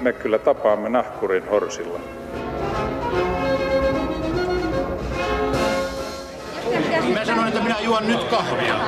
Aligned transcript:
me 0.00 0.12
kyllä 0.12 0.38
tapaamme 0.38 0.88
nahkurin 0.88 1.48
horsilla. 1.48 2.00
Mä 7.14 7.24
sanoin, 7.24 7.48
että 7.48 7.62
minä 7.62 7.80
juon 7.80 8.06
nyt 8.06 8.24
kahvia. 8.24 8.80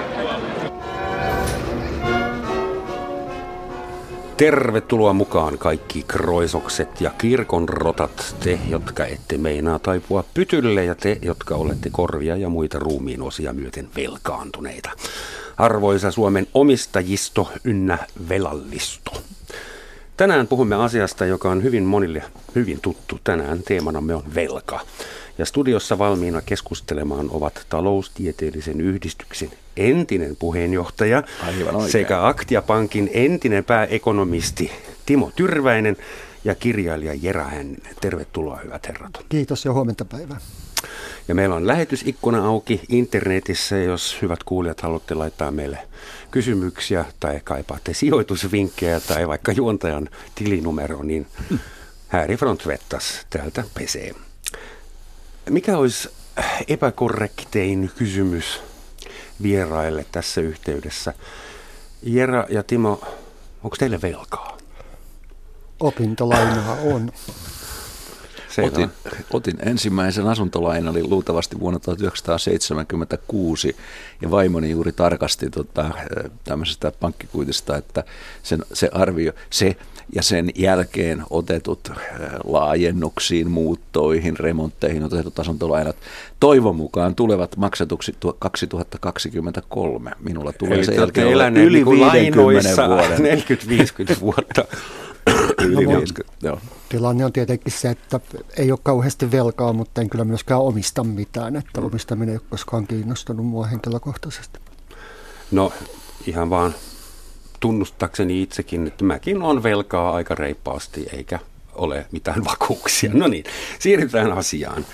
Tervetuloa 4.37 5.13
mukaan 5.13 5.59
kaikki 5.59 6.05
kroisokset 6.09 7.01
ja 7.01 7.11
kirkon 7.19 7.69
rotat, 7.69 8.37
te, 8.45 8.59
jotka 8.69 9.07
ette 9.07 9.39
meinaa 9.39 9.79
taipua 9.79 10.25
pytylle 10.35 10.85
ja 10.85 10.95
te, 10.95 11.19
jotka 11.23 11.55
olette 11.55 11.91
korvia 11.91 12.37
ja 12.37 12.49
muita 12.49 12.79
ruumiin 12.79 13.23
osia 13.23 13.53
myöten 13.53 13.89
velkaantuneita. 13.97 14.91
Arvoisa 15.57 16.11
Suomen 16.11 16.47
omistajisto 16.55 17.53
ynnä 17.65 17.99
velallisto. 18.29 19.13
Tänään 20.21 20.47
puhumme 20.47 20.77
asiasta, 20.77 21.27
joka 21.27 21.51
on 21.51 21.63
hyvin 21.63 21.83
monille 21.83 22.23
hyvin 22.55 22.81
tuttu. 22.81 23.21
Tänään 23.25 23.63
teemanamme 23.63 24.15
on 24.15 24.23
velka. 24.35 24.81
Ja 25.39 25.47
studiossa 25.47 25.99
valmiina 25.99 26.43
keskustelemaan 26.43 27.31
ovat 27.31 27.67
taloustieteellisen 27.69 28.81
yhdistyksen 28.81 29.51
entinen 29.77 30.37
puheenjohtaja 30.37 31.23
sekä 31.89 32.27
Aktia-pankin 32.27 33.11
entinen 33.13 33.65
pääekonomisti 33.65 34.73
Timo 35.07 35.31
Tyrväinen 35.37 35.97
ja 36.45 36.55
kirjailija 36.55 37.15
Jera 37.15 37.45
Hänninen. 37.45 37.97
Tervetuloa 38.01 38.61
hyvät 38.65 38.89
herrat. 38.89 39.13
Kiitos 39.29 39.65
ja 39.65 39.73
huomenta 39.73 40.05
päivää. 40.05 40.41
Ja 41.31 41.35
meillä 41.35 41.55
on 41.55 41.67
lähetysikkuna 41.67 42.47
auki 42.47 42.81
internetissä, 42.89 43.77
jos 43.77 44.19
hyvät 44.23 44.45
kuulijat 44.45 44.81
haluatte 44.81 45.15
laittaa 45.15 45.51
meille 45.51 45.79
kysymyksiä 46.31 47.05
tai 47.21 47.41
kaipaatte 47.45 47.95
sijoitusvinkkejä 47.95 49.01
tai 49.01 49.29
vaikka 49.29 49.53
juontajan 49.53 50.09
tilinumero, 50.35 51.03
niin 51.03 51.27
Häri 52.09 52.37
Frontvettas 52.37 53.27
täältä 53.31 53.65
pesee. 53.75 54.15
Mikä 55.51 55.79
olisi 55.79 56.11
epäkorrektein 56.69 57.91
kysymys 57.99 58.61
vieraille 59.43 60.07
tässä 60.13 60.41
yhteydessä? 60.41 61.15
Jera 62.03 62.47
ja 62.49 62.63
Timo, 62.63 63.01
onko 63.65 63.77
teille 63.77 64.03
velkaa? 64.03 64.59
Opintolainaa 65.81 66.77
on. 66.85 67.13
Otin, 68.63 68.91
otin 69.33 69.57
ensimmäisen 69.67 70.27
asuntolainan, 70.27 70.91
oli 70.93 71.03
luultavasti 71.03 71.61
vuonna 71.61 71.79
1976, 71.81 73.77
ja 74.23 74.31
vaimoni 74.31 74.71
juuri 74.71 74.93
tarkasti 74.93 75.51
tota, 75.51 75.91
tämmöisestä 76.45 76.93
pankkikuitista, 77.01 77.77
että 77.77 78.05
sen, 78.43 78.63
se 78.73 78.89
arvio, 78.93 79.33
se 79.51 79.77
ja 80.15 80.23
sen 80.23 80.51
jälkeen 80.55 81.23
otetut 81.31 81.93
laajennuksiin, 82.45 83.51
muuttoihin, 83.51 84.37
remontteihin 84.37 85.05
otetut 85.05 85.39
asuntolainat 85.39 85.97
toivon 86.41 86.77
mukaan 86.77 87.15
tulevat 87.15 87.57
maksatuksi 87.57 88.15
2023. 88.39 90.11
Minulla 90.21 90.53
tulee 90.53 90.75
Eli 90.75 90.85
sen 90.85 90.95
jälkeen 90.95 91.57
yli 91.57 91.87
50 91.87 92.89
vuoden. 92.89 93.19
40-50 94.17 94.21
vuotta. 94.21 94.65
Yli 95.59 95.85
no, 95.85 95.99
50, 95.99 96.37
joo. 96.43 96.59
Tilanne 96.89 97.25
on 97.25 97.33
tietenkin 97.33 97.73
se, 97.73 97.91
että 97.91 98.21
ei 98.57 98.73
ole 98.73 98.79
kauheasti 98.83 99.31
velkaa, 99.31 99.73
mutta 99.73 100.01
en 100.01 100.11
kyllä 100.11 100.25
myöskään 100.25 100.61
omista 100.61 101.05
mitään. 101.05 101.57
Että 101.57 101.81
omistaminen 101.81 102.29
ei 102.29 102.37
ole 102.37 102.47
koskaan 102.51 102.87
kiinnostanut 102.87 103.47
mua 103.47 103.67
henkilökohtaisesti. 103.67 104.59
No 105.51 105.73
ihan 106.27 106.51
vaan 106.51 106.75
tunnustakseni 107.61 108.43
itsekin, 108.43 108.87
että 108.87 109.05
mäkin 109.05 109.43
on 109.43 109.63
velkaa 109.63 110.13
aika 110.13 110.35
reippaasti, 110.35 111.07
eikä 111.13 111.39
ole 111.75 112.07
mitään 112.13 112.45
vakuuksia. 112.45 113.11
No 113.15 113.27
niin, 113.27 113.45
siirrytään 113.79 114.33
asiaan. 114.33 114.87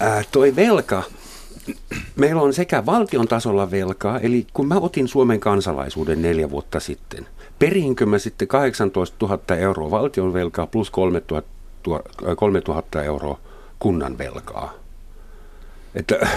Ää, 0.00 0.22
toi 0.32 0.56
velka, 0.56 1.02
meillä 2.16 2.42
on 2.42 2.52
sekä 2.52 2.86
valtion 2.86 3.28
tasolla 3.28 3.70
velkaa, 3.70 4.20
eli 4.20 4.46
kun 4.52 4.68
mä 4.68 4.74
otin 4.74 5.08
Suomen 5.08 5.40
kansalaisuuden 5.40 6.22
neljä 6.22 6.50
vuotta 6.50 6.80
sitten, 6.80 7.26
perinkö 7.60 8.06
mä 8.06 8.18
sitten 8.18 8.48
18 8.48 9.26
000 9.26 9.56
euroa 9.56 9.90
valtion 9.90 10.32
velkaa 10.32 10.66
plus 10.66 10.90
3 10.90 11.22
000 12.68 13.02
euroa 13.04 13.38
kunnan 13.78 14.18
velkaa? 14.18 14.72
Että 15.94 16.28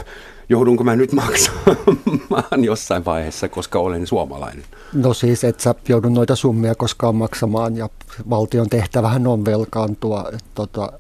joudunko 0.50 0.84
mä 0.84 0.96
nyt 0.96 1.12
maksamaan 1.12 2.64
jossain 2.72 3.06
vaiheessa, 3.06 3.50
koska 3.50 3.80
olen 3.80 4.08
suomalainen? 4.08 4.64
No 4.94 5.14
siis, 5.14 5.44
et 5.44 5.60
sä 5.60 5.76
joudu 5.90 6.10
noita 6.10 6.36
summia 6.36 6.76
koskaan 6.76 7.16
maksamaan 7.16 7.78
ja 7.78 7.90
valtion 8.30 8.70
tehtävähän 8.70 9.28
on 9.28 9.46
velkaantua. 9.46 10.26
Et 10.34 10.46
tota, 10.56 10.92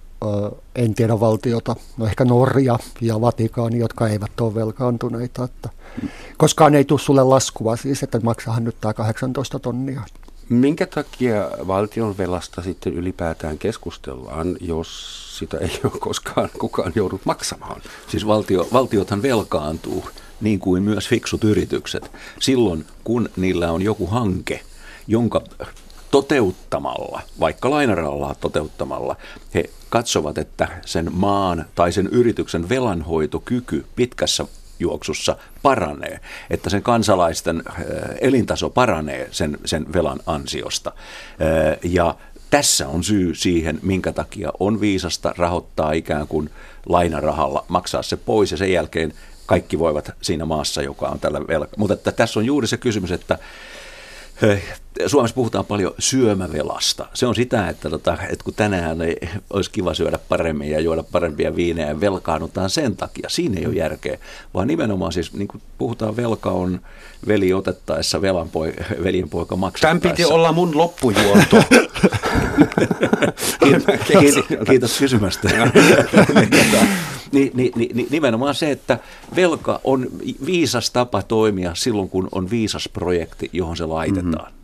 en 0.76 0.94
tiedä 0.94 1.20
valtiota, 1.20 1.76
no 1.98 2.06
ehkä 2.06 2.26
Norja 2.26 2.80
ja 3.02 3.22
Vatikaani, 3.22 3.80
jotka 3.80 4.08
eivät 4.08 4.42
ole 4.42 4.56
velkaantuneita. 4.56 5.44
Että 5.44 5.70
koskaan 6.38 6.76
ei 6.76 6.86
tule 6.86 7.00
sulle 7.00 7.24
laskua 7.24 7.76
siis, 7.76 8.04
että 8.04 8.20
maksahan 8.20 8.64
nyt 8.64 8.76
tämä 8.82 8.94
18 8.94 9.60
tonnia. 9.60 10.02
Minkä 10.50 10.86
takia 10.86 11.52
valtion 11.68 12.18
velasta 12.18 12.62
sitten 12.62 12.94
ylipäätään 12.94 13.58
keskustellaan, 13.58 14.58
jos 14.62 15.14
sitä 15.40 15.58
ei 15.58 15.80
ole 15.84 15.92
koskaan 16.00 16.50
kukaan 16.60 16.92
joudut 16.96 17.22
maksamaan? 17.26 17.82
Siis 18.08 18.28
valtio, 18.28 18.68
valtiothan 18.74 19.22
velkaantuu, 19.22 20.06
niin 20.42 20.60
kuin 20.60 20.84
myös 20.84 21.08
fiksut 21.08 21.44
yritykset, 21.44 22.12
silloin 22.40 22.86
kun 23.04 23.30
niillä 23.36 23.72
on 23.72 23.82
joku 23.82 24.08
hanke, 24.08 24.62
jonka 25.08 25.42
toteuttamalla, 26.12 27.22
vaikka 27.40 27.70
lainaralla 27.70 28.36
toteuttamalla, 28.40 29.16
he 29.54 29.64
katsovat, 29.90 30.38
että 30.38 30.68
sen 30.86 31.10
maan 31.14 31.66
tai 31.76 31.92
sen 31.92 32.08
yrityksen 32.08 32.70
velanhoitokyky 32.70 33.86
pitkässä 33.96 34.46
juoksussa 34.80 35.36
paranee, 35.62 36.20
että 36.50 36.70
sen 36.70 36.84
kansalaisten 36.84 37.64
elintaso 38.22 38.70
paranee 38.70 39.28
sen, 39.32 39.58
sen 39.66 39.94
velan 39.94 40.20
ansiosta. 40.26 40.92
Ja 41.84 42.16
tässä 42.50 42.88
on 42.88 43.04
syy 43.04 43.36
siihen, 43.36 43.80
minkä 43.82 44.12
takia 44.12 44.52
on 44.60 44.82
viisasta 44.82 45.34
rahoittaa 45.38 45.92
ikään 45.92 46.28
kuin 46.28 46.50
lainarahalla, 46.86 47.66
maksaa 47.68 48.04
se 48.04 48.18
pois 48.18 48.52
ja 48.52 48.58
sen 48.58 48.72
jälkeen 48.72 49.14
kaikki 49.46 49.80
voivat 49.80 50.12
siinä 50.22 50.46
maassa, 50.46 50.82
joka 50.82 51.08
on 51.08 51.20
tällä 51.20 51.48
velka. 51.48 51.76
Mutta 51.78 51.94
että 51.94 52.12
tässä 52.12 52.40
on 52.40 52.46
juuri 52.46 52.68
se 52.68 52.78
kysymys, 52.78 53.12
että 53.12 53.38
Suomessa 55.08 55.36
puhutaan 55.36 55.66
paljon 55.66 55.94
syömävelasta. 56.00 57.06
Se 57.14 57.26
on 57.26 57.36
sitä, 57.36 57.70
että, 57.70 57.90
tota, 57.90 58.18
että 58.30 58.44
kun 58.44 58.54
tänään 58.54 59.02
ei, 59.02 59.18
olisi 59.50 59.72
kiva 59.72 59.94
syödä 59.94 60.20
paremmin 60.30 60.72
ja 60.72 60.80
juoda 60.80 61.04
parempia 61.04 61.56
viinejä 61.56 61.88
ja 61.88 62.00
velkaannutaan 62.00 62.70
sen 62.70 62.96
takia. 62.96 63.30
Siinä 63.30 63.60
ei 63.60 63.66
ole 63.66 63.76
järkeä, 63.76 64.18
vaan 64.54 64.68
nimenomaan 64.68 65.12
siis 65.12 65.34
niin 65.34 65.48
kuin 65.48 65.62
puhutaan 65.78 66.16
velka 66.16 66.50
on 66.50 66.82
veli 67.28 67.54
otettaessa, 67.54 68.22
velan 68.22 68.50
poi, 68.50 68.74
veljen 69.04 69.30
poika 69.30 69.56
maksattaessa. 69.56 70.00
Tämän 70.00 70.16
piti 70.18 70.26
olla 70.26 70.52
mun 70.52 70.78
loppujuonto. 70.78 71.64
kiitos, 74.08 74.46
kiitos 74.68 74.98
kysymästä. 74.98 75.50
Niin, 77.34 77.52
niin, 77.54 77.72
niin, 77.76 77.96
niin, 77.98 78.08
nimenomaan 78.12 78.56
se, 78.56 78.72
että 78.72 79.00
velka 79.36 79.80
on 79.84 80.08
viisas 80.46 80.92
tapa 80.92 81.22
toimia 81.22 81.76
silloin, 81.76 82.10
kun 82.10 82.30
on 82.32 82.50
viisas 82.50 82.90
projekti, 82.94 83.50
johon 83.54 83.78
se 83.78 83.86
laitetaan. 83.86 84.52
Mm-hmm. 84.52 84.64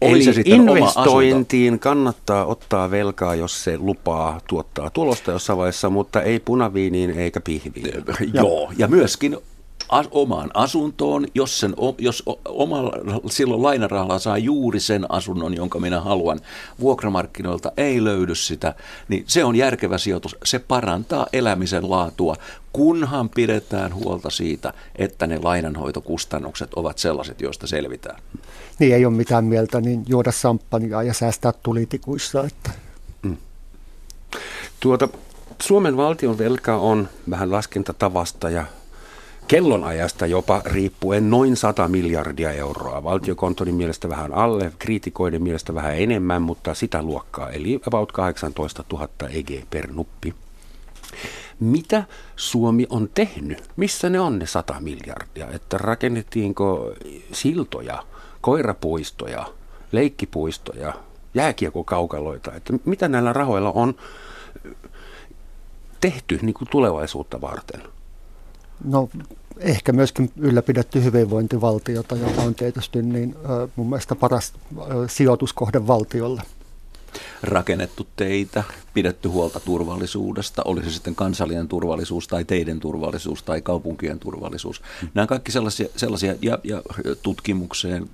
Eli 0.00 0.24
se 0.24 0.42
investointiin 0.44 1.78
kannattaa 1.78 2.46
ottaa 2.46 2.90
velkaa, 2.90 3.34
jos 3.34 3.64
se 3.64 3.78
lupaa 3.78 4.40
tuottaa 4.46 4.90
tulosta 4.90 5.30
jossain 5.30 5.56
vaiheessa, 5.56 5.90
mutta 5.90 6.22
ei 6.22 6.40
punaviiniin 6.40 7.10
eikä 7.10 7.40
pihviin. 7.40 8.04
Joo, 8.34 8.72
ja 8.78 8.88
myöskin 8.88 9.36
omaan 10.10 10.50
asuntoon, 10.54 11.26
jos, 11.34 11.60
sen, 11.60 11.74
jos 11.98 12.22
omalla, 12.44 12.92
silloin 13.30 13.62
lainarahalla 13.62 14.18
saa 14.18 14.38
juuri 14.38 14.80
sen 14.80 15.06
asunnon, 15.08 15.54
jonka 15.54 15.80
minä 15.80 16.00
haluan, 16.00 16.40
vuokramarkkinoilta 16.80 17.72
ei 17.76 18.04
löydy 18.04 18.34
sitä, 18.34 18.74
niin 19.08 19.24
se 19.26 19.44
on 19.44 19.56
järkevä 19.56 19.98
sijoitus. 19.98 20.36
Se 20.44 20.58
parantaa 20.58 21.26
elämisen 21.32 21.90
laatua, 21.90 22.36
kunhan 22.72 23.28
pidetään 23.28 23.94
huolta 23.94 24.30
siitä, 24.30 24.72
että 24.96 25.26
ne 25.26 25.38
lainanhoitokustannukset 25.38 26.74
ovat 26.74 26.98
sellaiset, 26.98 27.40
joista 27.40 27.66
selvitään. 27.66 28.22
Niin 28.78 28.94
ei 28.94 29.04
ole 29.04 29.14
mitään 29.14 29.44
mieltä, 29.44 29.80
niin 29.80 30.04
juoda 30.08 30.32
samppania 30.32 31.02
ja 31.02 31.14
säästää 31.14 31.52
tulitikuissa. 31.62 32.44
Että. 32.44 32.70
Mm. 33.22 33.36
Tuota, 34.80 35.08
Suomen 35.62 35.96
valtion 35.96 36.38
velka 36.38 36.76
on 36.76 37.08
vähän 37.30 37.50
laskentatavasta 37.50 38.50
ja 38.50 38.64
kellonajasta 39.48 40.26
jopa 40.26 40.62
riippuen 40.64 41.30
noin 41.30 41.56
100 41.56 41.88
miljardia 41.88 42.52
euroa. 42.52 43.04
Valtiokontorin 43.04 43.74
mielestä 43.74 44.08
vähän 44.08 44.34
alle, 44.34 44.72
kriitikoiden 44.78 45.42
mielestä 45.42 45.74
vähän 45.74 45.96
enemmän, 45.98 46.42
mutta 46.42 46.74
sitä 46.74 47.02
luokkaa, 47.02 47.50
eli 47.50 47.80
about 47.86 48.12
18 48.12 48.84
000 48.92 49.08
EG 49.30 49.50
per 49.70 49.92
nuppi. 49.92 50.34
Mitä 51.60 52.04
Suomi 52.36 52.86
on 52.90 53.08
tehnyt? 53.14 53.70
Missä 53.76 54.10
ne 54.10 54.20
on 54.20 54.38
ne 54.38 54.46
100 54.46 54.74
miljardia? 54.80 55.48
Että 55.50 55.78
rakennettiinko 55.78 56.92
siltoja, 57.32 58.02
koirapuistoja, 58.40 59.46
leikkipuistoja, 59.92 60.94
jääkiekokaukaloita, 61.34 62.52
että 62.52 62.72
mitä 62.84 63.08
näillä 63.08 63.32
rahoilla 63.32 63.72
on 63.72 63.94
tehty 66.00 66.38
niin 66.42 66.54
kuin 66.54 66.68
tulevaisuutta 66.70 67.40
varten? 67.40 67.82
No 68.84 69.08
ehkä 69.58 69.92
myöskin 69.92 70.32
ylläpidetty 70.36 71.04
hyvinvointivaltiota, 71.04 72.16
joka 72.16 72.42
on 72.42 72.54
tietysti 72.54 73.02
niin, 73.02 73.34
mun 73.76 73.88
mielestä 73.88 74.14
paras 74.14 74.52
sijoituskohde 75.08 75.86
valtiolle 75.86 76.42
rakennettu 77.42 78.06
teitä, 78.16 78.64
pidetty 78.94 79.28
huolta 79.28 79.60
turvallisuudesta, 79.60 80.62
oli 80.64 80.84
se 80.84 80.90
sitten 80.90 81.14
kansallinen 81.14 81.68
turvallisuus 81.68 82.28
tai 82.28 82.44
teidän 82.44 82.80
turvallisuus 82.80 83.42
tai 83.42 83.62
kaupunkien 83.62 84.18
turvallisuus. 84.18 84.82
Nämä 85.14 85.26
kaikki 85.26 85.52
sellaisia, 85.52 85.88
sellaisia 85.96 86.34
ja, 86.42 86.58
ja 86.64 86.82
tutkimukseen, 87.22 88.10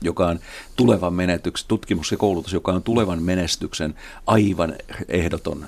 joka 0.00 0.26
on 0.26 0.40
tulevan 0.76 1.14
menetyksen, 1.14 1.68
tutkimus 1.68 2.10
ja 2.10 2.16
koulutus, 2.16 2.52
joka 2.52 2.72
on 2.72 2.82
tulevan 2.82 3.22
menestyksen 3.22 3.94
aivan 4.26 4.74
ehdoton 5.08 5.66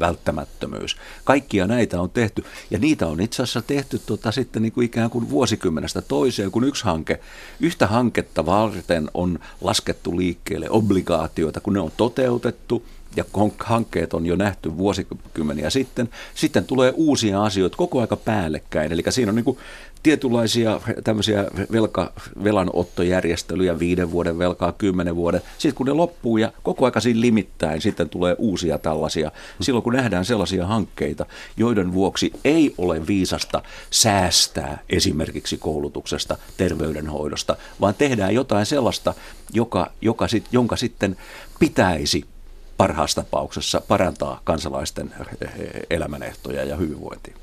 välttämättömyys. 0.00 0.96
Kaikkia 1.24 1.66
näitä 1.66 2.00
on 2.00 2.10
tehty 2.10 2.44
ja 2.70 2.78
niitä 2.78 3.06
on 3.06 3.20
itse 3.20 3.42
asiassa 3.42 3.62
tehty 3.62 4.00
tota, 4.06 4.32
sitten 4.32 4.62
niin 4.62 4.72
kuin 4.72 4.84
ikään 4.84 5.10
kuin 5.10 5.30
vuosikymmenestä 5.30 6.02
toiseen, 6.02 6.50
kun 6.50 6.64
yksi 6.64 6.84
hanke, 6.84 7.20
yhtä 7.60 7.86
hanketta 7.86 8.46
varten 8.46 9.10
on 9.14 9.38
laskettu 9.60 10.16
liikkeelle 10.16 10.70
obligaatioita, 10.70 11.60
kun 11.60 11.72
ne 11.72 11.80
on 11.80 11.92
toteutettu, 11.96 12.84
ja 13.16 13.24
hankkeet 13.58 14.14
on 14.14 14.26
jo 14.26 14.36
nähty 14.36 14.76
vuosikymmeniä 14.76 15.70
sitten. 15.70 16.08
Sitten 16.34 16.64
tulee 16.64 16.92
uusia 16.96 17.44
asioita 17.44 17.76
koko 17.76 18.00
aika 18.00 18.16
päällekkäin. 18.16 18.92
Eli 18.92 19.02
siinä 19.08 19.30
on 19.30 19.36
niin 19.36 19.44
kuin 19.44 19.58
tietynlaisia 20.02 20.80
tämmöisiä 21.04 21.44
velka, 21.72 22.12
velanottojärjestelyjä, 22.44 23.78
viiden 23.78 24.10
vuoden 24.10 24.38
velkaa, 24.38 24.72
kymmenen 24.72 25.16
vuoden. 25.16 25.40
Sitten 25.58 25.74
kun 25.74 25.86
ne 25.86 25.92
loppuu 25.92 26.38
ja 26.38 26.52
koko 26.62 26.84
aika 26.84 27.00
siinä 27.00 27.20
limittäin, 27.20 27.80
sitten 27.80 28.08
tulee 28.08 28.36
uusia 28.38 28.78
tällaisia. 28.78 29.32
Silloin 29.60 29.82
kun 29.82 29.92
nähdään 29.92 30.24
sellaisia 30.24 30.66
hankkeita, 30.66 31.26
joiden 31.56 31.92
vuoksi 31.92 32.32
ei 32.44 32.74
ole 32.78 33.06
viisasta 33.06 33.62
säästää 33.90 34.78
esimerkiksi 34.90 35.58
koulutuksesta, 35.58 36.36
terveydenhoidosta, 36.56 37.56
vaan 37.80 37.94
tehdään 37.94 38.34
jotain 38.34 38.66
sellaista, 38.66 39.14
joka, 39.52 39.90
joka 40.00 40.28
sit, 40.28 40.44
jonka 40.52 40.76
sitten 40.76 41.16
pitäisi 41.58 42.24
parhaassa 42.76 43.22
tapauksessa 43.22 43.80
parantaa 43.88 44.40
kansalaisten 44.44 45.14
elämänehtoja 45.90 46.64
ja 46.64 46.76
hyvinvointia. 46.76 47.36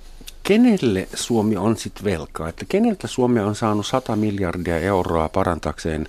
Kenelle 0.47 1.07
Suomi 1.13 1.57
on 1.57 1.77
sitten 1.77 2.03
velkaa? 2.03 2.49
Että 2.49 2.65
keneltä 2.69 3.07
Suomi 3.07 3.39
on 3.39 3.55
saanut 3.55 3.87
100 3.87 4.15
miljardia 4.15 4.79
euroa 4.79 5.29
parantakseen 5.29 6.07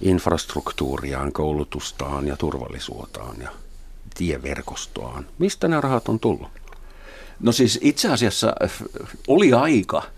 infrastruktuuriaan, 0.00 1.32
koulutustaan 1.32 2.26
ja 2.26 2.36
turvallisuuttaan 2.36 3.36
ja 3.40 3.50
tieverkostoaan? 4.14 5.26
Mistä 5.38 5.68
nämä 5.68 5.80
rahat 5.80 6.08
on 6.08 6.20
tullut? 6.20 6.48
No 7.40 7.52
siis 7.52 7.78
itse 7.82 8.08
asiassa 8.08 8.52
oli 9.28 9.52
aika– 9.52 10.02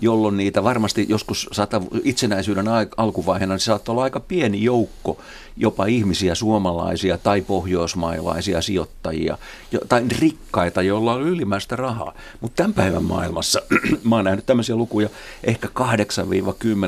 jolloin 0.00 0.36
niitä 0.36 0.64
varmasti 0.64 1.06
joskus 1.08 1.48
sata, 1.52 1.82
itsenäisyyden 2.04 2.66
alkuvaiheena 2.96 3.54
niin 3.54 3.60
saattoi 3.60 3.92
olla 3.92 4.02
aika 4.02 4.20
pieni 4.20 4.62
joukko 4.62 5.20
jopa 5.56 5.86
ihmisiä, 5.86 6.34
suomalaisia 6.34 7.18
tai 7.18 7.40
pohjoismailaisia 7.40 8.62
sijoittajia 8.62 9.38
tai 9.88 10.04
rikkaita, 10.20 10.82
joilla 10.82 11.14
on 11.14 11.22
ylimääräistä 11.22 11.76
rahaa. 11.76 12.14
Mutta 12.40 12.56
tämän 12.56 12.74
päivän 12.74 13.04
maailmassa, 13.04 13.62
mä 14.08 14.16
oon 14.16 14.24
nähnyt 14.24 14.46
tämmöisiä 14.46 14.76
lukuja, 14.76 15.08
ehkä 15.44 15.68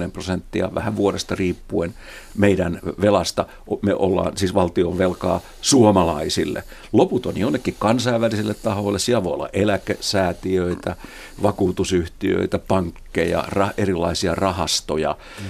8-10 0.06 0.10
prosenttia 0.12 0.74
vähän 0.74 0.96
vuodesta 0.96 1.34
riippuen 1.34 1.94
meidän 2.34 2.80
velasta, 3.00 3.46
me 3.82 3.94
ollaan 3.94 4.36
siis 4.36 4.54
valtion 4.54 4.98
velkaa 4.98 5.40
suomalaisille. 5.60 6.64
Loput 6.92 7.26
on 7.26 7.36
jonnekin 7.36 7.76
kansainvälisille 7.78 8.54
tahoille, 8.54 8.98
siellä 8.98 9.24
voi 9.24 9.32
olla 9.32 9.48
eläkesäätiöitä, 9.52 10.96
vakuutusyhtiöitä, 11.42 12.58
pankkeja, 12.58 13.44
ra- 13.48 13.74
erilaisia 13.78 14.34
rahastoja. 14.34 15.16
Mm. 15.40 15.46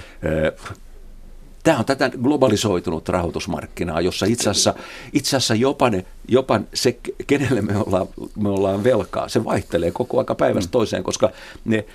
Tämä 1.63 1.77
on 1.77 1.85
tätä 1.85 2.09
globalisoitunut 2.09 3.09
rahoitusmarkkinaa, 3.09 4.01
jossa 4.01 4.25
itse 4.25 4.49
asiassa, 4.49 4.73
itse 5.13 5.37
asiassa 5.37 5.55
jopa, 5.55 5.89
ne, 5.89 6.05
jopa 6.27 6.59
se, 6.73 6.97
kenelle 7.27 7.61
me 7.61 7.77
ollaan, 7.77 8.07
me 8.35 8.49
ollaan 8.49 8.83
velkaa, 8.83 9.29
se 9.29 9.43
vaihtelee 9.43 9.91
koko 9.91 10.19
aika 10.19 10.35
päivästä 10.35 10.67
mm. 10.67 10.71
toiseen, 10.71 11.03
koska 11.03 11.29
ne, 11.65 11.85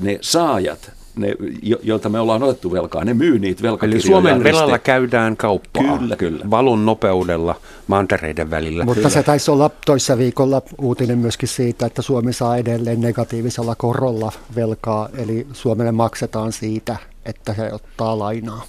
ne 0.00 0.18
saajat 0.20 0.92
ne, 1.16 1.34
jo, 1.62 1.76
joilta 1.82 2.08
me 2.08 2.20
ollaan 2.20 2.42
otettu 2.42 2.72
velkaa, 2.72 3.04
ne 3.04 3.14
myy 3.14 3.38
niitä 3.38 3.62
velkakirjoja. 3.62 3.96
Eli 3.96 4.06
Suomen 4.06 4.44
velalla 4.44 4.78
käydään 4.78 5.36
kauppaa 5.36 5.98
kyllä, 5.98 6.16
kyllä. 6.16 6.50
valun 6.50 6.86
nopeudella 6.86 7.54
mantereiden 7.86 8.50
välillä. 8.50 8.84
Mutta 8.84 8.98
kyllä. 8.98 9.10
se 9.10 9.22
taisi 9.22 9.50
olla 9.50 9.70
toissa 9.86 10.18
viikolla 10.18 10.62
uutinen 10.78 11.18
myöskin 11.18 11.48
siitä, 11.48 11.86
että 11.86 12.02
Suomi 12.02 12.32
saa 12.32 12.56
edelleen 12.56 13.00
negatiivisella 13.00 13.74
korolla 13.74 14.32
velkaa, 14.56 15.08
eli 15.18 15.46
Suomelle 15.52 15.92
maksetaan 15.92 16.52
siitä, 16.52 16.96
että 17.24 17.54
se 17.54 17.72
ottaa 17.72 18.18
lainaa. 18.18 18.64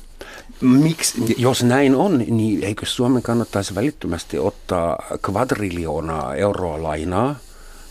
Miksi, 0.62 1.36
jos 1.38 1.64
näin 1.64 1.96
on, 1.96 2.18
niin 2.28 2.64
eikö 2.64 2.86
Suomen 2.86 3.22
kannattaisi 3.22 3.76
välittömästi 3.76 4.40
ottaa 4.40 4.98
kvadriljoonaa 5.22 6.36
euroa 6.36 6.84
lainaa– 6.84 7.36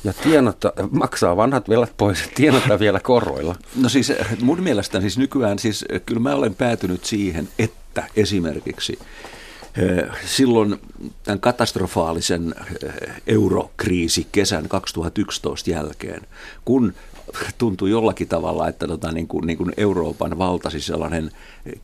ja 0.04 0.12
tienata, 0.12 0.72
maksaa 0.90 1.36
vanhat 1.36 1.68
velat 1.68 1.92
pois 1.96 2.20
ja 2.20 2.28
tienata 2.34 2.78
vielä 2.78 3.00
koroilla. 3.00 3.56
No 3.76 3.88
siis 3.88 4.12
mun 4.42 4.62
mielestä 4.62 5.00
siis 5.00 5.18
nykyään 5.18 5.58
siis 5.58 5.84
kyllä 6.06 6.20
mä 6.20 6.34
olen 6.34 6.54
päätynyt 6.54 7.04
siihen, 7.04 7.48
että 7.58 8.04
esimerkiksi 8.16 8.98
eh, 9.76 10.08
silloin 10.24 10.80
tämän 11.24 11.40
katastrofaalisen 11.40 12.54
eh, 12.84 12.92
eurokriisi 13.26 14.26
kesän 14.32 14.68
2011 14.68 15.70
jälkeen, 15.70 16.22
kun 16.64 16.94
tuntui 17.58 17.90
jollakin 17.90 18.28
tavalla, 18.28 18.68
että 18.68 18.86
tota, 18.86 19.12
niin 19.12 19.28
kuin, 19.28 19.46
niin 19.46 19.58
kuin 19.58 19.72
Euroopan 19.76 20.38
valtasi 20.38 20.80
sellainen 20.80 21.30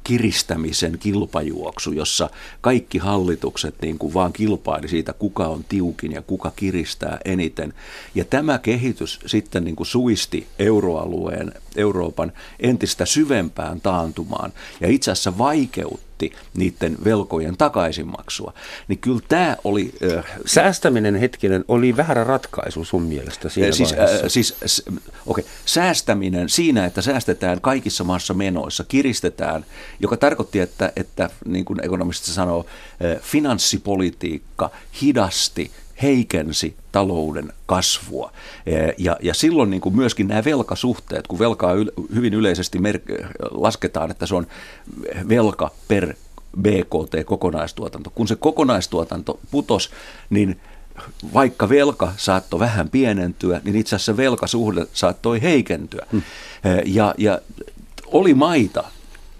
kiristämisen 0.04 0.98
kilpajuoksu, 0.98 1.92
jossa 1.92 2.30
kaikki 2.60 2.98
hallitukset 2.98 3.74
niin 3.82 3.98
kuin 3.98 4.14
vaan 4.14 4.32
kilpaili 4.32 4.88
siitä, 4.88 5.12
kuka 5.12 5.48
on 5.48 5.64
tiukin 5.68 6.12
ja 6.12 6.22
kuka 6.22 6.52
kiristää 6.56 7.18
eniten. 7.24 7.74
Ja 8.14 8.24
tämä 8.24 8.58
kehitys 8.58 9.20
sitten 9.26 9.64
niin 9.64 9.76
kuin 9.76 9.86
suisti 9.86 10.46
euroalueen, 10.58 11.52
Euroopan 11.76 12.32
entistä 12.60 13.06
syvempään 13.06 13.80
taantumaan 13.80 14.52
ja 14.80 14.88
itse 14.88 15.10
asiassa 15.10 15.38
vaikeutti 15.38 16.07
niiden 16.56 16.96
velkojen 17.04 17.56
takaisinmaksua. 17.56 18.52
Niin 18.88 18.98
kyllä 18.98 19.20
tämä 19.28 19.56
oli... 19.64 19.92
Äh, 20.16 20.24
Säästäminen 20.46 21.16
hetkinen 21.16 21.64
oli 21.68 21.96
väärä 21.96 22.24
ratkaisu 22.24 22.84
sun 22.84 23.02
mielestä 23.02 23.48
siinä 23.48 23.72
siis, 23.72 23.92
äh, 23.92 24.08
siis 24.28 24.84
okay, 25.26 25.44
säästäminen 25.64 26.48
siinä, 26.48 26.86
että 26.86 27.02
säästetään 27.02 27.60
kaikissa 27.60 28.04
maassa 28.04 28.34
menoissa, 28.34 28.84
kiristetään 28.88 29.64
joka 30.00 30.16
tarkoitti, 30.16 30.60
että, 30.60 30.92
että 30.96 31.30
niin 31.44 31.64
kuin 31.64 31.84
ekonomisti 31.84 32.30
sanoo, 32.30 32.66
finanssipolitiikka 33.22 34.70
hidasti 35.02 35.70
heikensi 36.02 36.76
talouden 36.92 37.52
kasvua. 37.66 38.32
Eh, 38.66 38.94
ja, 38.98 39.16
ja 39.22 39.34
silloin 39.34 39.70
niin 39.70 39.80
kuin 39.80 39.96
myöskin 39.96 40.28
nämä 40.28 40.44
velkasuhteet, 40.44 41.26
kun 41.26 41.38
velkaa 41.38 41.72
yl, 41.72 41.90
hyvin 42.14 42.34
yleisesti 42.34 42.78
mer- 42.78 43.00
lasketaan, 43.50 44.10
että 44.10 44.26
se 44.26 44.34
on 44.34 44.46
velka 45.28 45.70
per 45.88 46.14
BKT-kokonaistuotanto. 46.60 48.10
Kun 48.14 48.28
se 48.28 48.36
kokonaistuotanto 48.36 49.40
putos, 49.50 49.90
niin 50.30 50.60
vaikka 51.34 51.68
velka 51.68 52.12
saattoi 52.16 52.60
vähän 52.60 52.88
pienentyä, 52.88 53.60
niin 53.64 53.76
itse 53.76 53.96
asiassa 53.96 54.16
velkasuhde 54.16 54.86
saattoi 54.92 55.42
heikentyä. 55.42 56.06
Hmm. 56.12 56.22
Eh, 56.64 56.82
ja, 56.94 57.14
ja 57.18 57.40
oli 58.06 58.34
maita, 58.34 58.84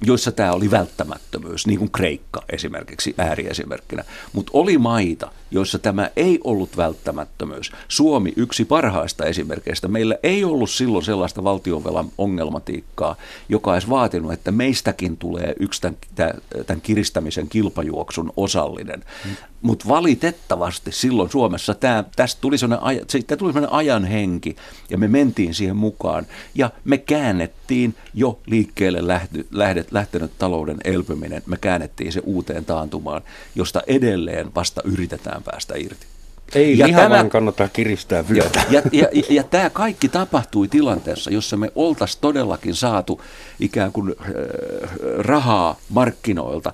joissa 0.07 0.33
tämä 0.33 0.53
oli 0.53 0.71
välttämättömyys, 0.71 1.67
niin 1.67 1.79
kuin 1.79 1.91
Kreikka 1.91 2.43
esimerkiksi 2.53 3.15
ääriesimerkkinä. 3.19 4.05
Mutta 4.33 4.51
oli 4.55 4.79
maita, 4.79 5.33
joissa 5.51 5.79
tämä 5.79 6.11
ei 6.17 6.39
ollut 6.45 6.77
välttämättömyys. 6.77 7.73
Suomi 7.89 8.33
yksi 8.37 8.65
parhaista 8.65 9.25
esimerkkeistä. 9.25 9.89
Meillä 9.89 10.17
ei 10.23 10.45
ollut 10.45 10.71
silloin 10.71 11.05
sellaista 11.05 11.45
valtionvelan 11.45 12.09
ongelmatiikkaa, 12.19 13.17
joka 13.49 13.73
olisi 13.73 13.91
vaatinut, 13.91 14.33
että 14.33 14.53
meistäkin 14.53 15.17
tulee 15.17 15.55
yksi 15.61 15.81
tämän, 15.81 16.35
tämän 16.67 16.81
kiristämisen 16.81 17.49
kilpajuoksun 17.49 18.33
osallinen. 18.37 19.05
Hmm. 19.25 19.37
Mutta 19.63 19.89
valitettavasti 19.89 20.93
silloin 20.93 21.31
Suomessa 21.31 21.75
tämä, 21.75 22.05
tästä 22.17 22.41
tuli 22.41 22.59
sellainen, 22.59 23.05
siitä 23.09 23.37
tuli 23.37 23.53
sellainen 23.53 23.77
ajan 23.77 24.05
henki 24.05 24.57
ja 24.91 24.99
me 24.99 25.09
mentiin 25.09 25.55
siihen 25.55 25.77
mukaan 25.77 26.27
ja 26.55 26.71
me 26.85 26.99
käännettiin 26.99 27.95
jo 28.15 28.41
liikkeelle 28.47 29.07
lähty, 29.07 29.47
lähdet, 29.51 29.93
lähtenyt 29.93 30.31
talouden 30.39 30.77
elpyminen, 30.85 31.43
me 31.47 31.57
käännettiin 31.57 32.13
se 32.13 32.23
uuteen 32.25 32.65
taantumaan, 32.65 33.23
josta 33.55 33.83
edelleen 33.87 34.55
vasta 34.55 34.83
yritetään 34.85 35.38
päästä 35.43 35.75
irti. 35.77 36.07
Ei 36.55 36.79
ja 36.79 36.87
lihavan 36.87 37.11
tämä, 37.11 37.29
kannattaa 37.29 37.69
kiristää 37.69 38.29
vyötä. 38.29 38.63
Ja, 38.71 38.83
ja, 38.93 39.09
ja, 39.13 39.23
ja 39.31 39.43
tämä 39.43 39.71
kaikki 39.71 40.09
tapahtui 40.09 40.69
tilanteessa, 40.69 41.31
jossa 41.31 41.57
me 41.57 41.73
oltaisiin 41.75 42.21
todellakin 42.21 42.75
saatu 42.75 43.21
ikään 43.61 43.93
kuin 43.93 44.15
äh, 44.21 44.27
rahaa 45.19 45.77
markkinoilta 45.89 46.73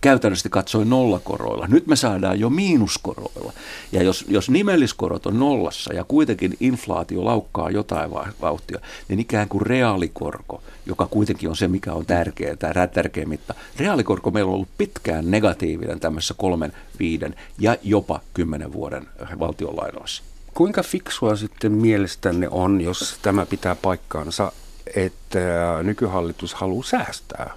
käytännössä 0.00 0.48
katsoin 0.48 0.90
nollakoroilla. 0.90 1.66
Nyt 1.66 1.86
me 1.86 1.96
saadaan 1.96 2.40
jo 2.40 2.50
miinuskoroilla. 2.50 3.52
Ja 3.92 4.02
jos, 4.02 4.24
jos 4.28 4.50
nimelliskorot 4.50 5.26
on 5.26 5.38
nollassa 5.38 5.94
ja 5.94 6.04
kuitenkin 6.04 6.56
inflaatio 6.60 7.24
laukkaa 7.24 7.70
jotain 7.70 8.10
vauhtia, 8.40 8.80
niin 9.08 9.20
ikään 9.20 9.48
kuin 9.48 9.66
reaalikorko, 9.66 10.62
joka 10.86 11.06
kuitenkin 11.06 11.48
on 11.48 11.56
se, 11.56 11.68
mikä 11.68 11.92
on 11.92 12.06
tärkeää, 12.06 12.56
tämä 12.56 12.86
tärkeä 12.86 13.26
mitta. 13.26 13.54
Reaalikorko 13.76 14.30
meillä 14.30 14.48
on 14.48 14.54
ollut 14.54 14.78
pitkään 14.78 15.30
negatiivinen 15.30 16.00
tämmöisessä 16.00 16.34
kolmen, 16.38 16.72
viiden 16.98 17.34
ja 17.58 17.76
jopa 17.82 18.20
kymmenen 18.34 18.72
vuoden 18.72 19.06
valtionlainoissa. 19.38 20.22
Kuinka 20.54 20.82
fiksua 20.82 21.36
sitten 21.36 21.72
mielestänne 21.72 22.48
on, 22.50 22.80
jos 22.80 23.18
tämä 23.22 23.46
pitää 23.46 23.74
paikkaansa, 23.74 24.52
että 24.96 25.38
nykyhallitus 25.82 26.54
haluaa 26.54 26.84
säästää? 26.84 27.54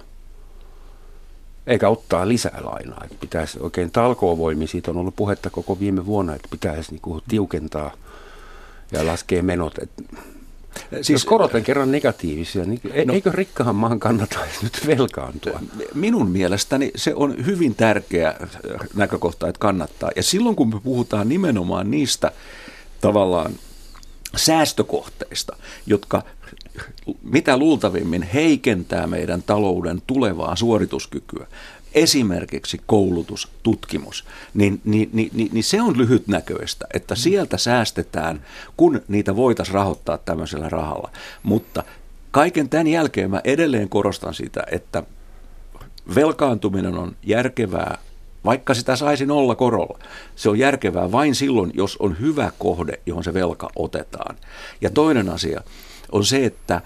Eikä 1.66 1.88
ottaa 1.88 2.28
lisää 2.28 2.58
lainaa. 2.64 3.00
Että 3.04 3.16
pitäisi 3.20 3.58
oikein 3.60 3.90
talkoovoimi, 3.90 4.66
siitä 4.66 4.90
on 4.90 4.96
ollut 4.96 5.16
puhetta 5.16 5.50
koko 5.50 5.80
viime 5.80 6.06
vuonna, 6.06 6.34
että 6.34 6.48
pitäisi 6.50 6.92
niin 6.92 7.22
tiukentaa 7.28 7.92
ja 8.92 9.06
laskea 9.06 9.42
menot. 9.42 9.78
Että 9.78 10.02
Siis, 10.90 11.10
Jos 11.10 11.24
korot 11.24 11.54
on 11.54 11.62
kerran 11.62 11.92
negatiivisia, 11.92 12.64
niin 12.64 12.80
e- 12.92 13.04
no, 13.04 13.14
eikö 13.14 13.32
rikkahan 13.34 13.76
maan 13.76 14.00
kannata 14.00 14.38
nyt 14.62 14.86
velkaantua? 14.86 15.60
Minun 15.94 16.30
mielestäni 16.30 16.90
se 16.96 17.14
on 17.14 17.46
hyvin 17.46 17.74
tärkeä 17.74 18.34
näkökohta, 18.94 19.48
että 19.48 19.58
kannattaa. 19.58 20.10
Ja 20.16 20.22
silloin 20.22 20.56
kun 20.56 20.74
me 20.74 20.80
puhutaan 20.80 21.28
nimenomaan 21.28 21.90
niistä 21.90 22.32
tavallaan 23.00 23.52
säästökohteista, 24.36 25.56
jotka 25.86 26.22
mitä 27.22 27.56
luultavimmin 27.56 28.22
heikentää 28.22 29.06
meidän 29.06 29.42
talouden 29.42 30.02
tulevaa 30.06 30.56
suorituskykyä, 30.56 31.46
esimerkiksi 31.94 32.80
koulutus, 32.86 33.48
tutkimus, 33.62 34.24
niin, 34.54 34.80
niin, 34.84 35.10
niin, 35.12 35.30
niin, 35.32 35.48
niin 35.52 35.64
se 35.64 35.82
on 35.82 35.98
lyhytnäköistä, 35.98 36.86
että 36.94 37.14
sieltä 37.14 37.56
säästetään, 37.56 38.44
kun 38.76 39.02
niitä 39.08 39.36
voitaisiin 39.36 39.74
rahoittaa 39.74 40.18
tämmöisellä 40.18 40.68
rahalla. 40.68 41.10
Mutta 41.42 41.84
kaiken 42.30 42.68
tämän 42.68 42.86
jälkeen 42.86 43.30
mä 43.30 43.40
edelleen 43.44 43.88
korostan 43.88 44.34
sitä, 44.34 44.62
että 44.70 45.02
velkaantuminen 46.14 46.98
on 46.98 47.16
järkevää, 47.22 47.98
vaikka 48.44 48.74
sitä 48.74 48.96
saisi 48.96 49.26
nolla 49.26 49.54
korolla. 49.54 49.98
Se 50.36 50.48
on 50.48 50.58
järkevää 50.58 51.12
vain 51.12 51.34
silloin, 51.34 51.70
jos 51.74 51.96
on 51.96 52.20
hyvä 52.20 52.52
kohde, 52.58 53.00
johon 53.06 53.24
se 53.24 53.34
velka 53.34 53.70
otetaan. 53.76 54.36
Ja 54.80 54.90
toinen 54.90 55.28
asia, 55.28 55.60
on 56.12 56.24
se, 56.24 56.44
että 56.44 56.80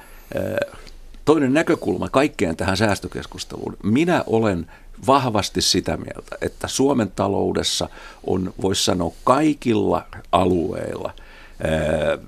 toinen 1.25 1.55
näkökulma 1.55 2.09
kaikkeen 2.09 2.57
tähän 2.57 2.77
säästökeskusteluun. 2.77 3.77
Minä 3.83 4.25
olen 4.27 4.71
vahvasti 5.07 5.63
sitä 5.63 5.97
mieltä, 5.97 6.37
että 6.41 6.69
Suomen 6.69 7.11
taloudessa 7.17 7.89
on, 8.27 8.55
voisi 8.63 8.85
sanoa, 8.85 9.13
kaikilla 9.25 10.07
alueilla 10.33 11.13
ää, 11.65 12.19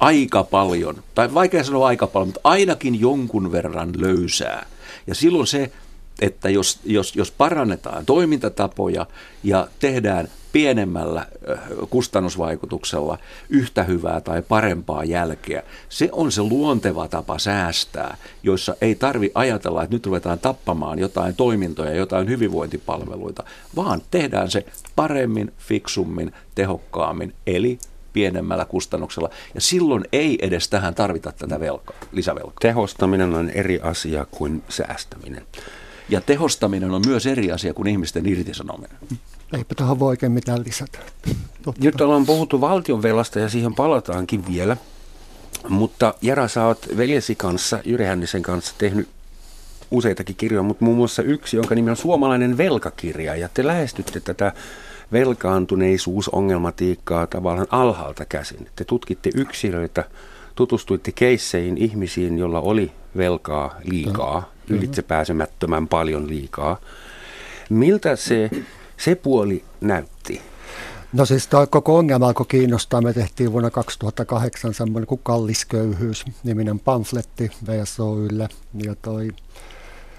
aika 0.00 0.44
paljon, 0.44 1.02
tai 1.14 1.34
vaikea 1.34 1.64
sanoa 1.64 1.86
aika 1.86 2.06
paljon, 2.06 2.28
mutta 2.28 2.40
ainakin 2.44 3.00
jonkun 3.00 3.52
verran 3.52 3.92
löysää. 3.96 4.66
Ja 5.06 5.14
silloin 5.14 5.46
se, 5.46 5.72
että 6.20 6.50
jos, 6.50 6.80
jos, 6.84 7.16
jos 7.16 7.30
parannetaan 7.30 8.06
toimintatapoja 8.06 9.06
ja 9.42 9.68
tehdään 9.78 10.28
pienemmällä 10.54 11.26
kustannusvaikutuksella 11.90 13.18
yhtä 13.48 13.84
hyvää 13.84 14.20
tai 14.20 14.42
parempaa 14.42 15.04
jälkeä. 15.04 15.62
Se 15.88 16.08
on 16.12 16.32
se 16.32 16.42
luonteva 16.42 17.08
tapa 17.08 17.38
säästää, 17.38 18.16
joissa 18.42 18.76
ei 18.80 18.94
tarvi 18.94 19.30
ajatella, 19.34 19.82
että 19.82 19.96
nyt 19.96 20.06
ruvetaan 20.06 20.38
tappamaan 20.38 20.98
jotain 20.98 21.36
toimintoja, 21.36 21.94
jotain 21.94 22.28
hyvinvointipalveluita, 22.28 23.44
vaan 23.76 24.02
tehdään 24.10 24.50
se 24.50 24.66
paremmin, 24.96 25.52
fiksummin, 25.58 26.32
tehokkaammin, 26.54 27.34
eli 27.46 27.78
pienemmällä 28.12 28.64
kustannuksella. 28.64 29.30
Ja 29.54 29.60
silloin 29.60 30.04
ei 30.12 30.38
edes 30.42 30.68
tähän 30.68 30.94
tarvita 30.94 31.32
tätä 31.32 31.60
velkaa, 31.60 31.96
lisävelkaa. 32.12 32.58
Tehostaminen 32.60 33.34
on 33.34 33.50
eri 33.50 33.80
asia 33.80 34.26
kuin 34.30 34.62
säästäminen. 34.68 35.46
Ja 36.08 36.20
tehostaminen 36.20 36.90
on 36.90 37.02
myös 37.06 37.26
eri 37.26 37.52
asia 37.52 37.74
kuin 37.74 37.88
ihmisten 37.88 38.26
irtisanominen. 38.26 38.96
Eipä 39.56 39.74
tähän 39.74 39.98
voi 39.98 40.08
oikein 40.08 40.32
mitään 40.32 40.64
lisätä. 40.64 40.98
Totta. 41.62 41.84
Nyt 41.84 42.00
ollaan 42.00 42.26
puhuttu 42.26 42.60
valtionvelasta 42.60 43.38
ja 43.38 43.48
siihen 43.48 43.74
palataankin 43.74 44.46
vielä. 44.46 44.76
Mutta 45.68 46.14
Jara, 46.22 46.48
sä 46.48 46.64
oot 46.64 46.88
veljesi 46.96 47.34
kanssa, 47.34 47.78
Jyri 47.84 48.04
Hännisen 48.04 48.42
kanssa 48.42 48.74
tehnyt 48.78 49.08
useitakin 49.90 50.36
kirjoja, 50.36 50.62
mutta 50.62 50.84
muun 50.84 50.96
muassa 50.96 51.22
yksi, 51.22 51.56
jonka 51.56 51.74
nimi 51.74 51.90
on 51.90 51.96
Suomalainen 51.96 52.58
velkakirja. 52.58 53.36
Ja 53.36 53.48
te 53.54 53.66
lähestytte 53.66 54.20
tätä 54.20 54.52
velkaantuneisuusongelmatiikkaa 55.12 57.26
tavallaan 57.26 57.66
alhaalta 57.70 58.24
käsin. 58.24 58.68
Te 58.76 58.84
tutkitte 58.84 59.30
yksilöitä, 59.34 60.04
tutustuitte 60.54 61.12
keisseihin 61.12 61.78
ihmisiin, 61.78 62.38
joilla 62.38 62.60
oli 62.60 62.92
velkaa 63.16 63.76
liikaa, 63.84 64.52
ylitsepääsemättömän 64.68 65.88
paljon 65.88 66.28
liikaa. 66.28 66.80
Miltä 67.70 68.16
se 68.16 68.50
se 68.96 69.14
puoli 69.14 69.64
näytti. 69.80 70.40
No 71.12 71.24
siis 71.26 71.46
tämä 71.46 71.66
koko 71.66 71.96
ongelma 71.96 72.26
alkoi 72.26 72.46
kiinnostaa. 72.48 73.00
Me 73.00 73.12
tehtiin 73.12 73.52
vuonna 73.52 73.70
2008 73.70 74.74
semmoinen 74.74 75.06
kuin 75.06 75.20
Kallisköyhyys 75.22 76.24
niminen 76.44 76.80
pamfletti 76.80 77.50
VSOYlle. 77.66 78.48
Ja 78.84 78.94
toi, 79.02 79.28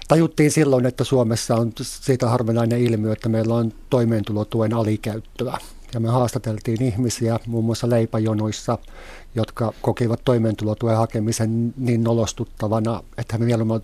tajuttiin 0.08 0.50
silloin, 0.50 0.86
että 0.86 1.04
Suomessa 1.04 1.54
on 1.54 1.72
siitä 1.80 2.28
harvinainen 2.28 2.80
ilmiö, 2.80 3.12
että 3.12 3.28
meillä 3.28 3.54
on 3.54 3.72
toimeentulotuen 3.90 4.74
alikäyttöä. 4.74 5.58
Ja 5.94 6.00
me 6.00 6.08
haastateltiin 6.08 6.82
ihmisiä 6.82 7.40
muun 7.46 7.64
muassa 7.64 7.90
leipäjonoissa, 7.90 8.78
jotka 9.34 9.72
kokivat 9.82 10.20
toimeentulotuen 10.24 10.96
hakemisen 10.96 11.74
niin 11.76 12.04
nolostuttavana, 12.04 13.02
että 13.18 13.38
me 13.38 13.46
vielä 13.46 13.64
olemme 13.64 13.74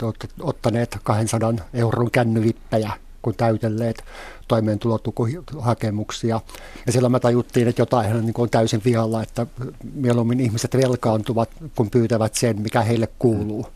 ottaneet 0.41 0.99
200 1.03 1.55
euron 1.75 2.11
kännyvippejä 2.11 2.93
kuin 3.23 3.37
täytelleet 3.37 4.05
toimeentulotukuhakemuksia. 4.49 6.41
Ja 6.87 6.93
silloin 6.93 7.13
me 7.13 7.21
tajuttiin, 7.21 7.69
että 7.69 7.83
jotain 7.83 8.21
niin 8.21 8.35
on 8.39 8.51
täysin 8.51 8.83
vialla, 8.85 9.23
että 9.23 9.47
mieluummin 9.95 10.41
ihmiset 10.41 10.77
velkaantuvat, 10.77 11.51
kun 11.75 11.91
pyytävät 11.91 12.35
sen, 12.35 12.61
mikä 12.61 12.83
heille 12.83 13.09
kuuluu. 13.19 13.67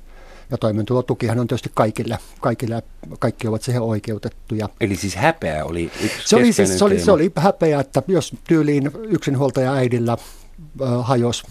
Ja 0.51 0.59
toimeentulotukihan 0.59 1.39
on 1.39 1.47
tietysti 1.47 1.71
kaikille, 1.75 2.19
kaikille 2.41 2.83
kaikki 3.19 3.49
ovat 3.49 3.63
siihen 3.63 3.83
oikeutettuja. 3.83 4.69
Eli 4.81 4.97
siis 4.97 5.17
häpeä 5.17 5.65
oli 5.65 5.91
yksi 6.03 6.29
se 6.29 6.37
oli, 6.37 6.53
siis, 6.53 6.79
se, 6.79 6.85
oli, 6.85 7.01
se 7.01 7.13
oli 7.13 7.33
häpeä, 7.37 7.81
että 7.81 8.03
jos 8.09 8.35
tyyliin 8.49 8.91
yksinhuoltaja 9.09 9.73
äidillä 9.73 10.13
äh, 10.13 10.89
hajosi 11.03 11.47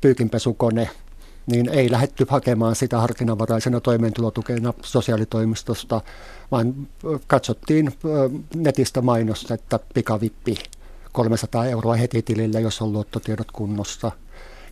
pyykinpesukone 0.00 0.90
niin 1.50 1.68
ei 1.68 1.90
lähetty 1.90 2.26
hakemaan 2.28 2.76
sitä 2.76 3.00
harkinnanvaraisena 3.00 3.80
toimeentulotukena 3.80 4.74
sosiaalitoimistosta, 4.82 6.00
vaan 6.50 6.88
katsottiin 7.26 7.92
netistä 8.56 9.02
mainosta, 9.02 9.54
että 9.54 9.80
pikavippi 9.94 10.56
300 11.12 11.66
euroa 11.66 11.94
heti 11.94 12.22
tilille, 12.22 12.60
jos 12.60 12.82
on 12.82 12.92
luottotiedot 12.92 13.52
kunnossa. 13.52 14.12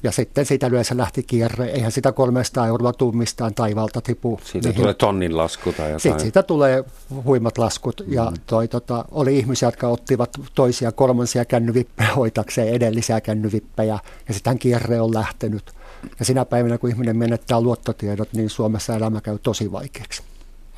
Ja 0.03 0.13
sitten 0.13 0.47
siitä 0.47 0.67
yleensä 0.67 0.97
lähti 0.97 1.23
kierre. 1.23 1.67
Eihän 1.67 1.93
sitä 1.93 2.13
300 2.13 2.67
euroa 2.67 2.93
tummistaan 2.93 3.55
taivalta 3.55 4.01
tipu. 4.01 4.41
Siitä 4.45 4.69
mihin. 4.69 4.81
tulee 4.81 4.95
tonnin 4.95 5.37
lasku 5.37 5.73
tai 5.73 5.87
jotain. 5.87 6.01
Sitten 6.01 6.21
siitä 6.21 6.43
tulee 6.43 6.85
huimat 7.25 7.59
laskut. 7.59 8.03
Mm. 8.07 8.13
Ja 8.13 8.33
toi, 8.47 8.69
tota, 8.69 9.05
oli 9.11 9.39
ihmisiä, 9.39 9.69
jotka 9.69 9.89
ottivat 9.89 10.31
toisia 10.55 10.93
kolmansia 10.93 11.45
kännyvippejä 11.45 12.15
hoitakseen 12.15 12.69
edellisiä 12.69 13.21
kännyvippejä. 13.21 13.99
Ja 14.29 14.35
sitten 14.35 14.59
kierre 14.59 15.01
on 15.01 15.15
lähtenyt. 15.15 15.78
Ja 16.19 16.25
sinä 16.25 16.45
päivänä, 16.45 16.79
kun 16.79 16.91
ihminen 16.91 17.17
menettää 17.17 17.61
luottotiedot, 17.61 18.33
niin 18.33 18.51
Suomessa 18.51 18.97
elämä 18.97 19.21
käy 19.21 19.39
tosi 19.43 19.73
vaikeaksi. 19.73 20.23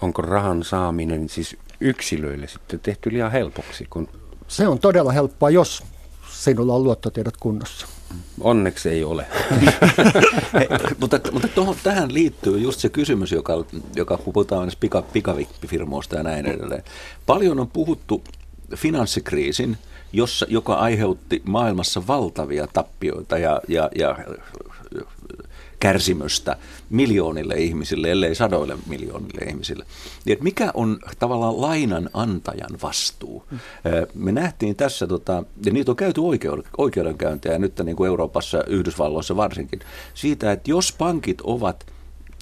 Onko 0.03 0.23
rahan 0.23 0.65
saaminen 0.65 1.29
siis 1.29 1.57
yksilöille 1.81 2.49
sitten 2.49 2.81
tehty 2.81 3.13
liian 3.13 3.33
helpoksi? 3.33 3.87
Kun... 3.91 4.09
Se 4.49 4.69
on 4.69 4.79
todella 4.79 5.13
helppoa, 5.13 5.51
jos 5.51 5.83
sinulla 6.31 6.75
on 6.75 6.85
luottotiedot 6.85 7.37
kunnossa. 7.37 7.87
Onneksi 8.41 8.89
ei 8.89 9.05
ole. 9.05 9.27
Hei, 10.55 10.69
mutta 11.01 11.21
mutta 11.33 11.49
tohon, 11.49 11.77
tähän 11.83 12.15
liittyy 12.15 12.59
just 12.59 12.81
se 12.81 12.89
kysymys, 12.89 13.33
joka, 13.33 13.65
joka 13.97 14.19
puhutaan 14.19 14.71
pika, 14.81 15.03
pikavippifirmoista 15.03 16.17
ja 16.17 16.23
näin 16.23 16.47
edelleen. 16.47 16.85
Paljon 17.27 17.61
on 17.61 17.69
puhuttu 17.69 18.25
finanssikriisin, 18.77 19.79
jossa, 20.13 20.47
joka 20.49 20.75
aiheutti 20.75 21.43
maailmassa 21.45 22.07
valtavia 22.07 22.67
tappioita 22.67 23.39
ja, 23.39 23.61
ja, 23.69 23.91
ja 23.99 24.19
kärsimystä 25.81 26.57
miljoonille 26.91 27.55
ihmisille, 27.55 28.11
ellei 28.11 28.35
sadoille 28.35 28.79
miljoonille 28.87 29.41
ihmisille. 29.49 29.85
Niin 30.25 30.33
että 30.33 30.45
mikä 30.45 30.71
on 30.75 30.99
tavallaan 31.19 31.61
lainan 31.61 32.11
antajan 32.13 32.79
vastuu? 32.83 33.45
Me 34.15 34.33
nähtiin 34.33 34.77
tässä, 34.77 35.07
tota, 35.07 35.45
ja 35.65 35.73
niitä 35.73 35.93
on 35.93 35.97
käyty 35.97 36.21
oikeuden, 36.21 36.65
oikeudenkäyntejä 36.79 37.59
nyt 37.59 37.81
niin 37.85 37.97
kuin 37.97 38.09
Euroopassa, 38.09 38.65
Yhdysvalloissa 38.67 39.37
varsinkin, 39.37 39.81
siitä, 40.15 40.53
että 40.53 40.71
jos 40.71 40.93
pankit 40.93 41.41
ovat 41.41 41.87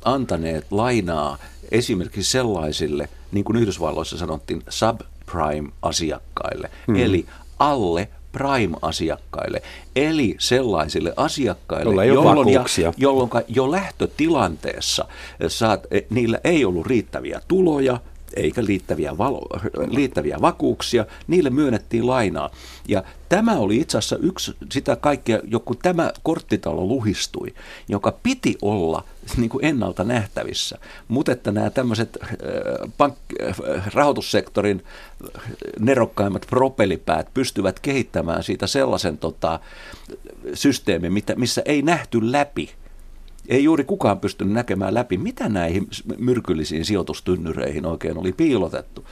antaneet 0.05 0.67
lainaa 0.71 1.39
esimerkiksi 1.71 2.31
sellaisille, 2.31 3.09
niin 3.33 3.45
kuin 3.45 3.57
Yhdysvalloissa 3.57 4.19
sanottiin, 4.19 4.63
subprime-asiakkaille, 4.69 6.71
hmm. 6.87 6.97
eli 6.97 7.27
alle 7.59 8.09
prime-asiakkaille, 8.39 9.63
eli 9.97 10.37
sellaisille 10.39 11.13
asiakkaille, 11.17 12.07
jolloin, 12.07 12.49
ja, 12.49 12.93
jolloin 12.97 13.31
jo 13.49 13.71
lähtötilanteessa 13.71 15.05
saat, 15.49 15.87
e, 15.91 16.01
niillä 16.11 16.39
ei 16.45 16.65
ollut 16.65 16.87
riittäviä 16.87 17.41
tuloja, 17.49 18.01
eikä 18.37 18.65
liittäviä, 18.65 19.19
valo, 19.19 19.47
liittäviä 19.91 20.39
vakuuksia, 20.41 21.07
niille 21.27 21.51
myönnettiin 21.51 22.07
lainaa. 22.07 22.51
Ja 22.89 23.03
tämä 23.29 23.57
oli 23.57 23.77
itse 23.77 23.99
asiassa 23.99 24.17
yksi 24.17 24.57
sitä 24.73 24.97
kaikkea, 24.97 25.41
joku 25.45 25.75
tämä 25.75 26.13
korttitalo 26.23 26.85
luhistui, 26.85 27.55
joka 27.89 28.13
piti 28.23 28.57
olla 28.63 29.05
niin 29.37 29.51
kuin 29.51 29.65
ennalta 29.65 30.05
nähtävissä. 30.05 30.79
Mutta 31.09 31.33
että 31.33 31.53
nämä 31.53 31.71
tämmöiset 31.71 32.19
äh, 32.23 32.29
pank- 32.89 33.47
äh, 33.49 33.95
rahoitussektorin 33.95 34.85
nerokkaimmat 35.79 36.47
propelipäät 36.51 37.35
pystyvät 37.35 37.81
kehittämään 37.81 38.43
siitä 38.43 38.67
sellaisen 38.67 39.19
tota, 39.19 39.61
systeemin, 40.55 41.13
missä 41.37 41.63
ei 41.65 41.83
nähty 41.83 42.33
läpi 42.33 42.71
ei 43.49 43.65
juuri 43.65 43.85
kukaan 43.85 44.21
pystynyt 44.21 44.55
näkemään 44.55 44.95
läpi, 44.95 45.19
mitä 45.19 45.49
näihin 45.49 45.89
myrkyllisiin 46.19 46.85
sijoitustynnyreihin 46.85 47.87
oikein 47.87 48.19
oli 48.19 48.33
piilotettu. 48.33 49.05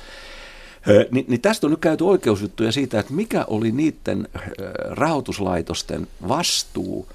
Ni, 1.10 1.24
niin 1.28 1.40
tästä 1.40 1.66
on 1.66 1.70
nyt 1.70 1.80
käyty 1.80 2.04
oikeusjuttuja 2.04 2.72
siitä, 2.72 3.00
että 3.00 3.12
mikä 3.12 3.44
oli 3.48 3.72
niiden 3.72 4.28
rahoituslaitosten 4.90 6.06
vastuu 6.28 7.08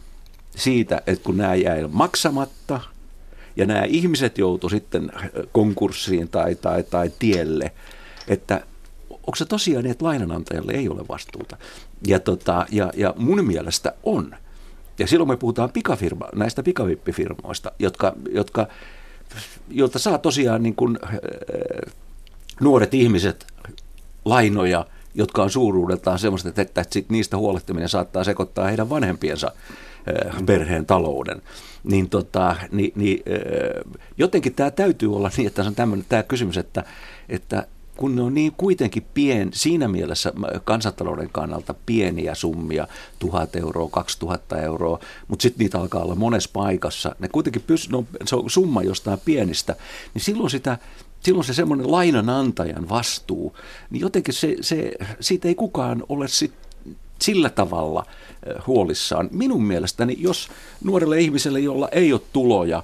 siitä, 0.56 1.02
että 1.08 1.24
kun 1.24 1.38
nämä 1.38 1.56
jäi 1.56 1.88
maksamatta 1.92 2.80
ja 3.56 3.66
nämä 3.66 3.84
ihmiset 3.84 4.38
joutu 4.38 4.70
sitten 4.70 5.12
konkurssiin 5.52 6.30
tai, 6.30 6.56
tai, 6.56 6.84
tai 6.84 7.12
tielle, 7.20 7.72
että 8.28 8.62
onko 9.10 9.36
se 9.36 9.46
tosiaan 9.46 9.84
niin, 9.84 9.92
että 9.92 10.06
lainanantajalle 10.06 10.72
ei 10.72 10.90
ole 10.90 11.08
vastuuta? 11.10 11.58
Ja, 12.08 12.20
tota, 12.20 12.66
ja, 12.72 12.92
ja 12.96 13.14
mun 13.18 13.46
mielestä 13.46 13.94
on. 14.04 14.36
Ja 15.02 15.08
silloin 15.08 15.28
me 15.28 15.38
puhutaan 15.38 15.72
pikafirma, 15.72 16.26
näistä 16.36 16.64
pikavippifirmoista, 16.64 17.72
jotka, 17.80 18.14
jotka, 18.32 18.68
joilta 19.70 20.00
saa 20.00 20.18
tosiaan 20.18 20.64
niin 20.64 20.76
kuin, 20.76 21.00
äh, 21.04 21.12
nuoret 22.62 22.94
ihmiset 22.94 23.48
lainoja, 24.26 24.86
jotka 25.14 25.44
on 25.44 25.50
suuruudeltaan 25.50 26.20
semmoista, 26.20 26.50
että, 26.50 26.62
että 26.62 26.86
sit 26.90 27.10
niistä 27.10 27.38
huolehtiminen 27.38 27.90
saattaa 27.90 28.24
sekoittaa 28.24 28.68
heidän 28.68 28.90
vanhempiensa 28.90 29.52
äh, 30.28 30.46
perheen 30.46 30.86
talouden. 30.86 31.42
Niin, 31.84 32.10
tota, 32.10 32.56
niin, 32.72 32.92
niin 32.96 33.24
jotenkin 34.18 34.54
tämä 34.54 34.72
täytyy 34.72 35.16
olla 35.16 35.32
niin, 35.38 35.48
että 35.48 35.64
se 35.64 35.68
on 35.68 35.76
tämmöinen 35.76 36.06
tämä 36.10 36.24
kysymys, 36.24 36.58
että, 36.58 36.84
että 37.30 37.68
kun 37.98 38.16
ne 38.16 38.22
on 38.22 38.34
niin 38.34 38.54
kuitenkin 38.58 39.06
pien, 39.14 39.50
siinä 39.54 39.88
mielessä 39.88 40.34
kansantalouden 40.64 41.30
kannalta 41.32 41.76
pieniä 41.86 42.36
summia, 42.36 42.88
tuhat 43.20 43.56
euroa, 43.56 43.90
2000 43.90 44.62
euroa, 44.62 45.00
mutta 45.28 45.44
sitten 45.44 45.60
niitä 45.60 45.80
alkaa 45.80 46.04
olla 46.04 46.16
monessa 46.16 46.50
paikassa, 46.54 47.16
ne 47.20 47.28
kuitenkin 47.28 47.64
pystyy, 47.68 47.92
no, 47.92 48.06
se 48.26 48.36
on 48.36 48.50
summa 48.50 48.84
jostain 48.84 49.20
pienistä, 49.26 49.76
niin 50.14 50.22
silloin 50.22 50.50
sitä, 50.50 50.78
silloin 51.20 51.46
se 51.46 51.54
semmoinen 51.54 51.92
lainanantajan 51.92 52.90
vastuu, 52.90 53.56
niin 53.90 54.02
jotenkin 54.02 54.34
se, 54.34 54.56
se, 54.62 54.92
siitä 55.20 55.48
ei 55.48 55.56
kukaan 55.56 56.04
ole 56.10 56.28
sit 56.28 56.54
sillä 57.22 57.50
tavalla 57.50 58.06
huolissaan. 58.68 59.30
Minun 59.32 59.64
mielestäni, 59.64 60.16
jos 60.20 60.50
nuorelle 60.84 61.20
ihmiselle, 61.20 61.60
jolla 61.60 61.90
ei 61.92 62.14
ole 62.14 62.22
tuloja, 62.34 62.84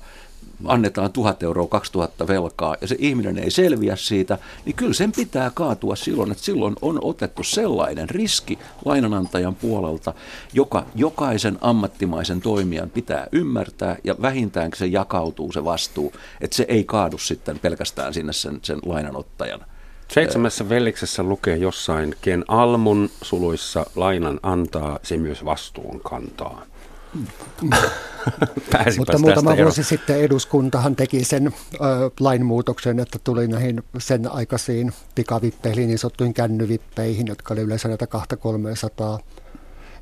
annetaan 0.66 1.12
tuhat 1.12 1.44
euroa, 1.44 1.68
2000 1.68 2.28
velkaa 2.28 2.76
ja 2.82 2.88
se 2.88 2.96
ihminen 3.00 3.38
ei 3.38 3.52
selviä 3.52 3.96
siitä, 3.96 4.38
niin 4.66 4.76
kyllä 4.76 4.94
sen 4.94 5.12
pitää 5.12 5.52
kaatua 5.54 5.96
silloin, 5.96 6.32
että 6.32 6.44
silloin 6.44 6.76
on 6.82 7.00
otettu 7.02 7.44
sellainen 7.44 8.10
riski 8.10 8.60
lainanantajan 8.86 9.56
puolelta, 9.56 10.14
joka 10.54 10.86
jokaisen 10.96 11.58
ammattimaisen 11.62 12.42
toimijan 12.42 12.90
pitää 12.90 13.28
ymmärtää 13.32 13.98
ja 14.04 14.16
vähintäänkin 14.22 14.80
se 14.80 14.86
jakautuu 14.86 15.52
se 15.52 15.64
vastuu, 15.64 16.14
että 16.42 16.56
se 16.56 16.66
ei 16.68 16.84
kaadu 16.84 17.18
sitten 17.18 17.60
pelkästään 17.60 18.14
sinne 18.14 18.34
sen, 18.34 18.60
sen 18.62 18.80
lainanottajan. 18.86 19.66
Seitsemässä 20.14 20.70
velliksessä 20.70 21.24
lukee 21.24 21.58
jossain, 21.58 22.16
ken 22.22 22.46
almun 22.48 23.10
suluissa 23.22 23.86
lainan 23.96 24.40
antaa, 24.44 25.00
se 25.04 25.18
myös 25.18 25.46
vastuun 25.46 26.02
kantaa. 26.04 26.66
Mutta 28.98 29.18
muutama 29.18 29.54
ero. 29.54 29.64
vuosi 29.64 29.84
sitten 29.84 30.20
eduskuntahan 30.20 30.96
teki 30.96 31.24
sen 31.24 31.48
ö, 31.74 31.78
lainmuutoksen, 32.20 33.00
että 33.00 33.20
tuli 33.24 33.48
näihin 33.48 33.84
sen 33.98 34.32
aikaisiin 34.32 34.94
pikavippeihin, 35.16 35.88
niin 35.88 36.00
sanottuihin 36.00 36.34
kännyvippeihin, 36.34 37.28
jotka 37.28 37.54
oli 37.54 37.62
yleensä 37.62 37.88
näitä 37.88 38.08
200-300 39.18 39.24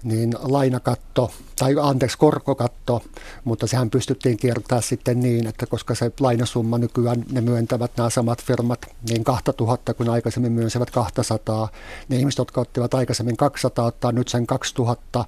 niin 0.06 0.34
lainakatto, 0.42 1.32
tai 1.60 1.76
anteeksi 1.82 2.18
korkokatto, 2.18 3.04
mutta 3.44 3.68
sehän 3.68 3.90
pystyttiin 3.90 4.38
kiertämään 4.38 4.84
sitten 4.84 5.20
niin, 5.20 5.48
että 5.48 5.66
koska 5.66 5.96
se 5.96 6.12
lainasumma 6.20 6.78
nykyään 6.78 7.26
ne 7.32 7.42
myöntävät 7.42 7.92
nämä 7.98 8.10
samat 8.10 8.44
firmat 8.44 8.80
niin 9.10 9.24
2000, 9.24 9.94
kun 9.94 10.10
aikaisemmin 10.10 10.52
myönsivät 10.52 10.92
200, 10.92 11.70
ne 12.10 12.18
ihmiset, 12.18 12.38
jotka 12.38 12.62
ottivat 12.62 12.94
aikaisemmin 12.94 13.38
200, 13.38 13.86
ottaa 13.86 14.12
nyt 14.12 14.28
sen 14.28 14.48
2000, 14.48 15.26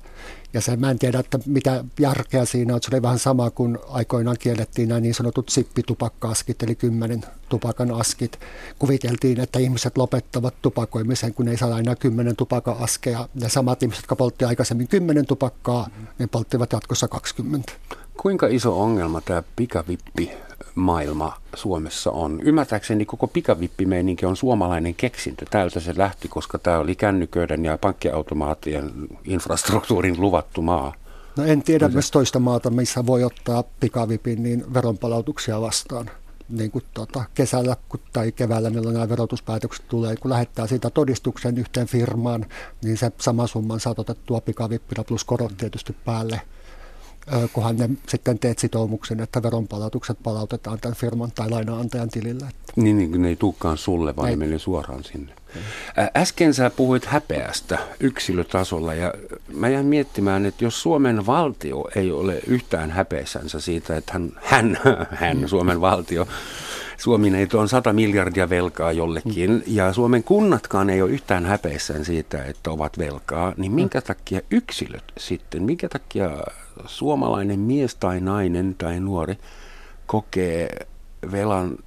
ja 0.54 0.62
se, 0.62 0.78
mä 0.78 0.92
en 0.92 1.00
tiedä, 1.00 1.20
että 1.20 1.40
mitä 1.46 1.84
järkeä 2.00 2.46
siinä 2.46 2.74
on. 2.76 2.80
Se 2.84 2.90
oli 2.96 3.02
vähän 3.02 3.20
sama 3.20 3.50
kuin 3.50 3.78
aikoinaan 3.90 4.38
kiellettiin 4.40 4.90
nämä 4.90 5.02
niin 5.02 5.14
sanotut 5.14 5.50
sippitupakka-askit, 5.50 6.64
eli 6.64 6.76
kymmenen 6.76 7.24
tupakan 7.50 7.92
askit. 7.92 8.40
Kuviteltiin, 8.80 9.40
että 9.40 9.60
ihmiset 9.60 9.98
lopettavat 9.98 10.54
tupakoimisen, 10.62 11.34
kun 11.34 11.48
ei 11.48 11.58
saa 11.58 11.80
enää 11.80 11.96
kymmenen 11.96 12.36
tupaka-askeja. 12.36 13.30
Ja 13.36 13.50
samat 13.50 13.84
ihmiset, 13.84 14.02
jotka 14.02 14.16
poltti 14.16 14.46
aikaisemmin 14.46 14.88
kymmenen 14.88 15.26
tupakkaa, 15.26 15.88
ne 16.20 16.28
polttivat 16.28 16.74
jatkossa 16.74 17.08
20. 17.08 17.74
Kuinka 18.18 18.48
iso 18.48 18.82
ongelma 18.82 19.22
tämä 19.22 19.44
pikavippi 19.56 20.32
maailma 20.76 21.38
Suomessa 21.56 22.12
on. 22.12 22.42
Ymmärtääkseni 22.42 23.06
koko 23.06 23.28
pikavippimeininki 23.28 24.26
on 24.26 24.36
suomalainen 24.36 24.96
keksintö. 24.96 25.46
Täältä 25.50 25.80
se 25.80 25.94
lähti, 25.98 26.28
koska 26.28 26.58
tämä 26.58 26.78
oli 26.78 26.96
kännyköiden 26.96 27.66
ja 27.66 27.78
pankkiautomaattien 27.78 28.92
infrastruktuurin 29.26 30.22
luvattu 30.22 30.62
maa. 30.62 30.94
No 31.36 31.44
en 31.44 31.64
tiedä 31.64 31.88
myös 31.88 32.12
toista 32.12 32.40
maata, 32.40 32.70
missä 32.70 33.06
voi 33.06 33.24
ottaa 33.24 33.64
pikavipin 33.80 34.44
niin 34.44 34.74
veronpalautuksia 34.74 35.62
vastaan. 35.62 36.10
Niin 36.50 36.72
kuin 36.72 36.84
tuota, 36.94 37.24
kesällä 37.34 37.76
tai 38.14 38.32
keväällä, 38.32 38.70
milloin 38.70 38.94
nämä 38.94 39.10
verotuspäätökset 39.10 39.86
tulee, 39.88 40.16
kun 40.16 40.32
lähettää 40.32 40.68
siitä 40.68 40.90
todistuksen 40.90 41.58
yhteen 41.58 41.88
firmaan, 41.88 42.46
niin 42.84 42.98
se 42.98 43.12
sama 43.18 43.48
summan 43.48 43.80
saa 43.80 43.94
otettua 43.98 44.42
pikavippina 44.42 45.04
plus 45.04 45.24
korot 45.24 45.58
tietysti 45.58 45.96
päälle– 46.06 46.42
kunhan 47.54 47.78
ne 47.78 47.90
sitten 48.08 48.40
teet 48.40 48.60
sitoumuksen, 48.60 49.20
että 49.20 49.44
veronpalautukset 49.44 50.18
palautetaan 50.24 50.80
tämän 50.80 50.96
firman 50.96 51.32
tai 51.36 51.50
lainaantajan 51.50 52.10
tilille. 52.10 52.46
Niin, 52.76 52.98
niin 52.98 53.22
ne 53.22 53.28
ei 53.28 53.36
tulekaan 53.36 53.78
sulle, 53.78 54.16
vaan 54.16 54.30
ne 54.30 54.36
menee 54.36 54.60
suoraan 54.60 55.04
sinne. 55.04 55.34
Äsken 56.18 56.54
sä 56.54 56.70
puhuit 56.70 57.06
häpeästä 57.06 57.80
yksilötasolla 58.00 58.94
ja 58.94 59.13
mä 59.54 59.70
jään 59.70 59.86
miettimään, 59.86 60.46
että 60.46 60.63
jos 60.63 60.82
Suomen 60.82 61.26
valtio 61.26 61.88
ei 61.96 62.12
ole 62.12 62.40
yhtään 62.48 62.92
häpeässänsä 62.92 63.60
siitä, 63.60 63.98
että 63.98 64.13
hän, 64.13 64.32
hän, 64.36 64.80
hän 65.22 65.50
Suomen 65.50 65.82
valtio, 65.82 66.28
Suomi 66.98 67.38
ei 67.38 67.48
on 67.54 67.70
100 67.70 67.94
miljardia 67.94 68.50
velkaa 68.50 68.92
jollekin 68.92 69.52
mm. 69.52 69.62
ja 69.68 69.94
Suomen 69.94 70.24
kunnatkaan 70.24 70.90
ei 70.90 71.02
ole 71.02 71.12
yhtään 71.12 71.46
häpeissään 71.46 72.06
siitä, 72.06 72.44
että 72.44 72.72
ovat 72.72 72.98
velkaa, 72.98 73.54
niin 73.58 73.72
minkä 73.72 74.02
takia 74.02 74.42
yksilöt 74.52 75.04
sitten, 75.18 75.63
minkä 75.63 75.90
takia 75.90 76.30
suomalainen 76.86 77.60
mies 77.60 77.96
tai 77.96 78.20
nainen 78.20 78.76
tai 78.78 79.00
nuori 79.00 79.38
kokee 80.06 80.88
velan 81.32 81.78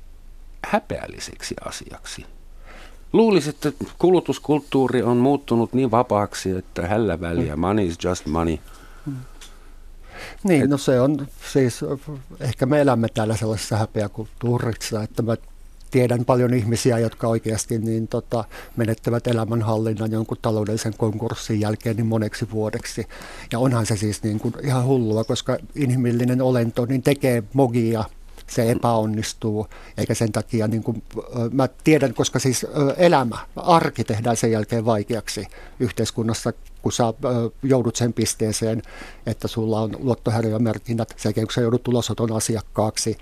häpeälliseksi 0.66 1.54
asiaksi. 1.64 2.26
Luulisin, 3.12 3.50
että 3.50 3.72
kulutuskulttuuri 3.98 5.02
on 5.02 5.16
muuttunut 5.16 5.72
niin 5.72 5.90
vapaaksi, 5.90 6.50
että 6.50 6.86
hällä 6.86 7.20
väliä, 7.20 7.56
money 7.56 7.86
is 7.86 7.98
just 8.04 8.26
money. 8.26 8.58
Niin, 10.44 10.62
Et, 10.62 10.70
no 10.70 10.78
se 10.78 11.00
on 11.00 11.26
siis, 11.52 11.80
ehkä 12.40 12.66
me 12.66 12.80
elämme 12.80 13.08
täällä 13.14 13.36
sellaisessa 13.36 13.76
häpeäkulttuurissa, 13.76 15.02
että 15.02 15.22
mä 15.22 15.36
tiedän 15.90 16.24
paljon 16.24 16.54
ihmisiä, 16.54 16.98
jotka 16.98 17.28
oikeasti 17.28 17.78
niin, 17.78 18.08
tota, 18.08 18.44
menettävät 18.76 19.26
elämänhallinnan 19.26 20.12
jonkun 20.12 20.38
taloudellisen 20.42 20.94
konkurssin 20.96 21.60
jälkeen 21.60 21.96
niin 21.96 22.06
moneksi 22.06 22.50
vuodeksi. 22.50 23.06
Ja 23.52 23.58
onhan 23.58 23.86
se 23.86 23.96
siis 23.96 24.22
niin 24.22 24.40
kuin 24.40 24.54
ihan 24.62 24.84
hullua, 24.84 25.24
koska 25.24 25.58
inhimillinen 25.74 26.42
olento 26.42 26.86
niin 26.86 27.02
tekee 27.02 27.42
mogia 27.52 28.04
se 28.50 28.70
epäonnistuu, 28.70 29.66
eikä 29.96 30.14
sen 30.14 30.32
takia, 30.32 30.68
niin 30.68 30.82
kuin, 30.82 31.02
mä 31.52 31.68
tiedän, 31.84 32.14
koska 32.14 32.38
siis 32.38 32.66
elämä, 32.96 33.38
arki 33.56 34.04
tehdään 34.04 34.36
sen 34.36 34.52
jälkeen 34.52 34.84
vaikeaksi 34.84 35.46
yhteiskunnassa, 35.80 36.52
kun 36.82 36.92
sä 36.92 37.04
joudut 37.62 37.96
sen 37.96 38.12
pisteeseen, 38.12 38.82
että 39.26 39.48
sulla 39.48 39.80
on 39.80 39.96
luottohäiriömerkinnät, 39.98 41.08
sen 41.16 41.28
jälkeen 41.28 41.46
kun 41.46 41.54
sä 41.54 41.60
joudut 41.60 41.88
ulosoton 41.88 42.32
asiakkaaksi, 42.32 43.16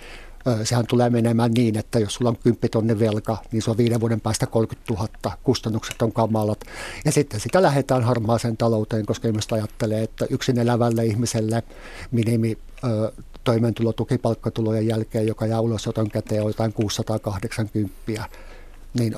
sehän 0.65 0.87
tulee 0.87 1.11
menemään 1.11 1.53
niin, 1.53 1.79
että 1.79 1.99
jos 1.99 2.15
sulla 2.15 2.31
on 2.31 2.37
10 2.37 2.71
tonne 2.71 2.99
velka, 2.99 3.37
niin 3.53 3.63
se 3.63 3.71
on 3.71 3.77
viiden 3.77 4.01
vuoden 4.01 4.21
päästä 4.21 4.47
30 4.47 4.95
000, 4.95 5.37
kustannukset 5.43 6.03
on 6.03 6.13
kamalat. 6.13 6.61
Ja 7.05 7.13
sitten 7.13 7.41
sitä 7.41 7.63
lähdetään 7.63 8.03
harmaaseen 8.03 8.57
talouteen, 8.57 9.07
koska 9.07 9.29
ihmiset 9.29 9.53
ajattelee, 9.53 10.03
että 10.03 10.27
yksin 10.31 10.59
elävälle 10.59 11.07
ihmiselle 11.07 11.63
minimi 12.11 12.59
toimeentulotuki 13.45 14.19
palkkatulojen 14.19 14.87
jälkeen, 14.87 15.27
joka 15.27 15.47
jää 15.47 15.61
ulosoton 15.61 16.11
käteen, 16.11 16.43
on 16.43 16.49
jotain 16.49 16.73
680. 16.73 17.93
Niin 18.99 19.15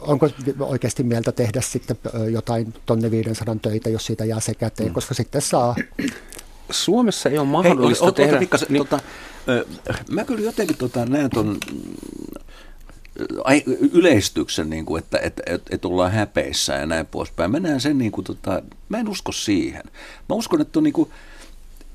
onko 0.00 0.28
oikeasti 0.60 1.02
mieltä 1.02 1.32
tehdä 1.32 1.60
sitten 1.60 1.96
jotain 2.30 2.74
tonne 2.86 3.10
500 3.10 3.56
töitä, 3.62 3.90
jos 3.90 4.06
siitä 4.06 4.24
jää 4.24 4.40
se 4.40 4.54
käteen, 4.54 4.88
mm. 4.88 4.94
koska 4.94 5.14
sitten 5.14 5.42
saa 5.42 5.74
Suomessa 6.72 7.28
ei 7.28 7.38
ole 7.38 7.46
mahdollista 7.46 8.04
Hei, 8.04 8.12
tehdä... 8.12 8.38
Pikkasen, 8.38 8.68
niin... 8.70 8.86
tota, 8.86 9.02
mä 10.10 10.24
kyllä 10.24 10.40
jotenkin 10.40 10.76
tota, 10.76 11.06
näen 11.06 11.30
tuon 11.30 11.58
yleistyksen, 13.92 14.70
niin 14.70 14.84
kuin, 14.84 15.02
että, 15.02 15.18
että, 15.18 15.42
että, 15.46 15.74
että 15.74 15.88
ollaan 15.88 16.12
häpeissä 16.12 16.72
ja 16.72 16.86
näin 16.86 17.06
poispäin. 17.06 17.50
Mä 17.50 17.60
näen 17.60 17.80
sen, 17.80 17.98
niin 17.98 18.12
kuin, 18.12 18.24
tota, 18.24 18.62
mä 18.88 18.98
en 18.98 19.08
usko 19.08 19.32
siihen. 19.32 19.82
Mä 20.28 20.34
uskon, 20.34 20.60
että 20.60 20.78
on 20.78 20.82
niin 20.82 20.92
kuin, 20.92 21.10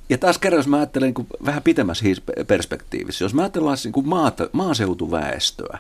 ja 0.10 0.18
taas 0.18 0.38
kerran, 0.38 0.60
jos 0.60 0.68
mä 0.68 0.78
ajattelen 0.78 1.08
niin 1.08 1.14
kuin 1.14 1.28
vähän 1.46 1.64
pitemmässä 1.64 2.06
perspektiivissä, 2.48 3.26
jos 3.26 3.34
mä 3.34 3.42
ajatellaan 3.42 3.78
niin 3.84 3.92
kuin 3.92 4.10
maata, 4.10 4.50
maaseutuväestöä, 4.52 5.80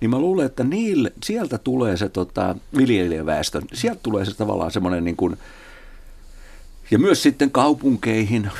niin 0.00 0.10
mä 0.10 0.18
luulen, 0.18 0.46
että 0.46 0.64
niille, 0.64 1.12
sieltä 1.24 1.58
tulee 1.58 1.96
se 1.96 2.08
tota, 2.08 2.54
viljelijäväestö, 2.76 3.62
sieltä 3.72 4.00
tulee 4.02 4.24
se 4.24 4.34
tavallaan 4.34 4.70
semmoinen 4.70 5.04
niin 5.04 5.16
kuin, 5.16 5.38
ja 6.90 6.98
myös 6.98 7.22
sitten 7.22 7.50
kaupunkeihin, 7.50 8.50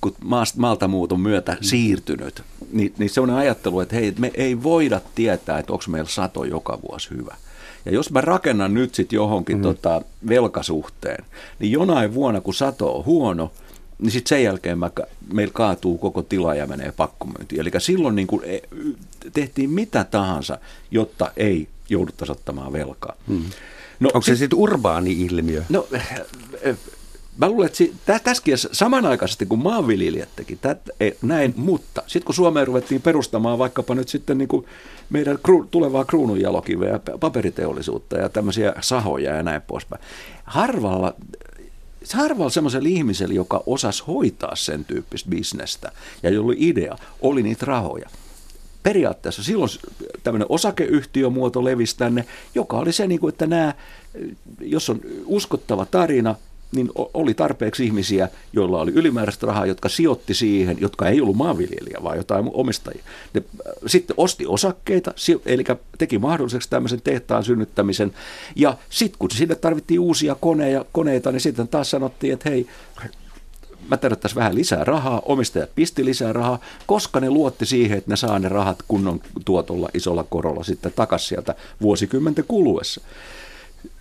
kun 0.00 0.14
maalta 0.56 0.88
muuton 0.88 1.20
myötä 1.20 1.52
mm. 1.52 1.58
siirtynyt, 1.60 2.42
niin, 2.72 2.94
niin 2.98 3.10
semmoinen 3.10 3.36
ajattelu, 3.36 3.80
että 3.80 3.96
hei, 3.96 4.14
me 4.18 4.30
ei 4.34 4.62
voida 4.62 5.00
tietää, 5.14 5.58
että 5.58 5.72
onko 5.72 5.84
meillä 5.88 6.10
sato 6.10 6.44
joka 6.44 6.78
vuosi 6.88 7.10
hyvä. 7.10 7.36
Ja 7.84 7.92
jos 7.92 8.10
mä 8.10 8.20
rakennan 8.20 8.74
nyt 8.74 8.94
sitten 8.94 9.16
johonkin 9.16 9.56
mm. 9.56 9.62
tota, 9.62 10.02
velkasuhteen, 10.28 11.24
niin 11.58 11.72
jonain 11.72 12.14
vuonna, 12.14 12.40
kun 12.40 12.54
sato 12.54 12.98
on 12.98 13.04
huono, 13.04 13.52
niin 13.98 14.10
sitten 14.10 14.28
sen 14.28 14.44
jälkeen 14.44 14.78
mä, 14.78 14.90
meillä 15.32 15.52
kaatuu 15.52 15.98
koko 15.98 16.22
tila 16.22 16.54
ja 16.54 16.66
menee 16.66 16.92
pakkomyyntiin. 16.92 17.60
Eli 17.60 17.70
silloin 17.78 18.16
niin 18.16 18.26
kun 18.26 18.42
e, 18.44 18.58
tehtiin 19.32 19.70
mitä 19.70 20.04
tahansa, 20.04 20.58
jotta 20.90 21.32
ei 21.36 21.68
jouduttaisi 21.88 22.32
ottamaan 22.32 22.72
velkaa. 22.72 23.14
Mm. 23.26 23.44
No, 24.00 24.10
Onko 24.14 24.22
se 24.22 24.36
sitten 24.36 24.58
urbaani 24.58 25.12
ilmiö? 25.12 25.62
No 25.68 25.86
mä 27.38 27.48
luulen, 27.48 27.66
että 27.66 28.18
tässäkin 28.24 28.58
samanaikaisesti 28.72 29.46
kun 29.46 29.58
maanviljelijät 29.58 30.28
teki 30.36 30.56
tät, 30.56 30.90
ei, 31.00 31.16
näin, 31.22 31.54
mutta 31.56 32.02
sitten 32.06 32.26
kun 32.26 32.34
Suomeen 32.34 32.66
ruvettiin 32.66 33.02
perustamaan 33.02 33.58
vaikkapa 33.58 33.94
nyt 33.94 34.08
sitten 34.08 34.38
niin 34.38 34.48
kuin 34.48 34.66
meidän 35.10 35.38
kru, 35.42 35.66
tulevaa 35.70 36.04
kruununjalokiveä 36.04 36.90
ja 36.90 37.18
paperiteollisuutta 37.20 38.16
ja 38.16 38.28
tämmöisiä 38.28 38.74
sahoja 38.80 39.34
ja 39.34 39.42
näin 39.42 39.62
poispäin. 39.62 40.02
Harvalla, 40.44 41.14
harvalla 42.14 42.50
semmoisella 42.50 42.88
ihmisellä, 42.88 43.34
joka 43.34 43.62
osasi 43.66 44.04
hoitaa 44.06 44.56
sen 44.56 44.84
tyyppistä 44.84 45.30
bisnestä 45.30 45.92
ja 46.22 46.30
jolla 46.30 46.46
oli 46.46 46.56
idea, 46.58 46.98
oli 47.20 47.42
niitä 47.42 47.66
rahoja 47.66 48.08
periaatteessa 48.82 49.42
silloin 49.42 49.70
tämmöinen 50.22 50.46
osakeyhtiömuoto 50.48 51.64
levisi 51.64 51.96
tänne, 51.96 52.24
joka 52.54 52.78
oli 52.78 52.92
se, 52.92 53.06
niin 53.06 53.20
kuin, 53.20 53.32
että 53.32 53.46
nämä, 53.46 53.74
jos 54.60 54.90
on 54.90 55.00
uskottava 55.24 55.86
tarina, 55.86 56.34
niin 56.76 56.90
oli 57.14 57.34
tarpeeksi 57.34 57.84
ihmisiä, 57.84 58.28
joilla 58.52 58.80
oli 58.80 58.92
ylimääräistä 58.94 59.46
rahaa, 59.46 59.66
jotka 59.66 59.88
sijoitti 59.88 60.34
siihen, 60.34 60.76
jotka 60.80 61.08
ei 61.08 61.20
ollut 61.20 61.36
maanviljelijä, 61.36 61.98
vaan 62.02 62.16
jotain 62.16 62.50
omistajia. 62.52 63.02
Ne 63.34 63.42
äh, 63.66 63.72
sitten 63.86 64.14
osti 64.18 64.46
osakkeita, 64.46 65.14
eli 65.46 65.64
teki 65.98 66.18
mahdolliseksi 66.18 66.70
tämmöisen 66.70 67.02
tehtaan 67.02 67.44
synnyttämisen. 67.44 68.12
Ja 68.56 68.76
sitten 68.90 69.18
kun 69.18 69.30
sinne 69.30 69.54
tarvittiin 69.54 70.00
uusia 70.00 70.34
koneja, 70.34 70.84
koneita, 70.92 71.32
niin 71.32 71.40
sitten 71.40 71.68
taas 71.68 71.90
sanottiin, 71.90 72.32
että 72.32 72.50
hei, 72.50 72.66
mä 73.88 73.96
tarvittaisiin 73.96 74.36
vähän 74.36 74.54
lisää 74.54 74.84
rahaa, 74.84 75.22
omistajat 75.24 75.70
pisti 75.74 76.04
lisää 76.04 76.32
rahaa, 76.32 76.58
koska 76.86 77.20
ne 77.20 77.30
luotti 77.30 77.66
siihen, 77.66 77.98
että 77.98 78.10
ne 78.10 78.16
saa 78.16 78.38
ne 78.38 78.48
rahat 78.48 78.78
kunnon 78.88 79.20
tuotolla, 79.44 79.88
isolla 79.94 80.24
korolla 80.24 80.64
sitten 80.64 80.92
takaisin 80.96 81.28
sieltä 81.28 81.54
vuosikymmenten 81.80 82.44
kuluessa. 82.48 83.00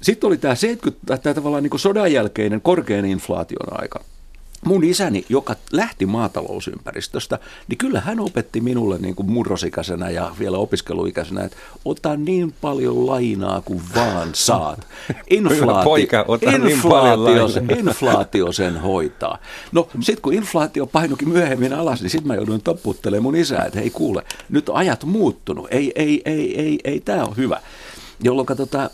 Sitten 0.01 0.27
oli 0.27 0.37
tämä 0.37 0.55
70, 0.55 1.17
tämä 1.17 1.33
tavallaan 1.33 1.63
niin 1.63 1.79
sodan 1.79 2.11
jälkeinen 2.11 2.61
korkean 2.61 3.05
inflaation 3.05 3.81
aika. 3.81 3.99
Mun 4.65 4.83
isäni, 4.83 5.25
joka 5.29 5.55
lähti 5.71 6.05
maatalousympäristöstä, 6.05 7.39
niin 7.67 7.77
kyllä 7.77 8.01
hän 8.01 8.19
opetti 8.19 8.61
minulle 8.61 8.97
niin 8.97 9.15
kuin 9.15 9.31
murrosikäisenä 9.31 10.09
ja 10.09 10.35
vielä 10.39 10.57
opiskeluikäisenä, 10.57 11.43
että 11.43 11.57
ota 11.85 12.17
niin 12.17 12.53
paljon 12.61 13.07
lainaa 13.07 13.61
kuin 13.61 13.81
vaan 13.95 14.29
saat. 14.33 14.87
Inflaatio, 15.29 15.83
Poika, 15.83 16.25
ota 16.27 16.51
inflaatio, 16.51 17.47
niin 17.47 17.79
inflaatio 17.87 18.51
sen 18.51 18.77
hoitaa. 18.77 19.37
No 19.71 19.87
sitten 19.99 20.21
kun 20.21 20.33
inflaatio 20.33 20.85
painukin 20.85 21.29
myöhemmin 21.29 21.73
alas, 21.73 22.01
niin 22.01 22.09
sitten 22.09 22.27
mä 22.27 22.35
jouduin 22.35 22.61
topputtelemaan 22.61 23.23
mun 23.23 23.35
isää, 23.35 23.65
että 23.65 23.79
hei 23.79 23.89
kuule, 23.89 24.23
nyt 24.49 24.69
ajat 24.73 25.03
muuttunut, 25.03 25.67
ei, 25.71 25.91
ei, 25.95 26.21
ei, 26.25 26.41
ei, 26.41 26.61
ei, 26.61 26.79
ei 26.83 26.99
tämä 26.99 27.23
ole 27.23 27.37
hyvä 27.37 27.61
jolloin 28.23 28.47
tota, 28.57 28.89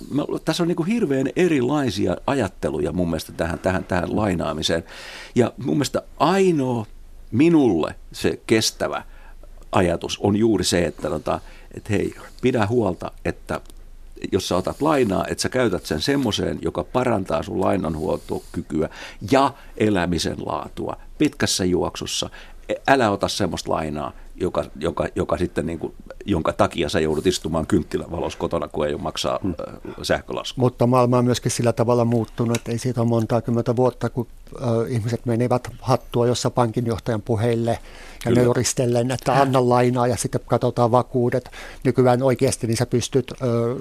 tässä 0.45 0.63
on 0.63 0.67
niin 0.67 0.75
kuin 0.75 0.87
hirveän 0.87 1.29
erilaisia 1.35 2.17
ajatteluja 2.27 2.91
mun 2.91 3.09
mielestä 3.09 3.31
tähän, 3.31 3.59
tähän, 3.59 3.83
tähän 3.83 4.15
lainaamiseen. 4.15 4.83
Ja 5.35 5.53
mun 5.57 5.75
mielestä 5.75 6.01
ainoa 6.19 6.85
minulle 7.31 7.95
se 8.11 8.39
kestävä 8.47 9.03
ajatus 9.71 10.19
on 10.19 10.35
juuri 10.35 10.63
se, 10.63 10.85
että, 10.85 11.09
tota, 11.09 11.39
että 11.73 11.93
hei, 11.93 12.13
pidä 12.41 12.67
huolta, 12.67 13.11
että 13.25 13.61
jos 14.31 14.47
sä 14.47 14.57
otat 14.57 14.81
lainaa, 14.81 15.25
että 15.27 15.41
sä 15.41 15.49
käytät 15.49 15.85
sen 15.85 16.01
semmoiseen, 16.01 16.59
joka 16.61 16.83
parantaa 16.83 17.43
sun 17.43 17.61
lainanhuoltokykyä 17.61 18.89
ja 19.31 19.53
elämisen 19.77 20.37
laatua 20.45 20.97
pitkässä 21.17 21.65
juoksussa. 21.65 22.29
Älä 22.87 23.11
ota 23.11 23.27
semmoista 23.27 23.71
lainaa, 23.71 24.13
joka, 24.41 24.65
joka, 24.75 25.07
joka 25.15 25.37
sitten 25.37 25.65
niin 25.65 25.79
kuin, 25.79 25.93
jonka 26.25 26.53
takia 26.53 26.89
sä 26.89 26.99
joudut 26.99 27.27
istumaan 27.27 27.67
kynttilävalossa 27.67 28.39
kotona, 28.39 28.67
kun 28.67 28.87
ei 28.87 28.93
ole 28.93 29.01
maksaa 29.01 29.39
hmm. 29.43 29.55
sähkölasku. 30.01 30.61
Mutta 30.61 30.87
maailma 30.87 31.17
on 31.17 31.25
myöskin 31.25 31.51
sillä 31.51 31.73
tavalla 31.73 32.05
muuttunut, 32.05 32.57
että 32.57 32.71
ei 32.71 32.77
siitä 32.77 33.01
ole 33.01 33.09
monta 33.09 33.41
kymmentä 33.41 33.75
vuotta, 33.75 34.09
kun 34.09 34.27
ihmiset 34.89 35.25
menivät 35.25 35.67
hattua 35.81 36.27
jossa 36.27 36.49
pankinjohtajan 36.49 37.21
puheille 37.21 37.71
ja 37.71 37.77
Kyllä. 38.23 38.41
neuristellen, 38.41 39.11
että 39.11 39.33
anna 39.41 39.69
lainaa 39.69 40.07
ja 40.07 40.17
sitten 40.17 40.41
katsotaan 40.45 40.91
vakuudet. 40.91 41.49
Nykyään 41.83 42.23
oikeasti 42.23 42.67
niin 42.67 42.77
sä 42.77 42.85
pystyt 42.85 43.33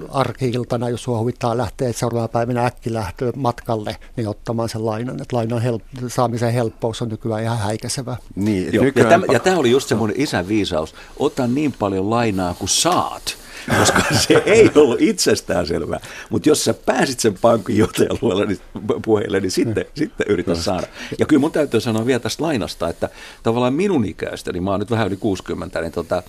arkiiltana, 0.09 0.89
jos 0.89 1.03
sua 1.03 1.19
huvittaa 1.19 1.57
lähteä 1.57 1.93
seuraavana 1.93 2.27
päivänä 2.27 2.65
äkkilähtöön 2.65 3.33
matkalle, 3.35 3.95
niin 4.15 4.27
ottamaan 4.27 4.69
sen 4.69 4.85
lainan. 4.85 5.21
Että 5.21 5.35
lainan 5.35 5.61
help- 5.61 6.07
saamisen 6.07 6.53
helppous 6.53 7.01
on 7.01 7.09
nykyään 7.09 7.43
ihan 7.43 7.57
häikäisevä. 7.57 8.17
Niin, 8.35 8.73
Joo, 8.73 8.83
nykyään... 8.83 9.11
ja, 9.11 9.19
tämä, 9.19 9.33
ja 9.33 9.39
tämä 9.39 9.57
oli 9.57 9.71
just 9.71 9.87
semmoinen 9.87 10.21
isän 10.21 10.47
viisaus. 10.47 10.95
Ota 11.19 11.47
niin 11.47 11.71
paljon 11.79 12.09
lainaa 12.09 12.53
kuin 12.53 12.69
saat 12.69 13.35
koska 13.79 14.01
se 14.27 14.43
ei 14.45 14.71
ollut 14.75 15.01
itsestään 15.01 15.67
selvää. 15.67 15.99
Mutta 16.29 16.49
jos 16.49 16.65
sä 16.65 16.73
pääsit 16.73 17.19
sen 17.19 17.37
pankinjohtajan 17.41 18.17
luolla 18.21 18.45
niin, 18.45 18.59
puheille, 19.05 19.39
niin 19.39 19.51
sitten, 19.51 19.85
sitten 19.95 20.25
yritä 20.29 20.55
saada. 20.55 20.87
Ja 21.19 21.25
kyllä 21.25 21.39
mun 21.39 21.51
täytyy 21.51 21.81
sanoa 21.81 22.05
vielä 22.05 22.19
tästä 22.19 22.43
lainasta, 22.43 22.89
että 22.89 23.09
tavallaan 23.43 23.73
minun 23.73 24.05
ikäistä, 24.05 24.51
niin 24.51 24.63
mä 24.63 24.71
oon 24.71 24.79
nyt 24.79 24.91
vähän 24.91 25.07
yli 25.07 25.17
60, 25.17 25.81
niin 25.81 25.91
tota, 25.91 26.23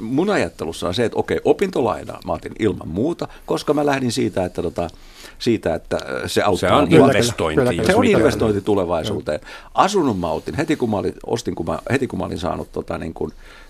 mun 0.00 0.30
ajattelussa 0.30 0.88
on 0.88 0.94
se, 0.94 1.04
että 1.04 1.18
okei, 1.18 1.40
opintolainaa 1.44 2.20
mä 2.26 2.32
otin 2.32 2.52
ilman 2.58 2.88
muuta, 2.88 3.28
koska 3.46 3.74
mä 3.74 3.86
lähdin 3.86 4.12
siitä, 4.12 4.44
että 4.44 4.62
tota, 4.62 4.90
siitä, 5.38 5.74
että 5.74 5.98
se 6.26 6.42
auttaa. 6.42 6.70
Se 6.70 6.74
on 6.74 6.92
investointi. 6.92 7.64
Kyllä, 7.64 7.84
se 7.84 7.94
on 7.94 8.04
investointi 8.04 8.60
tulevaisuuteen. 8.60 9.40
Asunnon 9.74 10.16
mä 10.18 10.30
otin 10.30 10.54
heti 10.54 10.76
kun 10.76 10.90
mä 10.90 10.96
olin, 10.96 11.14
ostin, 11.26 11.54
kun 11.54 11.66
mä, 11.66 11.78
heti 11.90 12.06
kun 12.06 12.18
mä 12.18 12.24
olin 12.24 12.38
saanut 12.38 12.72
tota, 12.72 12.98
niin 12.98 13.14
kuin, 13.14 13.32
äh, 13.32 13.65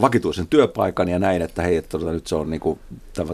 vakituisen 0.00 0.48
työpaikan 0.48 1.08
ja 1.08 1.18
näin, 1.18 1.42
että 1.42 1.62
hei, 1.62 1.76
että 1.76 1.98
tota, 1.98 2.12
nyt 2.12 2.26
se 2.26 2.34
on 2.34 2.50
niin 2.50 2.60
kuin, 2.60 2.78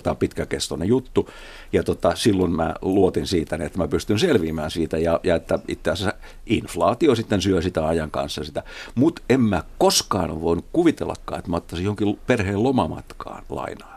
tämä 0.02 0.14
pitkäkestoinen 0.14 0.88
juttu. 0.88 1.28
Ja 1.72 1.82
tota, 1.82 2.16
silloin 2.16 2.52
mä 2.52 2.74
luotin 2.82 3.26
siitä, 3.26 3.56
että 3.60 3.78
mä 3.78 3.88
pystyn 3.88 4.18
selviämään 4.18 4.70
siitä 4.70 4.98
ja, 4.98 5.20
ja 5.22 5.34
että 5.36 5.58
itse 5.68 5.90
asiassa 5.90 6.14
inflaatio 6.46 7.14
sitten 7.14 7.42
syö 7.42 7.62
sitä 7.62 7.86
ajan 7.86 8.10
kanssa 8.10 8.44
sitä. 8.44 8.62
Mutta 8.94 9.22
en 9.28 9.40
mä 9.40 9.62
koskaan 9.78 10.30
ole 10.30 10.40
voinut 10.40 10.64
kuvitellakaan, 10.72 11.38
että 11.38 11.50
mä 11.50 11.56
ottaisin 11.56 11.84
jonkin 11.84 12.20
perheen 12.26 12.62
lomamatkaan 12.62 13.44
lainaa. 13.48 13.94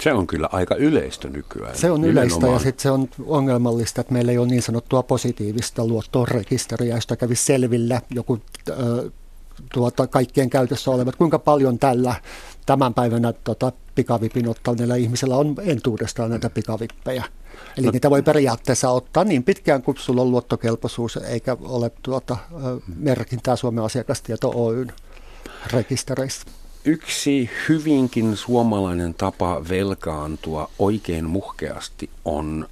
Se 0.00 0.12
on 0.12 0.26
kyllä 0.26 0.48
aika 0.52 0.74
yleistä 0.74 1.28
nykyään. 1.28 1.76
Se 1.76 1.90
on 1.90 2.00
nimenomaan. 2.00 2.26
yleistä 2.26 2.46
ja 2.46 2.58
sitten 2.58 2.82
se 2.82 2.90
on 2.90 3.08
ongelmallista, 3.26 4.00
että 4.00 4.12
meillä 4.12 4.32
ei 4.32 4.38
ole 4.38 4.46
niin 4.46 4.62
sanottua 4.62 5.02
positiivista 5.02 5.86
luottorekisteriä, 5.86 6.94
josta 6.94 7.16
kävisi 7.16 7.44
selvillä 7.44 8.00
joku 8.10 8.38
äh, 8.70 8.76
tuota, 9.72 10.06
kaikkien 10.06 10.50
käytössä 10.50 10.90
olevat, 10.90 11.16
kuinka 11.16 11.38
paljon 11.38 11.78
tällä 11.78 12.14
tämän 12.66 12.94
päivänä 12.94 13.32
tota, 13.32 13.72
pikavipin 13.94 14.48
ottaneilla 14.48 14.94
ihmisillä 14.94 15.36
on 15.36 15.54
entuudestaan 15.62 16.30
näitä 16.30 16.50
pikavippejä. 16.50 17.24
Eli 17.76 17.86
no. 17.86 17.92
niitä 17.92 18.10
voi 18.10 18.22
periaatteessa 18.22 18.90
ottaa 18.90 19.24
niin 19.24 19.44
pitkään 19.44 19.82
kuin 19.82 19.96
sulla 20.00 20.22
on 20.22 20.30
luottokelpoisuus, 20.30 21.16
eikä 21.16 21.56
ole 21.60 21.90
tuota, 22.02 22.36
merkintää 22.96 23.56
Suomen 23.56 23.84
asiakastieto 23.84 24.52
Oyn 24.54 24.92
rekistereissä. 25.72 26.46
Yksi 26.84 27.50
hyvinkin 27.68 28.36
suomalainen 28.36 29.14
tapa 29.14 29.62
velkaantua 29.68 30.70
oikein 30.78 31.24
muhkeasti 31.24 32.10
on 32.24 32.68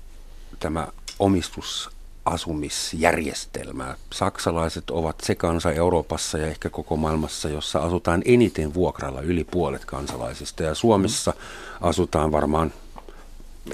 tämä 0.59 0.89
omistusasumisjärjestelmä. 2.25 3.97
Saksalaiset 4.13 4.91
ovat 4.91 5.17
se 5.23 5.35
kansa 5.35 5.73
Euroopassa 5.73 6.39
ja 6.39 6.47
ehkä 6.47 6.71
koko 6.71 6.97
maailmassa, 6.97 7.49
jossa 7.49 7.79
asutaan 7.79 8.23
eniten 8.25 8.75
vuokralla 8.75 9.21
yli 9.21 9.45
puolet 9.45 9.85
kansalaisista. 9.85 10.63
Ja 10.63 10.75
Suomessa 10.75 11.35
asutaan 11.81 12.33
varmaan 12.33 12.73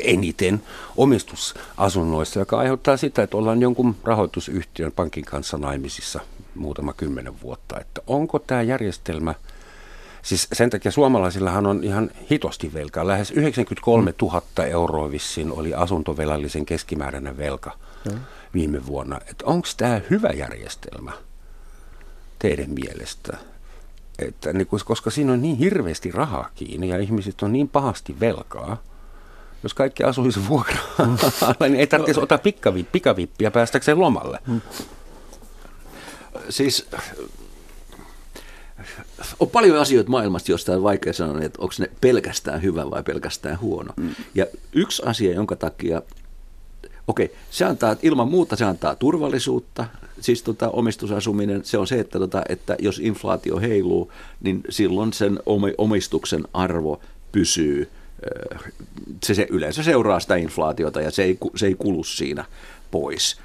eniten 0.01 0.63
omistusasunnoissa, 0.97 2.39
joka 2.39 2.59
aiheuttaa 2.59 2.97
sitä, 2.97 3.23
että 3.23 3.37
ollaan 3.37 3.63
jonkun 3.63 3.97
rahoitusyhtiön 4.05 4.93
pankin 4.93 5.25
kanssa 5.25 5.59
naimisissa 5.59 6.21
muutama 6.55 6.93
kymmenen 6.93 7.41
vuotta. 7.43 7.81
Että 7.81 8.01
onko 8.07 8.39
tämä 8.39 8.63
järjestelmä, 8.63 9.35
siis 10.23 10.49
sen 10.53 10.71
takia 10.71 10.93
suomalaisillahan 10.93 11.67
on 11.67 11.85
ihan 11.85 12.11
hitosti 12.31 12.73
velkaa. 12.75 13.07
Lähes 13.07 13.31
93 13.31 14.15
000 14.23 14.43
euroa 14.67 15.11
vissiin 15.11 15.53
oli 15.53 15.75
asuntovelallisen 15.75 16.67
keskimääräinen 16.67 17.37
velka 17.37 17.73
mm. 18.13 18.21
Viime 18.55 18.87
vuonna. 18.87 19.21
Että 19.31 19.45
onko 19.45 19.69
tämä 19.77 20.01
hyvä 20.11 20.29
järjestelmä 20.29 21.13
teidän 22.39 22.71
mielestä? 22.71 23.37
Että, 24.19 24.53
niin, 24.53 24.67
koska 24.85 25.11
siinä 25.11 25.33
on 25.33 25.43
niin 25.43 25.57
hirveästi 25.57 26.11
rahaa 26.11 26.51
kiinni 26.55 26.89
ja 26.89 26.99
ihmiset 26.99 27.43
on 27.43 27.53
niin 27.53 27.69
pahasti 27.69 28.21
velkaa, 28.21 28.83
jos 29.63 29.75
kaikki 29.75 30.05
asuisi 30.05 30.49
vuokralla, 30.49 31.55
niin 31.69 31.81
ei 31.81 31.87
tarvitsisi 31.87 32.21
ottaa 32.21 32.39
pikavippiä 32.93 33.51
päästäkseen 33.51 34.01
lomalle. 34.01 34.39
Mm. 34.47 34.61
Siis 36.49 36.89
on 39.41 39.51
paljon 39.51 39.79
asioita 39.79 40.11
maailmasta, 40.11 40.53
joista 40.53 40.73
on 40.73 40.83
vaikea 40.83 41.13
sanoa, 41.13 41.43
että 41.43 41.63
onko 41.63 41.75
ne 41.79 41.91
pelkästään 42.01 42.63
hyvä 42.63 42.91
vai 42.91 43.03
pelkästään 43.03 43.61
huono. 43.61 43.93
Mm. 43.97 44.15
Ja 44.35 44.47
yksi 44.73 45.03
asia, 45.07 45.35
jonka 45.35 45.57
takia, 45.57 46.03
okei, 47.09 47.31
se 47.51 47.65
antaa, 47.65 47.97
ilman 48.03 48.29
muuta 48.29 48.57
se 48.57 48.65
antaa 48.65 48.95
turvallisuutta, 48.95 49.87
siis 50.21 50.43
tota, 50.43 50.71
omistusasuminen, 50.71 51.65
se 51.65 51.79
on 51.79 51.87
se, 51.87 52.01
että, 52.01 52.19
tota, 52.19 52.43
että 52.49 52.77
jos 52.79 52.99
inflaatio 52.99 53.59
heiluu, 53.59 54.13
niin 54.41 54.61
silloin 54.69 55.13
sen 55.13 55.41
omistuksen 55.79 56.45
arvo 56.53 57.01
pysyy 57.33 57.91
se, 59.25 59.35
se 59.35 59.47
yleensä 59.51 59.83
seuraa 59.83 60.21
sitä 60.21 60.37
inflaatiota 60.37 61.01
ja 61.01 61.11
se 61.11 61.23
ei, 61.23 61.39
se 61.57 61.67
ei 61.67 61.75
kulu 61.75 62.05
siinä 62.05 62.45
pois, 62.91 63.37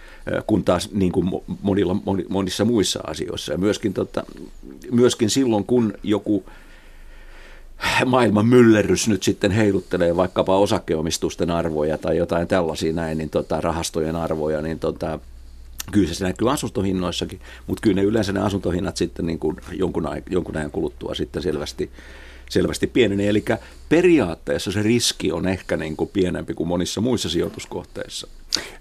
kun 0.47 0.63
taas 0.63 0.89
niin 0.91 1.11
kuin 1.11 1.29
monilla, 1.61 1.95
monissa 2.29 2.65
muissa 2.65 2.99
asioissa. 3.07 3.51
Ja 3.51 3.57
myöskin, 3.57 3.93
tota, 3.93 4.23
myöskin 4.91 5.29
silloin, 5.29 5.65
kun 5.65 5.93
joku 6.03 6.45
maailman 8.05 8.45
myllerrys 8.45 9.07
nyt 9.07 9.23
sitten 9.23 9.51
heiluttelee 9.51 10.15
vaikkapa 10.15 10.57
osakeomistusten 10.57 11.51
arvoja 11.51 11.97
tai 11.97 12.17
jotain 12.17 12.47
tällaisia 12.47 12.93
näin, 12.93 13.17
niin 13.17 13.29
tota, 13.29 13.61
rahastojen 13.61 14.15
arvoja, 14.15 14.61
niin 14.61 14.79
tota, 14.79 15.19
kyllä 15.91 16.13
se 16.13 16.25
näkyy 16.25 16.51
asuntohinnoissakin, 16.51 17.39
mutta 17.67 17.81
kyllä 17.81 17.95
ne 17.95 18.03
yleensä 18.03 18.31
ne 18.31 18.39
asuntohinnat 18.39 18.97
sitten 18.97 19.25
niin 19.25 19.39
kuin 19.39 19.57
jonkun, 19.71 20.07
ajan, 20.07 20.23
jonkun 20.29 20.57
ajan 20.57 20.71
kuluttua 20.71 21.15
sitten 21.15 21.43
selvästi 21.43 21.91
selvästi 22.49 22.87
pienenee. 22.87 23.29
Eli 23.29 23.45
periaatteessa 23.89 24.71
se 24.71 24.81
riski 24.81 25.31
on 25.31 25.47
ehkä 25.47 25.77
niin 25.77 25.97
kuin 25.97 26.09
pienempi 26.13 26.53
kuin 26.53 26.67
monissa 26.67 27.01
muissa 27.01 27.29
sijoituskohteissa. 27.29 28.27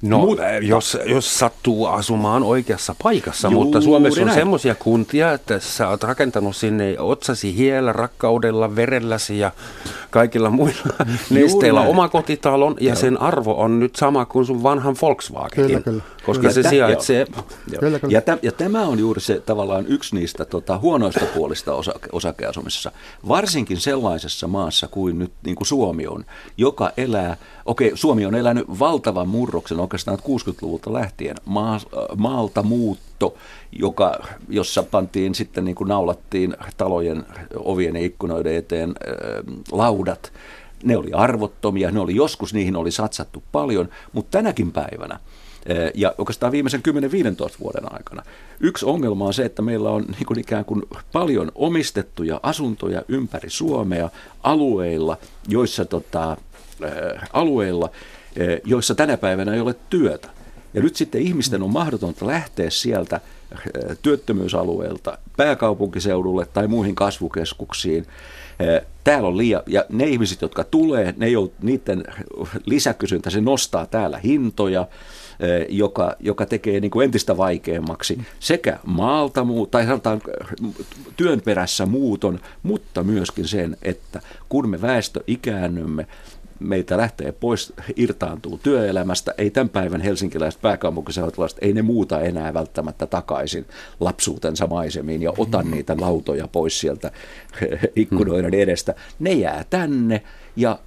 No, 0.03 0.19
mutta, 0.19 0.43
jos, 0.63 0.99
jos 1.05 1.39
sattuu 1.39 1.87
asumaan 1.87 2.43
oikeassa 2.43 2.95
paikassa, 3.03 3.51
mutta 3.51 3.81
Suomessa 3.81 4.23
on 4.23 4.35
semmoisia 4.35 4.75
kuntia, 4.75 5.33
että 5.33 5.59
sä 5.59 5.89
oot 5.89 6.03
rakentanut 6.03 6.57
sinne 6.57 6.97
otsasi 6.99 7.57
hiellä, 7.57 7.93
rakkaudella, 7.93 8.77
verelläsi 8.77 9.39
ja 9.39 9.51
kaikilla 10.11 10.51
muilla 10.51 11.07
nesteillä 11.31 11.81
omakotitalon, 11.81 12.77
ja 12.81 12.89
Joo. 12.89 12.97
sen 12.97 13.21
arvo 13.21 13.55
on 13.55 13.81
nyt 13.81 13.97
sama 13.97 14.25
kuin 14.25 14.47
sun 14.47 14.63
vanhan 14.63 14.97
Volkswagenin. 15.03 15.67
Kyllä, 15.67 15.81
kyllä. 15.81 16.03
Koska 16.27 16.41
kyllä. 16.41 16.55
se 16.55 16.63
sijaitsee... 16.63 17.27
Kyllä, 17.81 17.99
kyllä. 17.99 18.13
Ja, 18.13 18.21
täm, 18.21 18.39
ja 18.43 18.53
tämä 18.53 18.87
on 18.87 18.99
juuri 18.99 19.21
se 19.21 19.41
tavallaan 19.41 19.87
yksi 19.89 20.17
niistä 20.17 20.45
tota, 20.45 20.79
huonoista 20.79 21.25
puolista 21.35 21.75
osake, 21.75 22.09
osakeasumisessa. 22.13 22.93
Varsinkin 23.29 23.81
sellaisessa 23.81 24.49
maassa 24.49 24.89
kuin 24.89 25.19
nyt 25.19 25.33
niin 25.45 25.57
kuin 25.57 25.67
Suomi 25.67 26.07
on, 26.07 26.25
joka 26.57 26.91
elää, 26.97 27.37
okei, 27.65 27.87
okay, 27.87 27.97
Suomi 27.97 28.27
on 28.27 28.35
elänyt 28.35 28.65
valtavan 28.79 29.29
murroksen 29.29 29.81
oikeastaan 29.81 30.19
60-luvulta 30.19 30.93
lähtien. 30.93 31.37
Maa, 31.45 31.81
maalta 32.17 32.63
muutto, 32.63 33.35
joka, 33.73 34.27
jossa 34.49 34.83
pantiin 34.83 35.35
sitten 35.35 35.65
niin 35.65 35.75
kuin 35.75 35.89
naulattiin 35.89 36.57
talojen 36.77 37.25
ovien 37.57 37.97
ja 37.97 38.05
ikkunoiden 38.05 38.55
eteen 38.55 38.91
äh, 38.91 39.55
laudat. 39.73 40.33
Ne 40.85 40.97
oli 40.97 41.13
arvottomia, 41.13 41.91
ne 41.91 42.01
oli 42.01 42.15
joskus, 42.15 42.55
niihin 42.55 42.77
oli 42.77 42.91
satsattu 42.91 43.43
paljon, 43.53 43.89
mutta 44.13 44.31
tänäkin 44.39 44.73
päivänä– 44.73 45.19
ja 45.95 46.15
oikeastaan 46.19 46.53
viimeisen 46.53 46.83
10-15 46.89 46.93
vuoden 47.61 47.93
aikana. 47.93 48.23
Yksi 48.61 48.87
ongelma 48.87 49.27
on 49.27 49.35
se, 49.35 49.45
että 49.45 49.63
meillä 49.63 49.91
on 49.91 50.05
niin 50.05 50.27
kuin 50.27 50.39
ikään 50.39 50.65
kuin 50.65 50.83
paljon 51.13 51.53
omistettuja 51.55 52.41
asuntoja 52.43 53.03
ympäri 53.09 53.51
Suomea 53.51 54.11
alueilla, 54.43 55.19
joissa, 55.49 55.85
tota, 55.85 56.37
alueilla, 57.33 57.91
joissa 58.65 58.95
tänä 58.95 59.17
päivänä 59.17 59.55
ei 59.55 59.61
ole 59.61 59.75
työtä. 59.91 60.29
Ja 60.75 60.83
nyt 60.83 60.97
sitten 60.97 61.23
ihmisten 61.23 61.63
on 61.63 61.71
mahdotonta 61.71 62.27
lähteä 62.27 62.71
sieltä 62.71 63.21
työttömyysalueelta 64.03 65.19
pääkaupunkiseudulle 65.37 66.47
tai 66.47 66.69
muihin 66.69 66.95
kasvukeskuksiin. 66.95 68.07
Täällä 69.05 69.29
on 69.29 69.37
liian, 69.37 69.63
ja 69.67 69.85
ne 69.89 70.05
ihmiset, 70.05 70.43
jotka 70.43 70.65
tulee, 70.65 71.15
ne 71.17 71.29
jout, 71.29 71.53
niiden 71.63 72.05
lisäkysyntä, 72.67 73.31
se 73.31 73.41
nostaa 73.41 73.87
täällä 73.87 74.19
hintoja 74.19 74.87
joka, 75.69 76.17
joka 76.21 76.47
tekee 76.47 76.81
niin 76.81 76.91
kuin 76.91 77.05
entistä 77.05 77.37
vaikeammaksi 77.37 78.19
sekä 78.41 78.79
maalta 78.87 79.45
muu, 79.45 79.67
tai 79.67 79.87
sanotaan 79.87 80.23
työn 81.17 81.41
perässä 81.41 81.87
muuton, 81.87 82.41
mutta 82.63 83.03
myöskin 83.03 83.49
sen, 83.49 83.77
että 83.83 84.21
kun 84.49 84.69
me 84.69 84.83
väestö 84.83 85.21
ikäännymme, 85.27 86.07
meitä 86.63 86.97
lähtee 86.97 87.33
pois, 87.33 87.73
irtaantuu 87.97 88.61
työelämästä, 88.63 89.35
ei 89.39 89.51
tämän 89.51 89.69
päivän 89.69 90.01
helsinkiläiset 90.01 90.63
pääkaupunkiseutilaiset, 90.63 91.59
ei 91.63 91.73
ne 91.73 91.83
muuta 91.83 92.21
enää 92.21 92.55
välttämättä 92.55 93.07
takaisin 93.07 93.67
lapsuutensa 94.01 94.67
maisemiin 94.67 95.23
ja 95.23 95.33
ota 95.39 95.63
niitä 95.63 95.97
lautoja 96.01 96.49
pois 96.49 96.81
sieltä 96.81 97.11
ikkunoiden 97.97 98.55
edestä. 98.55 98.95
Ne 99.19 99.33
jää 99.33 99.65
tänne 99.71 100.23
ja 100.57 100.79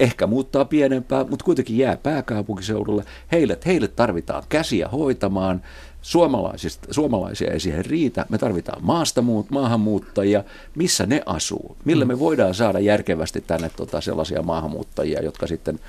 ehkä 0.00 0.26
muuttaa 0.26 0.64
pienempää, 0.64 1.24
mutta 1.24 1.44
kuitenkin 1.44 1.78
jää 1.78 1.96
pääkaupunkiseudulle. 1.96 3.04
Heille, 3.32 3.58
heille 3.66 3.88
tarvitaan 3.88 4.42
käsiä 4.48 4.88
hoitamaan. 4.88 5.62
Suomalaisista, 6.02 6.88
suomalaisia 6.90 7.52
ei 7.52 7.60
siihen 7.60 7.84
riitä. 7.84 8.26
Me 8.28 8.38
tarvitaan 8.38 8.84
maasta 8.84 9.22
muut, 9.22 9.50
maahanmuuttajia. 9.50 10.44
Missä 10.74 11.06
ne 11.06 11.22
asuu? 11.26 11.76
Millä 11.84 12.04
me 12.04 12.18
voidaan 12.18 12.54
saada 12.54 12.78
järkevästi 12.78 13.40
tänne 13.40 13.70
tota 13.76 14.00
sellaisia 14.00 14.42
maahanmuuttajia, 14.42 15.22
jotka 15.22 15.46
sitten 15.46 15.80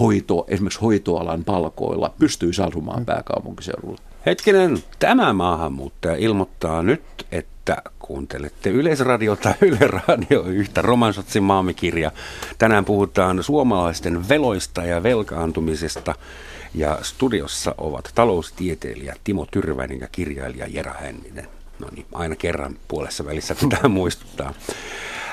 hoito, 0.00 0.44
esimerkiksi 0.48 0.80
hoitoalan 0.80 1.44
palkoilla 1.44 2.14
pystyy 2.18 2.50
asumaan 2.66 3.04
pääkaupunkiseudulla? 3.04 4.13
Hetkinen, 4.26 4.78
tämä 4.98 5.32
maahanmuuttaja 5.32 6.16
ilmoittaa 6.16 6.82
nyt, 6.82 7.02
että 7.32 7.82
kuuntelette 7.98 8.70
Yleisradiota 8.70 9.54
Yle 9.60 9.88
Radio 10.08 10.42
yhtä 10.42 10.82
Romansotsin 10.82 11.42
maamikirja. 11.42 12.10
Tänään 12.58 12.84
puhutaan 12.84 13.42
suomalaisten 13.42 14.28
veloista 14.28 14.84
ja 14.84 15.02
velkaantumisesta. 15.02 16.14
Ja 16.74 16.98
studiossa 17.02 17.74
ovat 17.78 18.12
taloustieteilijä 18.14 19.14
Timo 19.24 19.46
Tyrväinen 19.50 20.00
ja 20.00 20.08
kirjailija 20.12 20.66
Jera 20.66 20.94
Hänninen. 21.00 21.48
No 21.78 21.88
niin, 21.94 22.06
aina 22.12 22.36
kerran 22.36 22.76
puolessa 22.88 23.26
välissä 23.26 23.54
pitää 23.60 23.88
muistuttaa. 23.88 24.54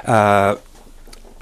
Ää, 0.08 0.56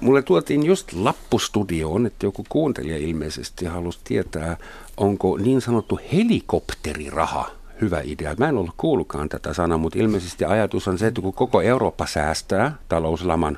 mulle 0.02 0.22
tuotiin 0.22 0.66
just 0.66 0.94
lappustudioon, 0.94 2.06
että 2.06 2.26
joku 2.26 2.46
kuuntelija 2.50 2.98
ilmeisesti 2.98 3.66
halusi 3.66 4.00
tietää, 4.04 4.58
onko 4.98 5.38
niin 5.38 5.62
sanottu 5.62 6.00
helikopteriraha 6.14 7.50
hyvä 7.82 8.02
idea. 8.04 8.36
Mä 8.38 8.50
en 8.50 8.58
ollut 8.58 8.76
kuullutkaan 8.78 9.30
tätä 9.30 9.54
sanaa, 9.54 9.78
mutta 9.78 10.00
ilmeisesti 10.00 10.46
ajatus 10.46 10.88
on 10.88 10.98
se, 10.98 11.08
että 11.08 11.22
kun 11.22 11.34
koko 11.34 11.62
Eurooppa 11.62 12.06
säästää 12.06 12.78
talouslaman 12.90 13.58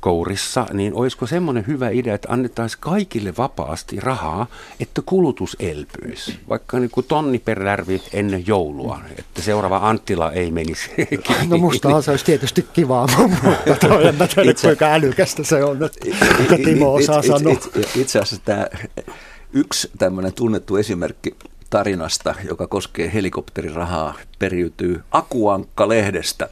kourissa, 0.00 0.66
niin 0.72 0.94
olisiko 0.94 1.26
semmoinen 1.26 1.66
hyvä 1.66 1.88
idea, 1.88 2.14
että 2.14 2.28
annettaisiin 2.32 2.80
kaikille 2.80 3.34
vapaasti 3.38 4.00
rahaa, 4.00 4.46
että 4.80 5.02
kulutus 5.06 5.56
elpyisi. 5.60 6.38
Vaikka 6.48 6.78
niin 6.78 6.90
kuin 6.90 7.06
tonni 7.06 7.38
per 7.38 7.64
lärvi 7.64 8.02
ennen 8.12 8.46
joulua, 8.46 9.00
että 9.18 9.42
seuraava 9.42 9.88
Anttila 9.88 10.32
ei 10.32 10.50
menisi. 10.50 10.90
No 11.48 11.58
mustahan 11.58 12.02
se 12.02 12.10
olisi 12.10 12.24
tietysti 12.24 12.66
kivaa, 12.72 13.06
mutta 13.44 13.88
toi 13.88 14.06
en 14.06 14.14
tiedä, 14.34 14.54
kuinka 14.62 14.92
älykästä 14.92 15.44
se 15.44 15.64
on, 15.64 15.84
että 15.84 16.56
Timo 16.64 16.94
osaa 16.94 17.22
sanoa. 17.22 17.54
Itse 17.96 18.18
asiassa 18.18 18.44
tämä 18.44 18.66
yksi 19.52 19.90
tämmöinen 19.98 20.32
tunnettu 20.32 20.76
esimerkki 20.76 21.36
tarinasta, 21.70 22.34
joka 22.48 22.66
koskee 22.66 23.10
helikopterirahaa, 23.14 24.14
periytyy 24.38 25.00
Akuankka-lehdestä. 25.12 26.48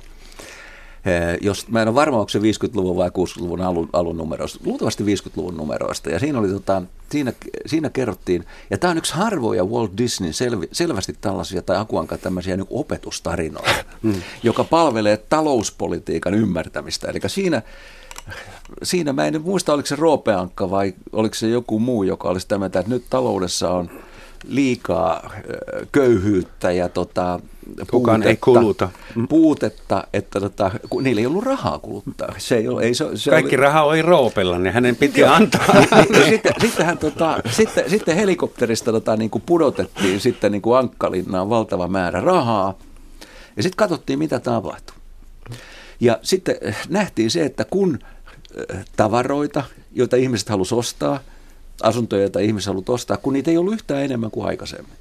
Jos, 1.41 1.69
mä 1.69 1.83
en 1.83 1.89
ole 1.89 1.95
varma, 1.95 2.19
onko 2.19 2.29
se 2.29 2.39
50-luvun 2.39 2.97
vai 2.97 3.09
60-luvun 3.09 3.61
alun, 3.61 3.89
alun 3.93 4.17
numeroista, 4.17 4.59
luultavasti 4.65 5.05
50-luvun 5.05 5.57
numeroista, 5.57 6.11
ja 6.11 6.19
siinä, 6.19 6.39
oli, 6.39 6.49
tota, 6.49 6.83
siinä, 7.11 7.33
siinä 7.67 7.91
kerrottiin, 7.91 8.45
ja 8.71 8.79
tämä 8.79 8.91
on 8.91 8.99
yksi 8.99 9.15
harvoja 9.15 9.65
Walt 9.65 9.93
Disney 9.99 10.33
selvi, 10.33 10.69
selvästi 10.73 11.15
tällaisia, 11.21 11.63
tai 11.63 11.77
Akuanka 11.77 12.19
tämmöisiä 12.19 12.57
niin 12.57 12.67
opetustarinoita, 12.71 13.85
mm. 14.03 14.23
joka 14.43 14.65
palvelee 14.65 15.17
talouspolitiikan 15.17 16.35
ymmärtämistä, 16.35 17.09
eli 17.09 17.21
siinä 17.27 17.63
siinä 18.83 19.13
mä 19.13 19.27
en 19.27 19.43
muista, 19.43 19.73
oliko 19.73 19.87
se 19.87 19.97
Roopeankka 19.97 20.71
vai 20.71 20.95
oliko 21.13 21.35
se 21.35 21.49
joku 21.49 21.79
muu, 21.79 22.03
joka 22.03 22.29
olisi 22.29 22.49
tämä, 22.49 22.67
että 22.67 22.85
nyt 22.87 23.05
taloudessa 23.11 23.71
on 23.71 23.91
liikaa 24.49 25.31
köyhyyttä 25.93 26.73
ja 26.73 26.89
tota, 26.89 27.41
Kukaan 27.91 28.21
puutetta, 28.21 28.31
ei 28.31 28.37
kuluta. 28.37 28.89
Mm. 29.15 29.29
puutetta, 29.29 30.05
että 30.13 30.41
tota, 30.41 30.71
kun 30.91 31.05
niillä 31.05 31.21
ei 31.21 31.27
ollut 31.27 31.45
rahaa 31.45 31.79
kuluttaa. 31.79 32.35
Se 32.39 32.57
ei 32.57 32.69
ole, 32.69 32.83
ei 32.83 32.95
se, 32.95 33.05
se 33.15 33.31
Kaikki 33.31 33.57
oli... 33.57 33.63
raha 33.63 33.83
oli 33.83 34.03
roopella, 34.03 34.59
niin 34.59 34.73
hänen 34.73 34.97
piti 34.97 35.25
antaa. 35.25 35.67
sitten, 36.29 36.53
sitten, 36.61 36.87
hän, 36.87 36.99
tota, 36.99 37.41
sitten, 37.51 37.91
sitten 37.91 38.17
helikopterista 38.17 38.93
tota, 38.93 39.17
niin 39.17 39.31
kuin 39.31 39.43
pudotettiin 39.47 40.21
sitten 40.21 40.53
niin 40.53 40.63
kuin 40.63 40.79
Ankkalinnaan 40.79 41.51
valtava 41.51 41.89
määrä 41.89 42.21
rahaa. 42.21 42.75
Ja 43.57 43.63
sitten 43.63 43.77
katsottiin, 43.77 44.19
mitä 44.19 44.41
tapahtui. 44.41 44.97
Ja 46.01 46.19
sitten 46.23 46.57
nähtiin 46.89 47.31
se, 47.31 47.45
että 47.45 47.65
kun 47.65 47.99
tavaroita, 48.97 49.65
joita 49.93 50.17
ihmiset 50.17 50.49
halusivat 50.49 50.79
ostaa, 50.79 51.21
asuntoja, 51.83 52.23
joita 52.23 52.41
ihmiset 52.41 52.67
halusivat 52.67 52.89
ostaa, 52.89 53.17
kun 53.17 53.33
niitä 53.33 53.51
ei 53.51 53.59
ollut 53.59 53.75
yhtään 53.75 54.03
enemmän 54.03 54.31
kuin 54.31 54.47
aikaisemmin. 54.47 54.93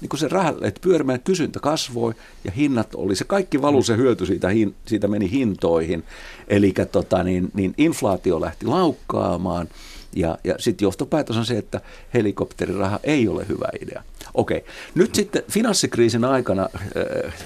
Niin 0.00 0.08
kun 0.08 0.18
se 0.18 0.28
raha 0.28 0.54
että 0.62 0.80
pyörimään, 0.80 1.20
kysyntä 1.20 1.60
kasvoi 1.60 2.14
ja 2.44 2.50
hinnat 2.50 2.94
oli, 2.94 3.16
se 3.16 3.24
kaikki 3.24 3.62
valu, 3.62 3.82
se 3.82 3.96
hyöty 3.96 4.26
siitä, 4.26 4.48
siitä 4.86 5.08
meni 5.08 5.30
hintoihin. 5.30 6.04
Eli 6.48 6.74
tota, 6.92 7.22
niin, 7.22 7.50
niin 7.54 7.74
inflaatio 7.78 8.40
lähti 8.40 8.66
laukkaamaan 8.66 9.68
ja, 10.16 10.38
ja 10.44 10.54
sitten 10.58 10.86
johtopäätös 10.86 11.36
on 11.36 11.46
se, 11.46 11.58
että 11.58 11.80
helikopteriraha 12.14 13.00
ei 13.02 13.28
ole 13.28 13.48
hyvä 13.48 13.68
idea. 13.82 14.02
Okei, 14.34 14.64
nyt 14.94 15.14
sitten 15.14 15.42
finanssikriisin 15.50 16.24
aikana 16.24 16.68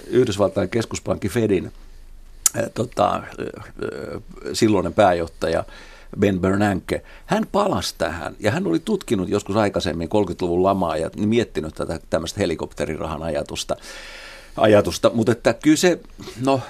Yhdysvaltain 0.07 0.68
keskuspankki 0.68 1.29
Fedin 1.29 1.73
tota, 2.75 3.23
silloinen 4.53 4.95
pääjohtaja 4.95 5.64
Ben 6.20 6.40
Bernanke, 6.40 7.03
hän 7.27 7.46
palasi 7.53 7.94
tähän 7.98 8.37
ja 8.40 8.51
hän 8.51 8.66
oli 8.66 8.79
tutkinut 8.79 9.29
joskus 9.29 9.57
aikaisemmin 9.57 10.09
30-luvun 10.09 10.62
lamaa 10.62 10.96
ja 10.96 11.11
miettinyt 11.16 11.75
tätä 11.75 12.01
tämmöistä 12.11 12.40
helikopterirahan 12.40 13.22
ajatusta. 13.22 13.77
ajatusta. 14.57 15.11
Mutta 15.14 15.33
että 15.33 15.55
kyllä 15.55 15.77
se, 15.77 16.01
no 16.44 16.61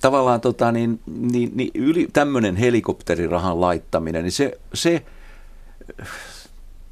tavallaan 0.00 0.40
tota, 0.40 0.72
niin, 0.72 1.00
niin, 1.06 1.50
niin 1.54 1.70
yli, 1.74 2.08
tämmöinen 2.12 2.56
helikopterirahan 2.56 3.60
laittaminen, 3.60 4.22
niin 4.22 4.32
se, 4.32 4.58
se 4.74 5.02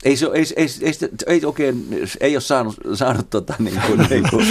ei, 0.04 0.16
se, 0.16 0.26
ei, 0.34 0.44
ei, 0.56 0.66
ei, 0.82 0.92
ei, 1.26 1.44
oikein, 1.44 2.06
ei 2.20 2.36
ole 2.36 2.40
saanut, 2.40 2.76
saanut 2.94 3.30
tota, 3.30 3.54
niin 3.58 3.82
kuin, 3.86 4.06
niin 4.10 4.30
kuin, 4.30 4.46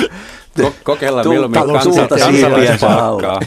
Kokeilla 0.83 1.23
mieluummin 1.23 1.61
kansalaispalkkaa. 1.61 3.39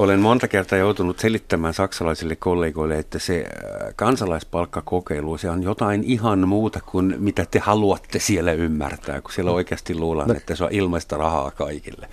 Olen 0.00 0.20
monta 0.20 0.48
kertaa 0.48 0.78
joutunut 0.78 1.18
selittämään 1.18 1.74
saksalaisille 1.74 2.36
kollegoille, 2.36 2.98
että 2.98 3.18
se 3.18 3.44
äh, 3.46 3.94
kansalaispalkkakokeilu, 3.96 5.38
se 5.38 5.50
on 5.50 5.62
jotain 5.62 6.04
ihan 6.04 6.48
muuta 6.48 6.80
kuin 6.86 7.14
mitä 7.18 7.46
te 7.50 7.58
haluatte 7.58 8.18
siellä 8.18 8.52
ymmärtää, 8.52 9.20
kun 9.20 9.32
siellä 9.32 9.50
oikeasti 9.50 9.94
luullaan, 9.94 10.36
että 10.36 10.54
se 10.54 10.64
on 10.64 10.72
ilmaista 10.72 11.16
rahaa 11.16 11.50
kaikille. 11.50 12.08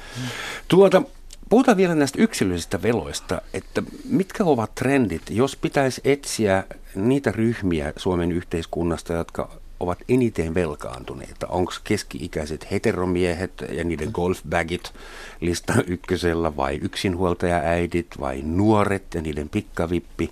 Tuota, 0.67 1.02
Puhutaan 1.50 1.78
vielä 1.78 1.95
näistä 1.95 2.21
yksilöllisistä 2.21 2.82
veloista, 2.82 3.41
että 3.54 3.84
mitkä 4.10 4.43
ovat 4.43 4.76
trendit, 4.76 5.21
jos 5.30 5.56
pitäisi 5.56 6.02
etsiä 6.04 6.63
niitä 6.95 7.32
ryhmiä 7.32 7.93
Suomen 7.95 8.32
yhteiskunnasta, 8.32 9.13
jotka 9.13 9.50
ovat 9.79 9.99
eniten 10.09 10.53
velkaantuneita? 10.53 11.47
Onko 11.47 11.71
keski-ikäiset 11.83 12.71
heteromiehet 12.71 13.51
ja 13.71 13.83
niiden 13.83 14.09
golfbagit 14.13 14.93
listan 15.41 15.83
ykkösellä 15.87 16.55
vai 16.55 16.79
yksinhuoltajaäidit 16.81 18.07
vai 18.19 18.41
nuoret 18.43 19.13
ja 19.13 19.21
niiden 19.21 19.49
pikkavippi? 19.49 20.31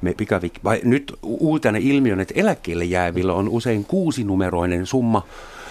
Me 0.00 0.14
pikavippi, 0.14 0.60
vai 0.64 0.80
nyt 0.84 1.14
uutena 1.22 1.78
ilmiön, 1.78 2.20
että 2.20 2.34
eläkkeelle 2.36 2.84
jäävillä 2.84 3.34
on 3.34 3.48
usein 3.48 3.84
kuusinumeroinen 3.84 4.86
summa 4.86 5.26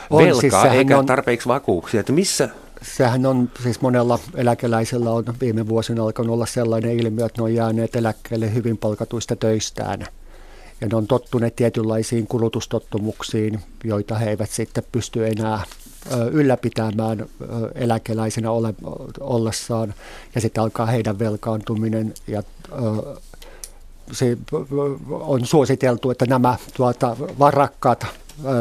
on, 0.10 0.24
velkaa 0.24 0.42
siis 0.42 0.74
eikä 0.74 0.98
on... 0.98 1.06
tarpeeksi 1.06 1.48
vakuuksia. 1.48 2.00
Että 2.00 2.14
missä 2.14 2.50
sehän 2.82 3.26
on, 3.26 3.50
siis 3.64 3.82
monella 3.82 4.20
eläkeläisellä 4.36 5.12
on 5.12 5.24
viime 5.42 5.68
vuosina 5.68 6.04
alkanut 6.04 6.34
olla 6.34 6.46
sellainen 6.46 7.00
ilmiö, 7.00 7.26
että 7.26 7.42
ne 7.42 7.44
on 7.44 7.54
jääneet 7.54 7.96
eläkkeelle 7.96 8.54
hyvin 8.54 8.78
palkatuista 8.78 9.36
töistään. 9.36 10.06
Ja 10.82 10.88
ne 10.88 10.98
on 10.98 11.08
tottuneet 11.08 11.56
tietynlaisiin 11.56 12.28
kulutustottumuksiin, 12.28 13.60
joita 13.84 14.16
he 14.16 14.30
eivät 14.30 14.50
sitten 14.50 14.84
pysty 14.92 15.28
enää 15.28 15.64
ylläpitämään 16.32 17.26
eläkeläisenä 17.76 18.52
ole, 18.52 18.74
ollessaan. 19.20 19.94
Ja 20.36 20.42
sitten 20.42 20.64
alkaa 20.64 20.86
heidän 20.86 21.20
velkaantuminen 21.20 22.14
ja 22.28 22.44
se 24.12 24.38
on 25.10 25.46
suositeltu, 25.46 26.12
että 26.12 26.26
nämä 26.26 26.56
tuota, 26.74 27.18
varakkaat 27.40 28.06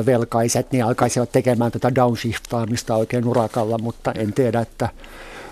velkaiset, 0.07 0.73
niin 0.73 0.85
alkaisivat 0.85 1.33
tekemään 1.33 1.73
tätä 1.73 1.95
downshiftaamista 1.95 2.97
oikein 2.97 3.29
urakalla, 3.29 3.79
mutta 3.79 4.13
en 4.13 4.33
tiedä, 4.33 4.61
että 4.61 4.89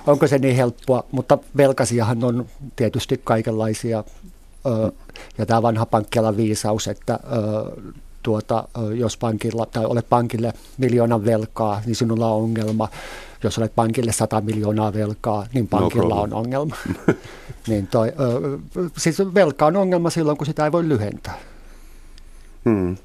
onko 0.07 0.27
se 0.27 0.39
niin 0.39 0.57
helppoa. 0.57 1.05
Mutta 1.13 1.39
velkasiahan 1.57 2.25
on 2.25 2.47
tietysti 2.77 3.21
kaikenlaisia. 3.25 4.05
Ja 5.39 5.47
tämä 5.47 5.63
vanha 5.63 5.87
pankkialan 5.87 6.37
viisaus, 6.37 6.89
että 6.89 7.21
tuota, 8.27 8.69
jos 8.95 9.17
pankilla, 9.17 9.67
tai 9.67 9.85
olet 9.85 10.09
pankille 10.09 10.53
miljoonan 10.79 11.25
velkaa, 11.25 11.83
niin 11.87 11.97
sinulla 11.97 12.31
on 12.31 12.43
ongelma. 12.43 12.89
Jos 13.43 13.59
olet 13.59 13.75
pankille 13.75 14.13
100 14.13 14.41
miljoonaa 14.41 14.93
velkaa, 14.93 15.47
niin 15.55 15.69
no 15.71 15.79
pankilla 15.79 16.15
no 16.15 16.23
on 16.23 16.33
ongelma. 16.33 16.77
niin 17.69 17.87
toi, 17.87 18.13
siis 18.97 19.19
velka 19.35 19.67
on 19.67 19.77
ongelma 19.77 20.11
silloin, 20.11 20.39
kun 20.39 20.47
sitä 20.47 20.65
ei 20.65 20.73
voi 20.73 20.89
lyhentää. 20.89 21.39
Hmm. 22.65 22.97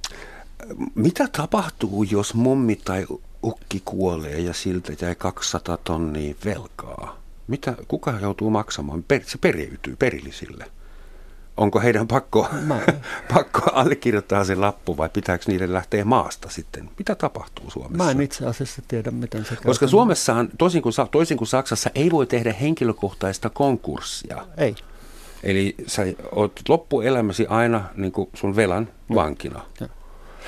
Mitä 0.95 1.27
tapahtuu, 1.37 2.03
jos 2.03 2.33
mummi 2.33 2.75
tai 2.75 3.05
ukki 3.43 3.81
kuolee 3.85 4.39
ja 4.39 4.53
siltä 4.53 4.93
jäi 5.01 5.15
200 5.15 5.77
tonnia 5.77 6.35
velkaa? 6.45 7.17
Mitä, 7.47 7.75
kuka 7.87 8.19
joutuu 8.21 8.49
maksamaan? 8.49 9.03
Per, 9.03 9.21
se 9.25 9.37
periytyy 9.37 9.95
perillisille. 9.95 10.65
Onko 11.57 11.79
heidän 11.79 12.07
pakko, 12.07 12.47
pakko 13.33 13.61
allekirjoittaa 13.73 14.43
se 14.43 14.55
lappu 14.55 14.97
vai 14.97 15.09
pitääkö 15.09 15.43
niiden 15.47 15.73
lähteä 15.73 16.05
maasta 16.05 16.49
sitten? 16.49 16.89
Mitä 16.97 17.15
tapahtuu 17.15 17.69
Suomessa? 17.69 18.03
Mä 18.03 18.11
en 18.11 18.21
itse 18.21 18.45
asiassa 18.45 18.81
tiedä, 18.87 19.11
miten 19.11 19.45
se 19.45 19.55
Koska 19.55 19.87
Suomessa, 19.87 20.45
toisin 20.57 20.81
kuin, 20.81 20.93
toisin 21.11 21.37
kuin 21.37 21.47
Saksassa, 21.47 21.89
ei 21.95 22.11
voi 22.11 22.27
tehdä 22.27 22.53
henkilökohtaista 22.53 23.49
konkurssia. 23.49 24.45
Ei. 24.57 24.75
Eli 25.43 25.75
sä 25.87 26.01
oot 26.31 26.61
loppuelämäsi 26.69 27.47
aina 27.47 27.83
niin 27.95 28.11
kuin 28.11 28.29
sun 28.33 28.55
velan 28.55 28.87
vankina. 29.15 29.61
Ja. 29.79 29.87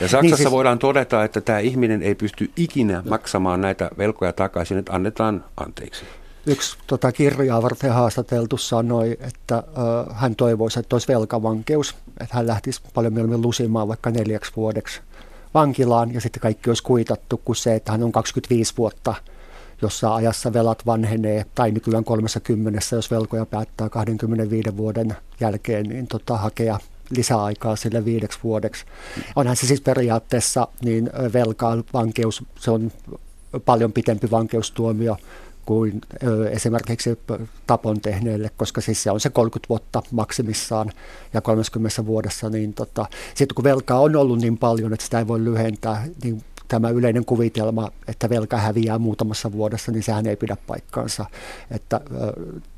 Ja 0.01 0.07
Saksassa 0.07 0.21
niin 0.21 0.37
siis, 0.37 0.51
voidaan 0.51 0.79
todeta, 0.79 1.23
että 1.23 1.41
tämä 1.41 1.59
ihminen 1.59 2.01
ei 2.01 2.15
pysty 2.15 2.51
ikinä 2.57 3.03
maksamaan 3.09 3.61
näitä 3.61 3.89
velkoja 3.97 4.33
takaisin, 4.33 4.77
että 4.77 4.93
annetaan 4.93 5.45
anteeksi. 5.57 6.05
Yksi 6.45 6.77
tota, 6.87 7.11
kirjaa 7.11 7.61
varten 7.61 7.93
haastateltu 7.93 8.57
sanoi, 8.57 9.17
että 9.19 9.55
ö, 9.57 10.13
hän 10.13 10.35
toivoisi, 10.35 10.79
että 10.79 10.95
olisi 10.95 11.07
velkavankeus, 11.07 11.95
että 12.21 12.35
hän 12.35 12.47
lähtisi 12.47 12.81
paljon 12.93 13.13
mieluummin 13.13 13.41
lusimaan 13.41 13.87
vaikka 13.87 14.11
neljäksi 14.11 14.51
vuodeksi 14.55 15.01
vankilaan 15.53 16.13
ja 16.13 16.21
sitten 16.21 16.41
kaikki 16.41 16.69
olisi 16.69 16.83
kuitattu 16.83 17.41
kuin 17.45 17.55
se, 17.55 17.75
että 17.75 17.91
hän 17.91 18.03
on 18.03 18.11
25 18.11 18.73
vuotta 18.77 19.15
jossa 19.81 20.15
ajassa 20.15 20.53
velat 20.53 20.85
vanhenee, 20.85 21.45
tai 21.55 21.71
nykyään 21.71 22.03
30, 22.03 22.79
jos 22.95 23.11
velkoja 23.11 23.45
päättää 23.45 23.89
25 23.89 24.77
vuoden 24.77 25.15
jälkeen, 25.39 25.85
niin 25.85 26.07
tota, 26.07 26.37
hakea 26.37 26.79
lisäaikaa 27.09 27.75
sille 27.75 28.05
viideksi 28.05 28.39
vuodeksi. 28.43 28.85
Onhan 29.35 29.55
se 29.55 29.67
siis 29.67 29.81
periaatteessa 29.81 30.67
niin 30.83 31.09
velkaa 31.33 31.77
vankeus, 31.93 32.43
se 32.59 32.71
on 32.71 32.91
paljon 33.65 33.93
pitempi 33.93 34.31
vankeustuomio 34.31 35.17
kuin 35.65 36.01
esimerkiksi 36.51 37.19
tapon 37.67 38.01
tehneelle, 38.01 38.51
koska 38.57 38.81
siis 38.81 39.03
se 39.03 39.11
on 39.11 39.19
se 39.19 39.29
30 39.29 39.69
vuotta 39.69 40.01
maksimissaan 40.11 40.91
ja 41.33 41.41
30 41.41 42.05
vuodessa, 42.05 42.49
niin 42.49 42.73
tota, 42.73 43.05
sitten 43.35 43.55
kun 43.55 43.63
velkaa 43.63 43.99
on 43.99 44.15
ollut 44.15 44.41
niin 44.41 44.57
paljon, 44.57 44.93
että 44.93 45.03
sitä 45.03 45.19
ei 45.19 45.27
voi 45.27 45.43
lyhentää, 45.43 46.05
niin 46.23 46.43
tämä 46.67 46.89
yleinen 46.89 47.25
kuvitelma, 47.25 47.91
että 48.07 48.29
velka 48.29 48.57
häviää 48.57 48.99
muutamassa 48.99 49.51
vuodessa, 49.51 49.91
niin 49.91 50.03
sehän 50.03 50.27
ei 50.27 50.35
pidä 50.35 50.57
paikkaansa. 50.67 51.25
Että 51.71 52.01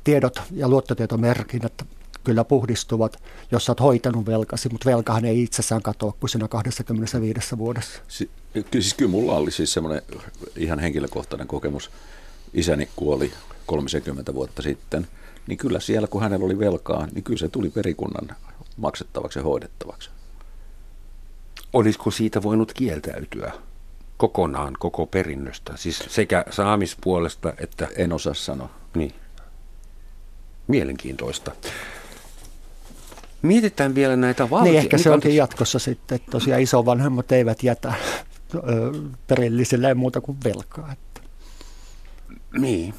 tiedot 0.04 0.42
ja 0.52 0.68
luottotietomerkinnät 0.68 1.86
kyllä 2.24 2.44
puhdistuvat, 2.44 3.22
jos 3.50 3.68
olet 3.68 3.80
hoitanut 3.80 4.26
velkasi, 4.26 4.68
mutta 4.68 4.90
velkahan 4.90 5.24
ei 5.24 5.42
itsessään 5.42 5.82
katoa 5.82 6.12
kuin 6.20 6.30
siinä 6.30 6.48
25 6.48 7.58
vuodessa. 7.58 8.02
Si- 8.08 8.30
siis 8.72 8.94
kyllä 8.94 9.10
mulla 9.10 9.36
oli 9.36 9.50
siis 9.50 9.72
semmoinen 9.72 10.02
ihan 10.56 10.78
henkilökohtainen 10.78 11.46
kokemus. 11.46 11.90
Isäni 12.56 12.88
kuoli 12.96 13.32
30 13.66 14.34
vuotta 14.34 14.62
sitten, 14.62 15.06
niin 15.46 15.58
kyllä 15.58 15.80
siellä 15.80 16.08
kun 16.08 16.22
hänellä 16.22 16.44
oli 16.44 16.58
velkaa, 16.58 17.06
niin 17.12 17.24
kyllä 17.24 17.38
se 17.38 17.48
tuli 17.48 17.70
perikunnan 17.70 18.36
maksettavaksi 18.76 19.38
ja 19.38 19.42
hoidettavaksi. 19.42 20.10
Olisiko 21.72 22.10
siitä 22.10 22.42
voinut 22.42 22.72
kieltäytyä 22.72 23.52
kokonaan 24.16 24.74
koko 24.78 25.06
perinnöstä, 25.06 25.72
siis 25.76 26.04
sekä 26.08 26.44
saamispuolesta 26.50 27.52
että... 27.58 27.88
En 27.96 28.12
osaa 28.12 28.34
sanoa. 28.34 28.70
Niin. 28.94 29.14
Mielenkiintoista. 30.66 31.52
Mietitään 33.42 33.94
vielä 33.94 34.16
näitä 34.16 34.50
valtioita. 34.50 34.72
Niin 34.72 34.78
ehkä 34.78 34.98
se 34.98 35.10
onkin 35.10 35.36
jatkossa 35.36 35.78
sitten, 35.78 36.16
että 36.16 36.30
tosiaan 36.30 36.62
isovanhemmat 36.62 37.32
eivät 37.32 37.62
jätä 37.62 37.94
perillisille 39.26 39.94
muuta 39.94 40.20
kuin 40.20 40.38
velkaa. 40.44 40.94
Niin, 42.58 42.94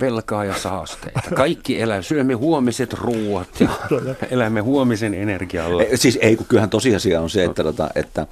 velkaa 0.00 0.44
ja 0.44 0.54
saasteita. 0.54 1.30
Kaikki 1.34 1.80
elää, 1.80 2.02
syömme 2.02 2.34
huomiset 2.34 2.92
ruuat 2.92 3.60
ja 3.60 3.68
elämme 4.30 4.60
huomisen 4.60 5.14
energialla. 5.14 5.82
Siis 5.94 6.18
ei, 6.20 6.36
kun 6.36 6.46
kyllähän 6.46 6.70
tosiasia 6.70 7.20
on 7.20 7.30
se, 7.30 7.44
että, 7.44 7.62
että, 7.68 7.90
että 7.94 8.26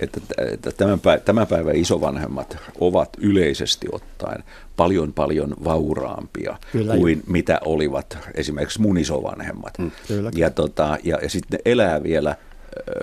että, 0.00 0.20
että 0.52 0.72
tämän, 0.72 1.00
päivän, 1.00 1.22
tämän 1.24 1.46
päivän 1.46 1.76
isovanhemmat 1.76 2.56
ovat 2.80 3.08
yleisesti 3.18 3.86
ottaen 3.92 4.44
paljon 4.76 5.12
paljon 5.12 5.54
vauraampia 5.64 6.58
Kyllä, 6.72 6.96
kuin 6.96 7.18
jo. 7.18 7.22
mitä 7.26 7.60
olivat 7.64 8.18
esimerkiksi 8.34 8.80
mun 8.80 8.98
isovanhemmat. 8.98 9.78
Mm, 9.78 9.90
ja, 10.34 10.50
tota, 10.50 10.98
ja, 11.04 11.18
ja 11.22 11.30
sitten 11.30 11.58
ne 11.58 11.72
elää 11.72 12.02
vielä 12.02 12.36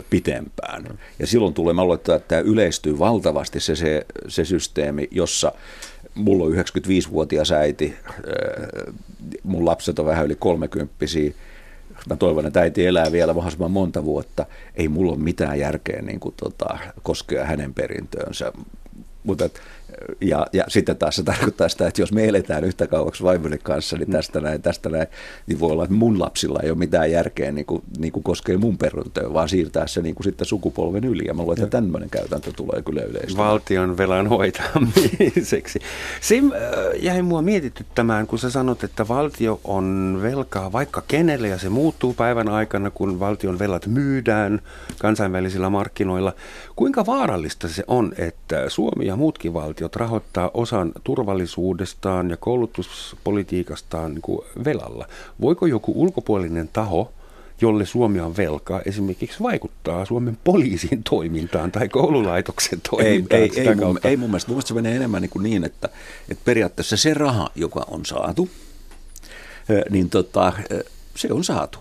pitempään. 0.09 0.99
Ja 1.19 1.27
silloin 1.27 1.53
tulee, 1.53 1.73
mä 1.73 1.81
että 1.95 2.19
tämä 2.19 2.41
yleistyy 2.41 2.99
valtavasti 2.99 3.59
se, 3.59 3.75
se, 3.75 4.05
se 4.27 4.45
systeemi, 4.45 5.07
jossa 5.11 5.51
mulla 6.15 6.45
on 6.45 6.51
95-vuotias 6.51 7.51
äiti, 7.51 7.95
mun 9.43 9.65
lapset 9.65 9.99
on 9.99 10.05
vähän 10.05 10.25
yli 10.25 10.35
kolmekymppisiä, 10.35 11.33
mä 12.09 12.15
toivon, 12.15 12.45
että 12.45 12.61
äiti 12.61 12.85
elää 12.85 13.11
vielä 13.11 13.33
mahdollisimman 13.33 13.71
monta 13.71 14.03
vuotta. 14.05 14.45
Ei 14.75 14.87
mulla 14.87 15.11
ole 15.11 15.19
mitään 15.19 15.59
järkeä 15.59 16.01
niin 16.01 16.19
kuin, 16.19 16.35
tota, 16.37 16.77
koskea 17.03 17.45
hänen 17.45 17.73
perintöönsä. 17.73 18.53
Mutta 19.23 19.49
ja, 20.21 20.47
ja 20.53 20.63
sitten 20.67 20.97
taas 20.97 21.15
se 21.15 21.23
tarkoittaa 21.33 21.69
sitä, 21.69 21.87
että 21.87 22.01
jos 22.01 22.11
me 22.11 22.25
eletään 22.27 22.63
yhtä 22.63 22.87
kauaksi 22.87 23.23
vaimoni 23.23 23.57
kanssa, 23.57 23.97
niin 23.97 24.11
tästä 24.11 24.39
näin, 24.39 24.61
tästä 24.61 24.89
näin, 24.89 25.07
niin 25.47 25.59
voi 25.59 25.71
olla, 25.71 25.83
että 25.83 25.95
mun 25.95 26.19
lapsilla 26.19 26.59
ei 26.63 26.69
ole 26.69 26.77
mitään 26.77 27.11
järkeä 27.11 27.51
niin 27.51 27.65
kuin, 27.65 27.83
niin 27.97 28.13
kuin 28.13 28.23
koskee 28.23 28.57
mun 28.57 28.77
perintöä, 28.77 29.33
vaan 29.33 29.49
siirtää 29.49 29.87
se 29.87 30.01
niin 30.01 30.15
kuin 30.15 30.23
sitten 30.23 30.47
sukupolven 30.47 31.03
yli. 31.03 31.23
Ja 31.27 31.33
mä 31.33 31.41
luulen, 31.41 31.63
että 31.63 31.77
tämmöinen 31.77 32.09
käytäntö 32.09 32.51
tulee 32.55 32.81
kyllä 32.81 33.01
yleisesti. 33.01 33.37
Valtion 33.37 33.97
velan 33.97 34.27
hoitamiseksi. 34.27 35.79
Se 36.21 36.37
äh, 36.37 37.03
jäi 37.03 37.21
mua 37.21 37.41
mietityttämään, 37.41 38.27
kun 38.27 38.39
sä 38.39 38.49
sanot, 38.49 38.83
että 38.83 39.07
valtio 39.07 39.59
on 39.63 40.19
velkaa 40.21 40.71
vaikka 40.71 41.03
kenelle 41.07 41.47
ja 41.47 41.57
se 41.57 41.69
muuttuu 41.69 42.13
päivän 42.13 42.49
aikana, 42.49 42.89
kun 42.89 43.19
valtion 43.19 43.59
velat 43.59 43.87
myydään 43.87 44.61
kansainvälisillä 44.99 45.69
markkinoilla. 45.69 46.33
Kuinka 46.75 47.05
vaarallista 47.05 47.67
se 47.67 47.83
on, 47.87 48.13
että 48.17 48.69
Suomi 48.69 49.05
ja 49.05 49.15
muutkin 49.15 49.53
valtiot 49.53 49.95
rahoittaa 49.95 50.51
osan 50.53 50.91
turvallisuudestaan 51.03 52.29
ja 52.29 52.37
koulutuspolitiikastaan 52.37 54.13
niin 54.13 54.21
kuin 54.21 54.41
velalla. 54.65 55.07
Voiko 55.41 55.65
joku 55.65 55.93
ulkopuolinen 55.95 56.69
taho, 56.73 57.11
jolle 57.61 57.85
Suomi 57.85 58.19
on 58.19 58.37
velkaa, 58.37 58.81
esimerkiksi 58.85 59.43
vaikuttaa 59.43 60.05
Suomen 60.05 60.37
poliisin 60.43 61.03
toimintaan 61.09 61.71
tai 61.71 61.89
koululaitoksen 61.89 62.81
toimintaan? 62.89 63.41
Ei, 63.41 63.51
ei, 63.55 63.67
ei, 63.67 63.75
mun, 63.75 63.99
ei 64.03 64.17
mun 64.17 64.29
mielestä. 64.29 64.49
Mun 64.49 64.55
mielestä 64.55 64.67
se 64.67 64.73
menee 64.73 64.95
enemmän 64.95 65.21
niin, 65.21 65.29
kuin 65.29 65.43
niin 65.43 65.63
että, 65.63 65.89
että 66.29 66.45
periaatteessa 66.45 66.97
se 66.97 67.13
raha, 67.13 67.49
joka 67.55 67.85
on 67.87 68.05
saatu, 68.05 68.49
niin 69.89 70.09
tota, 70.09 70.53
se 71.15 71.27
on 71.33 71.43
saatu 71.43 71.79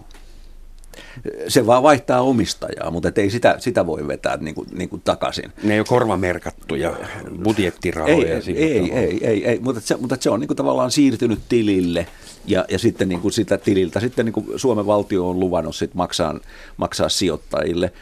se 1.49 1.67
vaan 1.67 1.83
vaihtaa 1.83 2.21
omistajaa, 2.21 2.91
mutta 2.91 3.13
ei 3.17 3.31
sitä, 3.31 3.57
sitä 3.59 3.87
voi 3.87 4.09
vetää 4.09 4.37
niin 4.37 4.55
kuin, 4.55 4.69
niin 4.73 4.89
kuin 4.89 5.03
takaisin. 5.05 5.53
Ne 5.63 5.75
ei 5.75 5.81
ole 5.81 5.87
korvamerkattuja 5.87 6.97
budjettirahoja. 7.45 8.35
Ei, 8.35 8.57
ei, 8.57 8.93
ei, 8.93 9.27
ei, 9.27 9.47
ei, 9.47 9.59
mutta 9.59 9.81
se, 9.81 9.97
mutta 9.97 10.17
se 10.21 10.31
on 10.31 10.41
niin 10.41 10.49
kuin 10.49 10.57
tavallaan 10.57 10.91
siirtynyt 10.91 11.41
tilille 11.49 12.07
ja, 12.47 12.65
ja 12.69 12.79
sitten 12.79 13.09
niin 13.09 13.21
kuin 13.21 13.33
sitä 13.33 13.59
tililtä 13.59 14.01
sitten 14.01 14.27
niin 14.27 14.33
kuin 14.33 14.47
Suomen 14.57 14.87
valtio 14.87 15.29
on 15.29 15.41
luvannut 15.41 15.77
sit 15.77 15.95
maksaa, 15.95 16.41
maksaa 16.77 17.09
sijoittajille 17.09 17.93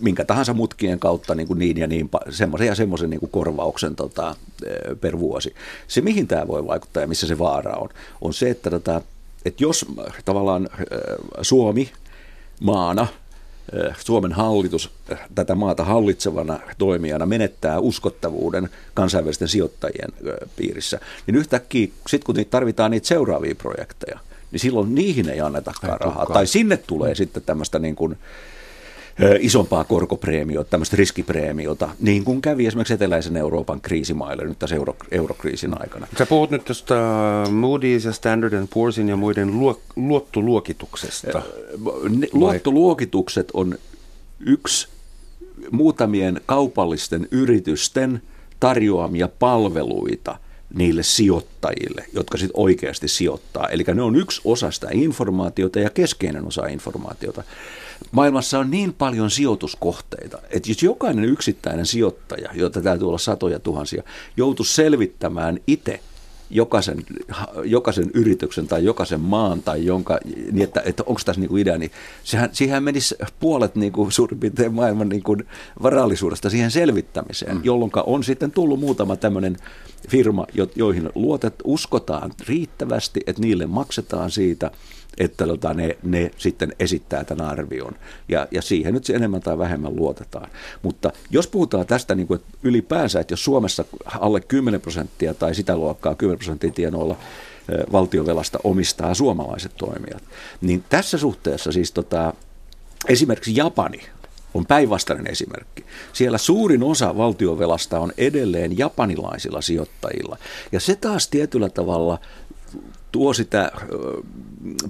minkä 0.00 0.24
tahansa 0.24 0.54
mutkien 0.54 0.98
kautta 0.98 1.34
niin, 1.34 1.46
kuin 1.46 1.58
niin 1.58 1.76
ja 1.76 1.86
niin, 1.86 2.10
semmoisen 2.30 2.66
ja 2.66 2.74
semmoisen 2.74 3.10
niin 3.10 3.20
kuin 3.20 3.30
korvauksen 3.30 3.96
tota, 3.96 4.36
per 5.00 5.18
vuosi. 5.18 5.54
Se, 5.88 6.00
mihin 6.00 6.26
tämä 6.26 6.48
voi 6.48 6.66
vaikuttaa 6.66 7.00
ja 7.00 7.06
missä 7.06 7.26
se 7.26 7.38
vaara 7.38 7.76
on, 7.76 7.88
on 8.20 8.34
se, 8.34 8.50
että, 8.50 8.70
tota, 8.70 9.00
että 9.44 9.64
jos 9.64 9.86
tavallaan 10.24 10.68
Suomi 11.42 11.90
maana. 12.60 13.06
Eh, 13.72 13.96
Suomen 13.98 14.32
hallitus 14.32 14.90
eh, 15.08 15.18
tätä 15.34 15.54
maata 15.54 15.84
hallitsevana 15.84 16.60
toimijana 16.78 17.26
menettää 17.26 17.78
uskottavuuden 17.78 18.68
kansainvälisten 18.94 19.48
sijoittajien 19.48 20.10
eh, 20.26 20.48
piirissä, 20.56 21.00
niin 21.26 21.36
yhtäkkiä 21.36 21.88
sitten 22.08 22.26
kun 22.26 22.34
niitä 22.34 22.50
tarvitaan 22.50 22.90
niitä 22.90 23.08
seuraavia 23.08 23.54
projekteja, 23.54 24.18
niin 24.52 24.60
silloin 24.60 24.94
niihin 24.94 25.28
ei 25.28 25.40
annetakaan 25.40 26.00
rahaa. 26.00 26.26
Tai 26.26 26.46
sinne 26.46 26.76
tulee 26.76 27.14
sitten 27.14 27.42
tämmöistä 27.46 27.78
niin 27.78 27.96
kuin, 27.96 28.18
isompaa 29.40 29.84
korkopreemiota, 29.84 30.70
tämmöistä 30.70 30.96
riskipreemiota, 30.96 31.88
niin 32.00 32.24
kuin 32.24 32.42
kävi 32.42 32.66
esimerkiksi 32.66 32.94
eteläisen 32.94 33.36
Euroopan 33.36 33.80
kriisimaille 33.80 34.44
nyt 34.44 34.58
tässä 34.58 34.76
euro, 34.76 34.96
eurokriisin 35.10 35.80
aikana. 35.82 36.06
Sä 36.18 36.26
puhut 36.26 36.50
nyt 36.50 36.64
tuosta 36.64 36.94
Moody's 37.44 38.06
ja 38.06 38.12
Standard 38.12 38.54
Poor'sin 38.54 39.08
ja 39.08 39.16
muiden 39.16 39.52
luottoluokituksesta. 39.96 41.42
Luottoluokitukset 42.32 43.50
on 43.54 43.78
yksi 44.40 44.88
muutamien 45.70 46.40
kaupallisten 46.46 47.28
yritysten 47.30 48.22
tarjoamia 48.60 49.28
palveluita– 49.38 50.38
niille 50.74 51.02
sijoittajille, 51.02 52.04
jotka 52.12 52.38
sitten 52.38 52.60
oikeasti 52.60 53.08
sijoittaa. 53.08 53.68
Eli 53.68 53.84
ne 53.94 54.02
on 54.02 54.16
yksi 54.16 54.40
osa 54.44 54.70
sitä 54.70 54.88
informaatiota 54.92 55.80
ja 55.80 55.90
keskeinen 55.90 56.46
osa 56.46 56.66
informaatiota. 56.66 57.42
Maailmassa 58.12 58.58
on 58.58 58.70
niin 58.70 58.92
paljon 58.92 59.30
sijoituskohteita, 59.30 60.38
että 60.50 60.70
jos 60.70 60.82
jokainen 60.82 61.24
yksittäinen 61.24 61.86
sijoittaja, 61.86 62.50
jota 62.54 62.80
täytyy 62.80 63.08
olla 63.08 63.18
satoja 63.18 63.58
tuhansia, 63.58 64.02
joutuisi 64.36 64.74
selvittämään 64.74 65.58
itse 65.66 66.00
jokaisen, 66.50 67.04
jokaisen 67.64 68.10
yrityksen 68.14 68.66
tai 68.66 68.84
jokaisen 68.84 69.20
maan 69.20 69.62
tai 69.62 69.84
jonka, 69.84 70.18
niin 70.24 70.62
että, 70.62 70.82
että 70.84 71.02
onko 71.06 71.20
tässä 71.24 71.40
niin 71.40 71.58
idea, 71.58 71.78
niin 71.78 71.90
sehän, 72.24 72.50
siihen 72.52 72.82
menisi 72.82 73.14
puolet 73.40 73.74
niin 73.74 73.92
kuin 73.92 74.12
suurin 74.12 74.40
piirtein 74.40 74.74
maailman 74.74 75.08
niin 75.08 75.22
kuin 75.22 75.46
varallisuudesta 75.82 76.50
siihen 76.50 76.70
selvittämiseen, 76.70 77.56
mm. 77.56 77.64
jolloin 77.64 77.90
on 78.06 78.24
sitten 78.24 78.50
tullut 78.50 78.80
muutama 78.80 79.16
tämmöinen 79.16 79.56
firma, 80.08 80.46
joihin 80.76 81.10
luotet, 81.14 81.54
uskotaan 81.64 82.32
riittävästi, 82.48 83.20
että 83.26 83.42
niille 83.42 83.66
maksetaan 83.66 84.30
siitä, 84.30 84.70
että 85.18 85.46
tota, 85.46 85.74
ne, 85.74 85.96
ne 86.02 86.30
sitten 86.36 86.72
esittää 86.78 87.24
tämän 87.24 87.46
arvion. 87.46 87.94
Ja, 88.28 88.46
ja 88.50 88.62
siihen 88.62 88.94
nyt 88.94 89.04
se 89.04 89.12
enemmän 89.12 89.40
tai 89.40 89.58
vähemmän 89.58 89.96
luotetaan. 89.96 90.50
Mutta 90.82 91.12
jos 91.30 91.46
puhutaan 91.46 91.86
tästä 91.86 92.14
niin 92.14 92.26
kuin, 92.26 92.40
että 92.40 92.58
ylipäänsä, 92.62 93.20
että 93.20 93.32
jos 93.32 93.44
Suomessa 93.44 93.84
alle 94.20 94.40
10 94.40 94.80
prosenttia 94.80 95.34
tai 95.34 95.54
sitä 95.54 95.76
luokkaa 95.76 96.14
10 96.14 96.38
prosenttia 96.38 96.70
tienoilla 96.70 97.16
valtiovelasta 97.92 98.58
omistaa 98.64 99.14
suomalaiset 99.14 99.72
toimijat, 99.76 100.22
niin 100.60 100.84
tässä 100.88 101.18
suhteessa 101.18 101.72
siis 101.72 101.92
tota, 101.92 102.34
esimerkiksi 103.08 103.56
Japani 103.56 104.00
on 104.54 104.66
päinvastainen 104.66 105.26
esimerkki. 105.32 105.84
Siellä 106.12 106.38
suurin 106.38 106.82
osa 106.82 107.16
valtiovelasta 107.16 108.00
on 108.00 108.12
edelleen 108.18 108.78
japanilaisilla 108.78 109.60
sijoittajilla. 109.60 110.36
Ja 110.72 110.80
se 110.80 110.96
taas 110.96 111.28
tietyllä 111.28 111.68
tavalla 111.68 112.18
tuo 113.12 113.32
sitä 113.32 113.72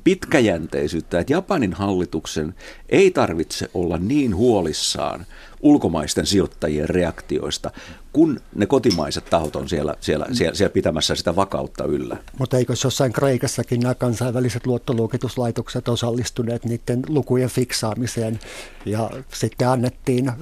pitkäjänteisyyttä, 0.04 1.18
että 1.18 1.32
Japanin 1.32 1.72
hallituksen 1.72 2.54
ei 2.88 3.10
tarvitse 3.10 3.70
olla 3.74 3.98
niin 3.98 4.36
huolissaan 4.36 5.26
ulkomaisten 5.60 6.26
sijoittajien 6.26 6.88
reaktioista, 6.88 7.70
kun 8.12 8.40
ne 8.54 8.66
kotimaiset 8.66 9.24
tahot 9.30 9.56
on 9.56 9.68
siellä, 9.68 9.94
siellä, 10.00 10.26
siellä, 10.32 10.54
siellä 10.54 10.72
pitämässä 10.72 11.14
sitä 11.14 11.36
vakautta 11.36 11.84
yllä. 11.84 12.16
Mutta 12.38 12.58
eikö 12.58 12.74
jossain 12.84 13.12
Kreikassakin 13.12 13.80
nämä 13.80 13.94
kansainväliset 13.94 14.66
luottoluokituslaitokset 14.66 15.88
osallistuneet 15.88 16.64
niiden 16.64 17.02
lukujen 17.08 17.48
fiksaamiseen 17.48 18.40
ja 18.86 19.11
sitten 19.32 19.68
annettiin 19.68 20.32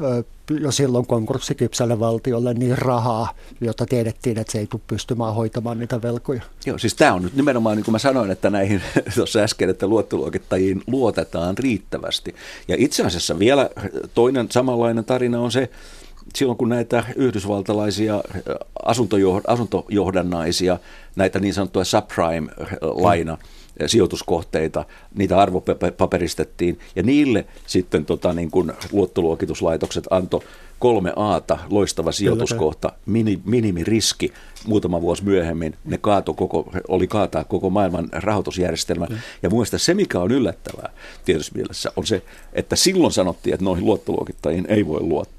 jo 0.60 0.72
silloin 0.72 1.06
konkurssikypsälle 1.06 2.00
valtiolle 2.00 2.54
niin 2.54 2.78
rahaa, 2.78 3.34
jotta 3.60 3.86
tiedettiin, 3.86 4.38
että 4.38 4.52
se 4.52 4.58
ei 4.58 4.66
tule 4.66 4.82
pystymään 4.86 5.34
hoitamaan 5.34 5.78
niitä 5.78 6.02
velkoja. 6.02 6.42
Joo, 6.66 6.78
siis 6.78 6.94
tämä 6.94 7.14
on 7.14 7.22
nyt 7.22 7.34
nimenomaan, 7.34 7.76
niin 7.76 7.84
kuin 7.84 7.92
mä 7.92 7.98
sanoin, 7.98 8.30
että 8.30 8.50
näihin 8.50 8.82
tuossa 9.14 9.38
äsken, 9.38 9.70
että 9.70 9.86
luottoluokittajiin 9.86 10.82
luotetaan 10.86 11.58
riittävästi. 11.58 12.34
Ja 12.68 12.76
itse 12.78 13.02
asiassa 13.04 13.38
vielä 13.38 13.70
toinen 14.14 14.46
samanlainen 14.50 15.04
tarina 15.04 15.40
on 15.40 15.52
se, 15.52 15.70
silloin 16.34 16.58
kun 16.58 16.68
näitä 16.68 17.04
yhdysvaltalaisia 17.16 18.22
asuntojohdannaisia, 19.46 20.78
näitä 21.16 21.40
niin 21.40 21.54
sanottuja 21.54 21.84
subprime-laina, 21.84 23.34
mm 23.34 23.58
sijoituskohteita, 23.86 24.84
niitä 25.14 25.38
arvopaperistettiin 25.38 26.78
ja 26.96 27.02
niille 27.02 27.44
sitten 27.66 28.04
tota, 28.04 28.32
niin 28.32 28.50
kuin 28.50 28.72
luottoluokituslaitokset 28.92 30.06
antoi 30.10 30.40
kolme 30.78 31.12
Aata, 31.16 31.58
loistava 31.70 32.12
sijoituskohta, 32.12 32.92
mini, 33.06 33.40
minimiriski. 33.44 34.32
Muutama 34.66 35.00
vuosi 35.00 35.24
myöhemmin 35.24 35.74
ne 35.84 35.98
kaato 35.98 36.34
koko, 36.34 36.72
oli 36.88 37.06
kaataa 37.06 37.44
koko 37.44 37.70
maailman 37.70 38.08
rahoitusjärjestelmä. 38.12 39.06
Mm. 39.10 39.16
Ja 39.42 39.50
muista 39.50 39.78
se, 39.78 39.94
mikä 39.94 40.20
on 40.20 40.32
yllättävää 40.32 40.90
tietysti 41.24 41.54
mielessä, 41.54 41.92
on 41.96 42.06
se, 42.06 42.22
että 42.52 42.76
silloin 42.76 43.12
sanottiin, 43.12 43.54
että 43.54 43.64
noihin 43.64 43.84
luottoluokittajiin 43.84 44.66
ei 44.68 44.86
voi 44.86 45.00
luottaa. 45.00 45.37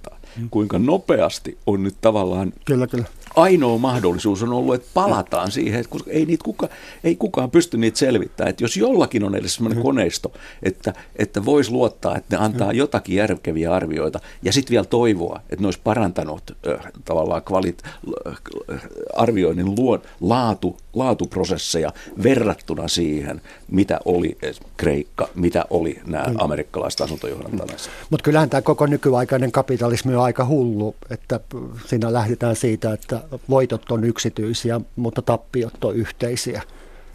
Kuinka 0.52 0.80
nopeasti 0.80 1.58
on 1.68 1.84
nyt 1.84 1.96
tavallaan 2.02 2.54
kyllä, 2.66 2.88
kyllä 2.88 3.06
ainoa 3.42 3.78
mahdollisuus 3.78 4.44
on 4.44 4.54
ollut, 4.54 4.76
että 4.76 4.90
palataan 4.94 5.52
siihen, 5.52 5.80
että 5.80 5.92
koska 5.92 6.12
ei, 6.12 6.26
niitä 6.26 6.44
kuka, 6.44 6.70
ei 7.04 7.16
kukaan 7.16 7.52
pysty 7.52 7.78
niitä 7.78 7.98
selvittämään. 7.98 8.50
Että 8.50 8.64
jos 8.64 8.78
jollakin 8.78 9.24
on 9.24 9.36
edes 9.36 9.56
sellainen 9.56 9.84
koneisto, 9.84 10.32
että, 10.64 10.94
että 11.16 11.46
voisi 11.46 11.72
luottaa, 11.72 12.18
että 12.18 12.38
ne 12.38 12.44
antaa 12.44 12.74
jotakin 12.74 13.16
järkeviä 13.16 13.74
arvioita 13.74 14.20
ja 14.44 14.54
sitten 14.54 14.72
vielä 14.72 14.86
toivoa, 14.86 15.42
että 15.50 15.64
ne 15.64 15.68
olisi 15.68 15.80
parantanut 15.84 16.44
äh, 16.68 16.92
tavallaan 17.06 17.44
kvalit, 17.44 17.84
äh, 18.28 18.82
arvioinnin 19.16 19.76
luon, 19.76 20.02
laatu, 20.22 20.78
laatuprosesseja 20.94 21.94
verrattuna 22.24 22.88
siihen, 22.88 23.42
mitä 23.72 24.00
oli 24.06 24.38
Kreikka, 24.78 25.30
mitä 25.36 25.66
oli 25.70 26.02
nämä 26.08 26.26
amerikkalaiset 26.38 27.02
asuntojohdantalaiset. 27.02 27.92
Mutta 28.10 28.24
kyllähän 28.24 28.50
tämä 28.50 28.62
koko 28.62 28.86
nykyaikainen 28.86 29.52
kapitalismi 29.52 30.16
on 30.16 30.24
aika 30.24 30.46
hullu, 30.46 30.96
että 31.10 31.40
siinä 31.86 32.14
lähdetään 32.14 32.56
siitä, 32.56 32.94
että 32.94 33.22
voitot 33.50 33.92
on 33.92 34.04
yksityisiä, 34.04 34.82
mutta 34.96 35.22
tappiot 35.22 35.84
on 35.84 35.96
yhteisiä. 35.96 36.62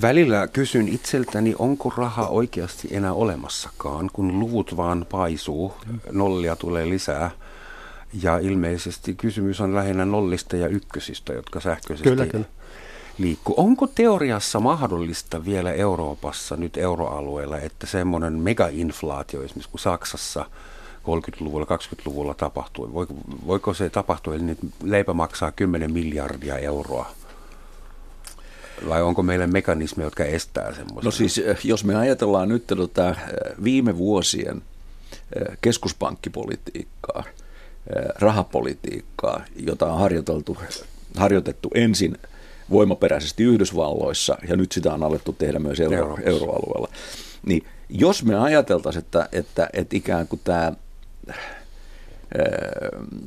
Välillä 0.02 0.48
kysyn 0.48 0.88
itseltäni, 0.88 1.54
onko 1.58 1.92
raha 1.96 2.26
oikeasti 2.26 2.88
enää 2.90 3.12
olemassakaan, 3.12 4.10
kun 4.12 4.40
luvut 4.40 4.76
vaan 4.76 5.06
paisuu, 5.10 5.74
nollia 6.12 6.56
tulee 6.56 6.88
lisää. 6.88 7.30
Ja 8.22 8.38
ilmeisesti 8.38 9.14
kysymys 9.14 9.60
on 9.60 9.74
lähinnä 9.74 10.04
nollista 10.04 10.56
ja 10.56 10.68
ykkösistä, 10.68 11.32
jotka 11.32 11.60
sähköisesti 11.60 12.08
kyllä, 12.08 12.26
kyllä. 12.26 12.44
liikkuu. 13.18 13.54
Onko 13.58 13.86
teoriassa 13.86 14.60
mahdollista 14.60 15.44
vielä 15.44 15.72
Euroopassa, 15.72 16.56
nyt 16.56 16.76
euroalueella, 16.76 17.58
että 17.58 17.86
semmoinen 17.86 18.32
megainflaatio 18.32 19.42
esimerkiksi 19.42 19.70
kuin 19.70 19.80
Saksassa– 19.80 20.46
30-luvulla, 21.04 21.66
20-luvulla 21.66 22.34
tapahtui. 22.34 22.92
Voiko, 22.92 23.14
voiko 23.46 23.74
se 23.74 23.90
tapahtua, 23.90 24.34
eli 24.34 24.42
nyt 24.42 24.58
leipä 24.82 25.12
maksaa 25.12 25.52
10 25.52 25.92
miljardia 25.92 26.58
euroa? 26.58 27.10
Vai 28.88 29.02
onko 29.02 29.22
meillä 29.22 29.46
mekanismeja, 29.46 30.06
jotka 30.06 30.24
estää 30.24 30.74
semmoista? 30.74 31.04
No 31.04 31.10
siis, 31.10 31.38
eh, 31.38 31.58
jos 31.64 31.84
me 31.84 31.96
ajatellaan 31.96 32.48
nyt 32.48 32.66
tota 32.66 33.10
eh, 33.10 33.16
viime 33.64 33.98
vuosien 33.98 34.62
eh, 35.36 35.58
keskuspankkipolitiikkaa, 35.60 37.24
rahapolitiikkaa, 38.20 39.44
jota 39.56 39.92
on 39.92 39.98
harjoiteltu, 39.98 40.56
harjoitettu 41.16 41.70
ensin 41.74 42.18
voimaperäisesti 42.70 43.44
Yhdysvalloissa 43.44 44.38
ja 44.48 44.56
nyt 44.56 44.72
sitä 44.72 44.94
on 44.94 45.02
alettu 45.02 45.32
tehdä 45.32 45.58
myös 45.58 45.80
euro, 45.80 46.18
euroalueella. 46.22 46.88
Niin 47.46 47.66
jos 47.88 48.24
me 48.24 48.38
ajateltaisiin, 48.38 49.04
että, 49.04 49.28
että, 49.32 49.68
että 49.72 49.96
ikään 49.96 50.28
kuin 50.28 50.40
tämä 50.44 50.72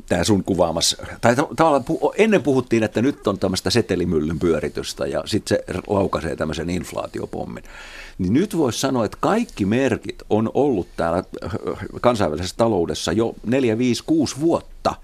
tämä 0.09 0.23
sun 0.23 0.43
kuvaamas, 0.43 0.97
tai 1.21 1.35
tavallaan 1.55 1.83
ennen 2.17 2.43
puhuttiin, 2.43 2.83
että 2.83 3.01
nyt 3.01 3.27
on 3.27 3.39
tämmöistä 3.39 3.69
setelimyllyn 3.69 4.39
pyöritystä 4.39 5.07
ja 5.07 5.23
sitten 5.25 5.57
se 5.57 5.81
laukaisee 5.87 6.35
tämmöisen 6.35 6.69
inflaatiopommin. 6.69 7.63
Niin 8.17 8.33
nyt 8.33 8.57
voisi 8.57 8.79
sanoa, 8.79 9.05
että 9.05 9.17
kaikki 9.21 9.65
merkit 9.65 10.23
on 10.29 10.51
ollut 10.53 10.87
täällä 10.97 11.23
kansainvälisessä 12.01 12.57
taloudessa 12.57 13.11
jo 13.11 13.35
4, 13.45 13.77
5, 13.77 14.03
6 14.03 14.39
vuotta 14.39 14.95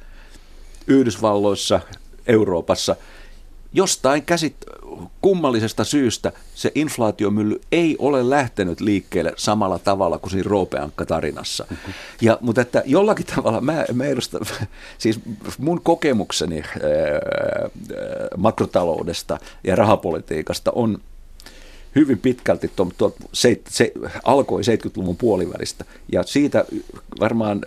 Yhdysvalloissa, 0.87 1.79
Euroopassa– 2.27 2.95
jostain 3.73 4.23
käsit 4.23 4.55
kummallisesta 5.21 5.83
syystä 5.83 6.31
se 6.55 6.71
inflaatiomylly 6.75 7.61
ei 7.71 7.95
ole 7.99 8.29
lähtenyt 8.29 8.81
liikkeelle 8.81 9.33
samalla 9.37 9.79
tavalla 9.79 10.17
kuin 10.17 10.31
siinä 10.31 10.49
Roopeankka-tarinassa. 10.49 11.65
Ja, 12.21 12.37
mutta 12.41 12.61
että 12.61 12.83
jollakin 12.85 13.25
tavalla 13.25 13.61
mä, 13.61 13.85
mä 13.93 14.05
edustan, 14.05 14.41
siis 14.97 15.19
mun 15.57 15.81
kokemukseni 15.81 16.63
ää, 16.63 16.69
makrotaloudesta 18.37 19.39
ja 19.63 19.75
rahapolitiikasta 19.75 20.71
on 20.75 20.97
hyvin 21.95 22.19
pitkälti 22.19 22.71
tuo, 22.75 22.91
tuo, 22.97 23.15
se, 23.33 23.61
se 23.69 23.91
alkoi 24.23 24.61
70-luvun 24.61 25.17
puolivälistä 25.17 25.85
ja 26.11 26.23
siitä 26.23 26.65
varmaan 27.19 27.61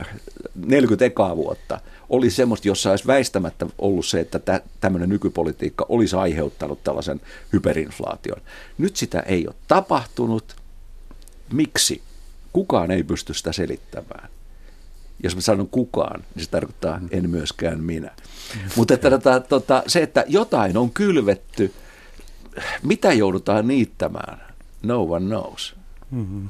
40 0.54 1.04
ekaa 1.04 1.36
vuotta– 1.36 1.80
oli 2.09 2.30
semmoista, 2.30 2.68
jossa 2.68 2.90
olisi 2.90 3.07
väistämättä 3.07 3.66
ollut 3.78 4.07
se, 4.07 4.20
että 4.20 4.61
tämmöinen 4.80 5.09
nykypolitiikka 5.09 5.86
olisi 5.88 6.16
aiheuttanut 6.16 6.84
tällaisen 6.84 7.20
hyperinflaation. 7.52 8.40
Nyt 8.78 8.96
sitä 8.96 9.20
ei 9.20 9.46
ole 9.46 9.54
tapahtunut. 9.68 10.57
Miksi? 11.52 12.02
Kukaan 12.52 12.90
ei 12.90 13.02
pysty 13.02 13.34
sitä 13.34 13.52
selittämään. 13.52 14.28
Jos 15.22 15.34
mä 15.34 15.40
sanon 15.40 15.68
kukaan, 15.68 16.24
niin 16.34 16.44
se 16.44 16.50
tarkoittaa 16.50 17.00
en 17.11 17.30
myöskään 17.30 17.80
minä. 17.80 18.11
Mutta 18.76 18.94
että, 18.94 19.11
tota, 19.11 19.40
tota, 19.40 19.82
se, 19.86 20.02
että 20.02 20.24
jotain 20.28 20.76
on 20.76 20.90
kylvetty, 20.90 21.72
mitä 22.82 23.12
joudutaan 23.12 23.68
niittämään, 23.68 24.40
no 24.82 25.02
one 25.02 25.26
knows. 25.26 25.76
Mm-hmm. 26.11 26.48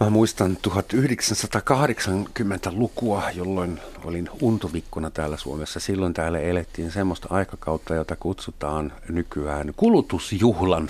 Mä 0.00 0.10
muistan 0.10 0.58
1980-lukua, 0.68 3.30
jolloin 3.30 3.80
olin 4.04 4.28
untuvikkona 4.40 5.10
täällä 5.10 5.36
Suomessa. 5.36 5.80
Silloin 5.80 6.14
täällä 6.14 6.38
elettiin 6.38 6.90
semmoista 6.90 7.28
aikakautta, 7.30 7.94
jota 7.94 8.16
kutsutaan 8.16 8.92
nykyään 9.08 9.72
kulutusjuhlan 9.76 10.88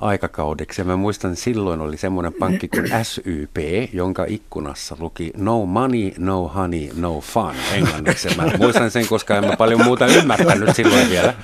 aikakaudeksi. 0.00 0.80
Ja 0.80 0.84
mä 0.84 0.96
muistan, 0.96 1.32
että 1.32 1.44
silloin 1.44 1.80
oli 1.80 1.96
semmoinen 1.96 2.32
pankki 2.32 2.68
kuin 2.68 2.90
SYP, 3.02 3.56
jonka 3.92 4.24
ikkunassa 4.28 4.96
luki 4.98 5.32
No 5.36 5.66
money, 5.66 6.12
no 6.18 6.48
honey, 6.48 6.88
no 6.96 7.20
fun 7.20 7.54
englanniksi. 7.72 8.36
Mä 8.36 8.50
muistan 8.58 8.90
sen, 8.90 9.06
koska 9.06 9.36
en 9.36 9.46
mä 9.46 9.56
paljon 9.56 9.84
muuta 9.84 10.06
ymmärtänyt 10.06 10.76
silloin 10.76 11.10
vielä. 11.10 11.34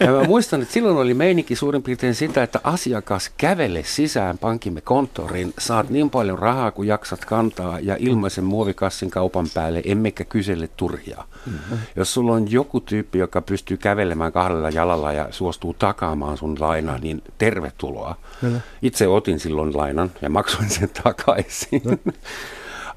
Ja 0.00 0.12
mä 0.12 0.24
muistan, 0.24 0.62
että 0.62 0.74
silloin 0.74 0.96
oli 0.96 1.14
meininki 1.14 1.56
suurin 1.56 1.82
piirtein 1.82 2.14
sitä, 2.14 2.42
että 2.42 2.60
asiakas 2.64 3.30
kävele 3.36 3.82
sisään 3.84 4.38
pankkimme 4.38 4.80
konttoriin, 4.80 5.54
saat 5.58 5.90
niin 5.90 6.10
paljon 6.10 6.38
rahaa 6.38 6.70
kuin 6.70 6.88
jaksat 6.88 7.24
kantaa 7.24 7.80
ja 7.80 7.96
ilmaisen 7.98 8.44
muovikassin 8.44 9.10
kaupan 9.10 9.46
päälle, 9.54 9.82
emmekä 9.84 10.24
kysele 10.24 10.68
turhia. 10.76 11.24
Mm-hmm. 11.46 11.78
Jos 11.96 12.14
sulla 12.14 12.32
on 12.32 12.50
joku 12.50 12.80
tyyppi, 12.80 13.18
joka 13.18 13.42
pystyy 13.42 13.76
kävelemään 13.76 14.32
kahdella 14.32 14.70
jalalla 14.70 15.12
ja 15.12 15.28
suostuu 15.30 15.74
takaamaan 15.74 16.36
sun 16.36 16.56
lainaa, 16.60 16.98
niin 16.98 17.22
tervetuloa. 17.70 18.16
Kyllä. 18.40 18.60
Itse 18.82 19.08
otin 19.08 19.40
silloin 19.40 19.76
lainan 19.76 20.10
ja 20.22 20.30
maksoin 20.30 20.70
sen 20.70 20.90
takaisin. 21.02 21.82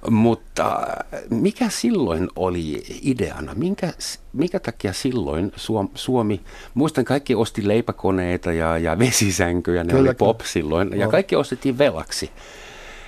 Mutta 0.10 0.88
mikä 1.30 1.70
silloin 1.70 2.30
oli 2.36 2.84
ideana? 3.02 3.54
Minkä, 3.56 3.94
mikä 4.34 4.60
takia 4.60 4.94
silloin 4.94 5.52
Suomi, 5.96 6.42
muistan 6.74 7.06
kaikki 7.06 7.36
osti 7.36 7.68
leipäkoneita 7.68 8.54
ja, 8.54 8.78
ja 8.78 9.00
vesisänkyjä, 9.00 9.84
ne 9.84 9.94
Kyllä, 9.94 10.10
oli 10.10 10.16
pop 10.16 10.42
silloin, 10.42 11.00
ja 11.00 11.08
kaikki 11.08 11.36
ostettiin 11.36 11.78
velaksi. 11.78 12.32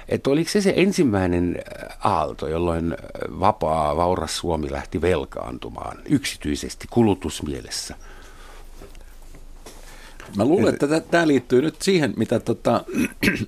Että 0.10 0.30
oliko 0.30 0.50
se 0.50 0.62
se 0.62 0.74
ensimmäinen 0.76 1.64
aalto, 2.00 2.48
jolloin 2.48 2.98
vapaa, 3.40 3.98
vauras 3.98 4.38
Suomi 4.38 4.72
lähti 4.72 5.02
velkaantumaan 5.02 5.98
yksityisesti, 6.10 6.88
kulutusmielessä? 6.90 7.96
Mä 10.38 10.46
luulen, 10.46 10.74
että 10.74 11.00
tämä 11.00 11.28
liittyy 11.28 11.62
nyt 11.62 11.82
siihen, 11.82 12.14
mitä 12.18 12.40
tota, 12.40 12.84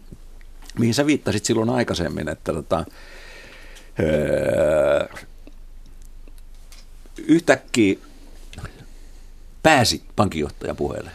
mihin 0.79 0.93
sä 0.93 1.05
viittasit 1.05 1.45
silloin 1.45 1.69
aikaisemmin, 1.69 2.29
että 2.29 2.53
tota, 2.53 2.85
öö, 3.99 5.07
yhtäkkiä 7.17 7.97
pääsi 9.63 10.01
pankinjohtajan 10.15 10.75
puheelle. 10.75 11.11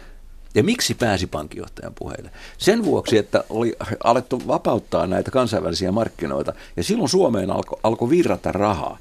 Ja 0.54 0.64
miksi 0.64 0.94
pääsi 0.94 1.26
pankinjohtajan 1.26 1.94
puheelle? 1.98 2.30
Sen 2.58 2.84
vuoksi, 2.84 3.18
että 3.18 3.44
oli 3.50 3.76
alettu 4.04 4.42
vapauttaa 4.46 5.06
näitä 5.06 5.30
kansainvälisiä 5.30 5.92
markkinoita, 5.92 6.52
ja 6.76 6.84
silloin 6.84 7.08
Suomeen 7.08 7.50
alkoi 7.50 7.80
alko 7.82 8.10
virrata 8.10 8.52
rahaa, 8.52 8.98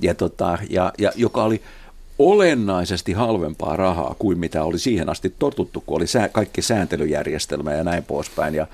ja 0.00 0.14
tota, 0.14 0.58
ja, 0.70 0.92
ja, 0.98 1.12
joka 1.14 1.44
oli 1.44 1.62
olennaisesti 2.30 3.12
halvempaa 3.12 3.76
rahaa 3.76 4.14
kuin 4.18 4.38
mitä 4.38 4.64
oli 4.64 4.78
siihen 4.78 5.08
asti 5.08 5.34
totuttu, 5.38 5.82
kun 5.86 5.96
oli 5.96 6.06
sää, 6.06 6.28
kaikki 6.28 6.62
sääntelyjärjestelmä 6.62 7.72
ja 7.72 7.84
näin 7.84 8.04
poispäin, 8.04 8.54
ja, 8.54 8.66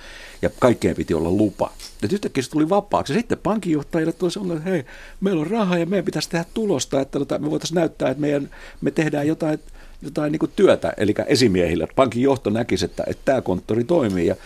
ja 0.42 0.51
kaikkeen 0.59 0.96
piti 0.96 1.14
olla 1.14 1.30
lupa. 1.30 1.72
Ja 2.03 2.09
yhtäkkiä 2.12 2.42
se 2.42 2.51
tuli 2.51 2.68
vapaaksi. 2.68 3.14
Sitten 3.14 3.38
pankinjohtajille 3.42 4.12
tuli 4.12 4.30
sellainen, 4.30 4.59
että 4.59 4.70
hei, 4.70 4.84
meillä 5.20 5.40
on 5.40 5.46
rahaa 5.46 5.78
ja 5.78 5.86
meidän 5.86 6.05
pitäisi 6.05 6.30
tehdä 6.30 6.44
tulosta, 6.55 7.01
että 7.01 7.18
tota, 7.18 7.38
me 7.38 7.51
voitaisiin 7.51 7.76
näyttää, 7.76 8.11
että 8.11 8.20
meidän, 8.20 8.51
me 8.80 8.90
tehdään 8.90 9.26
jotain, 9.26 9.59
jotain 10.03 10.32
niin 10.32 10.53
työtä, 10.57 10.92
eli 10.96 11.14
esimiehille. 11.26 11.88
Pankin 11.96 12.22
johto 12.22 12.51
näkisi, 12.51 12.84
että, 12.84 13.05
että 13.07 13.22
tämä 13.24 13.40
konttori 13.40 13.84
toimii, 13.84 14.26
ja 14.26 14.36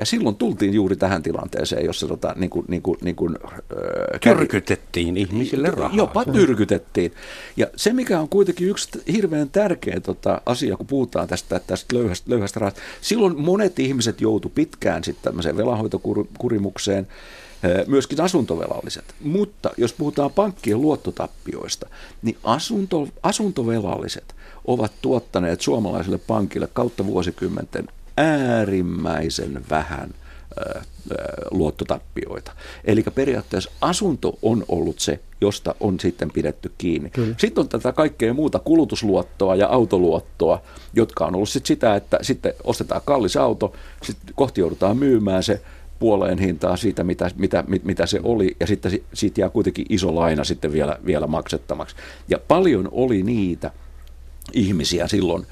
ja 0.00 0.06
silloin 0.06 0.36
tultiin 0.36 0.74
juuri 0.74 0.96
tähän 0.96 1.22
tilanteeseen, 1.22 1.84
jossa 1.84 2.08
tota, 2.08 2.34
niin 2.36 2.50
kuin, 2.50 2.66
niin 2.68 2.82
kuin, 2.82 2.98
niin 3.02 3.16
kuin, 3.16 3.36
äh, 3.44 4.20
tyrkytettiin 4.20 5.16
ihmisille 5.16 5.70
rahaa. 5.70 5.96
Jopa 5.96 6.24
tyrkytettiin. 6.24 7.12
Ja 7.56 7.66
se, 7.76 7.92
mikä 7.92 8.20
on 8.20 8.28
kuitenkin 8.28 8.68
yksi 8.68 8.88
hirveän 9.12 9.50
tärkeä 9.50 10.00
tota, 10.00 10.40
asia, 10.46 10.76
kun 10.76 10.86
puhutaan 10.86 11.28
tästä, 11.28 11.60
tästä 11.66 11.96
löyhästä, 11.96 12.30
löyhästä 12.30 12.60
rahasta, 12.60 12.80
silloin 13.00 13.40
monet 13.40 13.78
ihmiset 13.78 14.20
joutu 14.20 14.48
pitkään 14.48 15.04
sitten 15.04 15.24
tämmöiseen 15.24 15.56
velanhoitokurimukseen, 15.56 17.06
myöskin 17.86 18.20
asuntovelalliset. 18.20 19.04
Mutta 19.20 19.70
jos 19.76 19.92
puhutaan 19.92 20.30
pankkien 20.30 20.80
luottotappioista, 20.80 21.88
niin 22.22 22.36
asunto, 22.44 23.08
asuntovelalliset 23.22 24.34
ovat 24.64 24.92
tuottaneet 25.02 25.60
suomalaisille 25.60 26.18
pankille 26.18 26.68
kautta 26.72 27.06
vuosikymmenten 27.06 27.88
äärimmäisen 28.20 29.64
vähän 29.70 30.10
luottotappioita. 31.50 32.52
Eli 32.84 33.04
periaatteessa 33.14 33.70
asunto 33.80 34.38
on 34.42 34.64
ollut 34.68 35.00
se, 35.00 35.20
josta 35.40 35.74
on 35.80 36.00
sitten 36.00 36.30
pidetty 36.30 36.72
kiinni. 36.78 37.10
Kyllä. 37.10 37.34
Sitten 37.38 37.62
on 37.62 37.68
tätä 37.68 37.92
kaikkea 37.92 38.34
muuta 38.34 38.58
kulutusluottoa 38.58 39.56
ja 39.56 39.68
autoluottoa, 39.68 40.62
jotka 40.94 41.26
on 41.26 41.34
ollut 41.34 41.48
sit 41.48 41.66
sitä, 41.66 41.96
että 41.96 42.18
sitten 42.22 42.54
ostetaan 42.64 43.02
kallis 43.04 43.36
auto, 43.36 43.72
sitten 44.02 44.34
kohti 44.34 44.60
joudutaan 44.60 44.96
myymään 44.96 45.42
se 45.42 45.62
puoleen 45.98 46.38
hintaa 46.38 46.76
siitä, 46.76 47.04
mitä, 47.04 47.30
mitä, 47.36 47.64
mitä 47.82 48.06
se 48.06 48.20
oli, 48.22 48.56
ja 48.60 48.66
sitten 48.66 48.92
siitä 49.14 49.40
jää 49.40 49.50
kuitenkin 49.50 49.86
iso 49.88 50.14
laina 50.14 50.44
sitten 50.44 50.72
vielä, 50.72 50.98
vielä 51.06 51.26
maksettamaksi. 51.26 51.96
Ja 52.28 52.38
paljon 52.48 52.88
oli 52.92 53.22
niitä, 53.22 53.70
ihmisiä 54.52 55.08
silloin, 55.08 55.46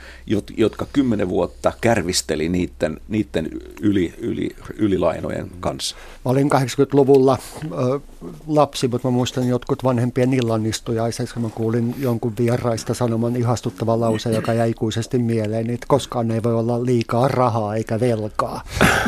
jotka 0.57 0.87
kymmenen 0.93 1.29
vuotta 1.29 1.73
kärvisteli 1.81 2.49
niiden, 2.49 3.01
niiden 3.09 3.51
yli, 3.81 4.15
yli, 4.19 4.57
ylilainojen 4.77 5.51
kanssa. 5.61 5.97
Mä 6.25 6.31
olin 6.31 6.51
80-luvulla 6.53 7.39
ö, 7.73 8.01
lapsi, 8.47 8.89
mutta 8.89 9.09
mä 9.09 9.13
muistan 9.13 9.49
jotkut 9.49 9.85
vanhempien 9.85 10.35
illanistujaisessa, 10.35 11.41
mä 11.41 11.49
kuulin 11.49 11.95
jonkun 11.99 12.33
vieraista 12.39 12.95
sanoman 12.95 13.37
ihastuttava 13.37 14.01
lause, 14.01 14.31
joka 14.31 14.53
jäi 14.53 14.71
ikuisesti 14.71 15.19
mieleen, 15.19 15.71
että 15.71 15.87
koskaan 15.89 16.31
ei 16.31 16.43
voi 16.43 16.55
olla 16.55 16.85
liikaa 16.85 17.29
rahaa 17.29 17.75
eikä 17.75 18.01
velkaa. 18.01 18.63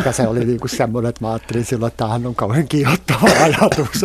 Ja 0.05 0.12
se 0.12 0.28
oli 0.28 0.45
niin 0.45 0.61
kuin 0.61 0.70
semmoinen, 0.70 1.09
että 1.09 1.24
mä 1.24 1.30
ajattelin 1.30 1.64
silloin, 1.64 1.88
että 1.88 1.97
tämähän 1.99 2.26
on 2.26 2.34
kauhean 2.34 2.68
kiihottava 2.68 3.28
ajatus. 3.45 4.03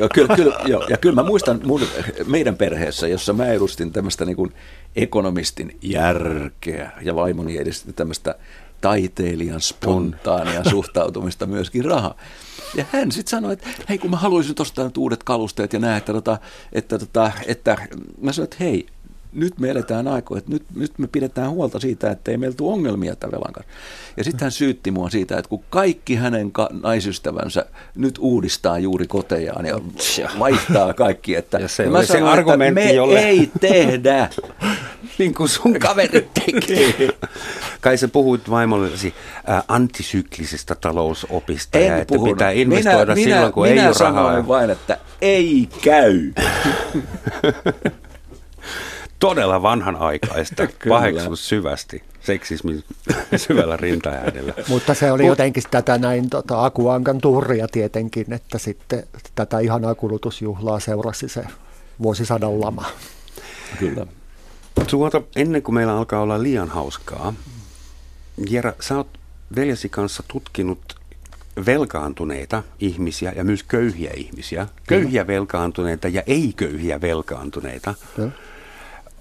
ja, 0.00 0.08
kyllä, 0.14 0.36
kyllä, 0.36 0.56
jo, 0.66 0.86
ja 0.88 0.96
kyllä 0.96 1.22
mä 1.22 1.28
muistan 1.28 1.60
mun, 1.64 1.80
meidän 2.26 2.56
perheessä, 2.56 3.08
jossa 3.08 3.32
mä 3.32 3.46
edustin 3.46 3.92
tämmöistä 3.92 4.24
niin 4.24 4.36
kuin 4.36 4.52
ekonomistin 4.96 5.78
järkeä 5.82 6.90
ja 7.02 7.14
vaimoni 7.14 7.58
edisti 7.58 7.92
tämmöistä 7.92 8.34
taiteilijan 8.80 9.60
spontaania 9.60 10.64
suhtautumista 10.70 11.46
myöskin 11.46 11.84
raha. 11.84 12.14
Ja 12.74 12.84
hän 12.92 13.12
sitten 13.12 13.30
sanoi, 13.30 13.52
että 13.52 13.68
hei 13.88 13.98
kun 13.98 14.10
mä 14.10 14.16
haluaisin 14.16 14.54
nyt 14.84 14.96
uudet 14.96 15.22
kalusteet 15.22 15.72
ja 15.72 15.78
näin, 15.78 15.96
että, 15.96 16.12
tota, 16.12 16.38
että, 16.72 16.98
tota, 16.98 17.32
että 17.46 17.76
mä 18.20 18.32
sanoin, 18.32 18.44
että 18.44 18.56
hei, 18.60 18.86
nyt 19.36 19.58
me 19.58 19.70
eletään 19.70 20.08
aikoja, 20.08 20.38
että 20.38 20.50
nyt, 20.50 20.62
nyt 20.74 20.98
me 20.98 21.06
pidetään 21.06 21.50
huolta 21.50 21.80
siitä, 21.80 22.10
että 22.10 22.30
ei 22.30 22.36
meillä 22.36 22.56
tule 22.56 22.72
ongelmia 22.72 23.16
tämän 23.16 23.32
velan 23.32 23.52
kanssa. 23.52 23.72
Ja 24.16 24.24
sitten 24.24 24.40
hän 24.40 24.52
syytti 24.52 24.90
mua 24.90 25.10
siitä, 25.10 25.38
että 25.38 25.48
kun 25.48 25.64
kaikki 25.70 26.14
hänen 26.14 26.52
ka- 26.52 26.70
naisystävänsä 26.82 27.66
nyt 27.96 28.18
uudistaa 28.18 28.78
juuri 28.78 29.06
kotejaan 29.06 29.66
ja 29.66 29.80
vaihtaa 30.38 30.94
kaikki, 30.94 31.34
että 31.34 31.58
ja 31.66 31.68
se, 31.68 31.86
mä 31.86 32.04
sanoin, 32.04 32.24
se 32.24 32.30
argumentti, 32.30 32.80
että 32.80 32.92
me 32.92 32.96
jolle... 32.96 33.18
ei 33.18 33.50
tehdä. 33.60 34.28
niin 35.18 35.34
kuin 35.34 35.48
sun 35.48 35.78
kaverit 35.78 36.34
tekee. 36.34 37.08
Kai 37.80 37.98
sä 37.98 38.08
puhuit 38.08 38.50
vaimollesi 38.50 39.14
äh, 39.50 39.64
antisyklisestä 39.68 40.74
talousopista 40.74 41.78
en 41.78 41.86
ja 41.86 41.96
että 41.96 42.14
puhunut. 42.14 42.36
pitää 42.36 42.50
investoida 42.50 43.14
minä, 43.14 43.34
silloin, 43.34 43.52
kun 43.52 43.68
minä 43.68 43.82
ei 43.82 43.88
ole 43.88 43.96
rahaa. 44.00 44.30
Minä 44.30 44.48
vain, 44.48 44.70
että 44.70 44.98
ei 45.20 45.68
käy. 45.82 46.32
Todella 49.18 49.62
vanhanaikaista, 49.62 50.68
paheksus 50.88 51.48
syvästi, 51.48 52.02
seksismi 52.20 52.84
syvällä 53.36 53.76
rintaäänellä. 53.76 54.54
Mutta 54.68 54.94
se 54.94 55.12
oli 55.12 55.26
jotenkin 55.26 55.62
tätä 55.70 55.98
näin 55.98 56.30
tota, 56.30 56.64
Akuankan 56.64 57.20
turria 57.20 57.68
tietenkin, 57.68 58.32
että 58.32 58.58
sitten 58.58 59.02
tätä 59.34 59.58
ihanaa 59.58 59.94
kulutusjuhlaa 59.94 60.80
seurasi 60.80 61.28
se 61.28 61.44
vuosisadan 62.02 62.60
lama. 62.60 62.84
Kyllä. 63.78 64.06
Tuota, 64.90 65.22
ennen 65.36 65.62
kuin 65.62 65.74
meillä 65.74 65.96
alkaa 65.96 66.22
olla 66.22 66.42
liian 66.42 66.68
hauskaa, 66.68 67.34
Jera, 68.50 68.72
sä 68.80 68.96
oot 68.96 69.18
veljesi 69.56 69.88
kanssa 69.88 70.22
tutkinut 70.28 70.96
velkaantuneita 71.66 72.62
ihmisiä 72.80 73.32
ja 73.36 73.44
myös 73.44 73.62
köyhiä 73.62 74.10
ihmisiä. 74.16 74.66
Köyhiä 74.86 75.26
velkaantuneita 75.26 76.08
ja 76.08 76.22
ei-köyhiä 76.26 77.00
velkaantuneita. 77.00 77.94
Ja. 78.18 78.28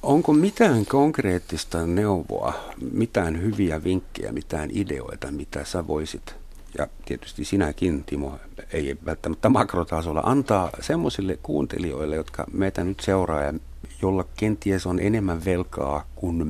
Onko 0.05 0.33
mitään 0.33 0.85
konkreettista 0.85 1.87
neuvoa, 1.87 2.53
mitään 2.91 3.41
hyviä 3.41 3.83
vinkkejä, 3.83 4.31
mitään 4.31 4.69
ideoita, 4.73 5.31
mitä 5.31 5.65
sä 5.65 5.87
voisit, 5.87 6.35
ja 6.77 6.87
tietysti 7.05 7.45
sinäkin, 7.45 8.03
Timo, 8.03 8.39
ei 8.73 8.97
välttämättä 9.05 9.49
makrotasolla, 9.49 10.21
antaa 10.25 10.69
semmoisille 10.79 11.37
kuuntelijoille, 11.43 12.15
jotka 12.15 12.45
meitä 12.53 12.83
nyt 12.83 12.99
seuraa 12.99 13.41
ja 13.41 13.53
jolla 14.01 14.25
kenties 14.37 14.85
on 14.85 14.99
enemmän 14.99 15.45
velkaa 15.45 16.05
kuin 16.15 16.47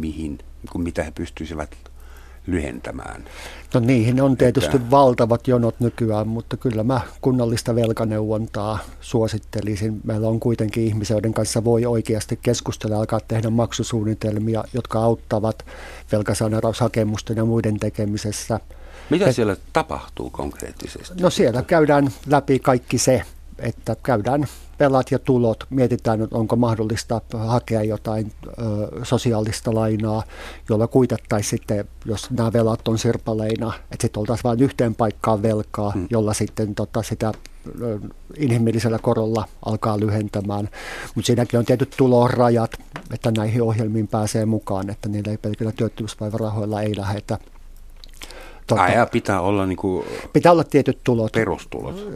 mihin, 0.00 0.38
kuin 0.70 0.82
mitä 0.82 1.02
he 1.02 1.10
pystyisivät 1.10 1.76
lyhentämään? 2.46 3.24
No 3.74 3.80
niihin 3.80 4.20
on 4.20 4.36
tietysti 4.36 4.76
että... 4.76 4.90
valtavat 4.90 5.48
jonot 5.48 5.80
nykyään, 5.80 6.28
mutta 6.28 6.56
kyllä 6.56 6.84
mä 6.84 7.00
kunnallista 7.20 7.74
velkaneuvontaa 7.74 8.78
suosittelisin. 9.00 10.00
Meillä 10.04 10.28
on 10.28 10.40
kuitenkin 10.40 10.84
ihmisiä, 10.84 11.14
joiden 11.14 11.34
kanssa 11.34 11.64
voi 11.64 11.86
oikeasti 11.86 12.38
keskustella, 12.42 12.96
alkaa 12.96 13.20
tehdä 13.28 13.50
maksusuunnitelmia, 13.50 14.64
jotka 14.74 14.98
auttavat 15.02 15.64
velkasaneeraushakemusten 16.12 17.36
ja 17.36 17.44
muiden 17.44 17.78
tekemisessä. 17.78 18.60
Mitä 19.10 19.26
Et, 19.26 19.36
siellä 19.36 19.56
tapahtuu 19.72 20.30
konkreettisesti? 20.30 21.22
No 21.22 21.30
siellä 21.30 21.62
käydään 21.62 22.10
läpi 22.26 22.58
kaikki 22.58 22.98
se, 22.98 23.22
että 23.58 23.96
käydään 24.02 24.46
velat 24.82 25.10
ja 25.10 25.18
tulot, 25.18 25.66
mietitään, 25.70 26.22
että 26.22 26.36
onko 26.36 26.56
mahdollista 26.56 27.20
hakea 27.34 27.82
jotain 27.82 28.32
ö, 28.46 28.52
sosiaalista 29.02 29.74
lainaa, 29.74 30.22
jolla 30.68 30.86
kuitattaisiin 30.86 31.50
sitten, 31.50 31.84
jos 32.04 32.30
nämä 32.30 32.52
velat 32.52 32.88
on 32.88 32.98
sirpaleina, 32.98 33.72
että 33.92 34.02
sitten 34.02 34.20
oltaisiin 34.20 34.44
vain 34.44 34.62
yhteen 34.62 34.94
paikkaan 34.94 35.42
velkaa, 35.42 35.90
hmm. 35.90 36.06
jolla 36.10 36.34
sitten 36.34 36.74
tota, 36.74 37.02
sitä 37.02 37.32
inhimillisellä 38.36 38.98
korolla 38.98 39.48
alkaa 39.66 40.00
lyhentämään. 40.00 40.68
Mutta 41.14 41.26
siinäkin 41.26 41.58
on 41.58 41.64
tietyt 41.64 41.94
tulorajat, 41.96 42.70
että 43.14 43.32
näihin 43.36 43.62
ohjelmiin 43.62 44.08
pääsee 44.08 44.46
mukaan, 44.46 44.90
että 44.90 45.08
niillä 45.08 45.30
ei 45.30 45.38
pelkillä 45.38 45.72
työttömyyspäivärahoilla 45.72 46.82
ei 46.82 46.96
lähdetä 46.96 47.38
Tota, 48.66 48.82
Aja 48.82 49.06
pitää 49.06 49.40
olla 49.40 49.66
niin 49.66 49.76
kuin 49.76 50.06
Pitää 50.32 50.52
olla 50.52 50.64
tietyt 50.64 50.98
tulot. 51.04 51.32
Perustulot. 51.32 52.08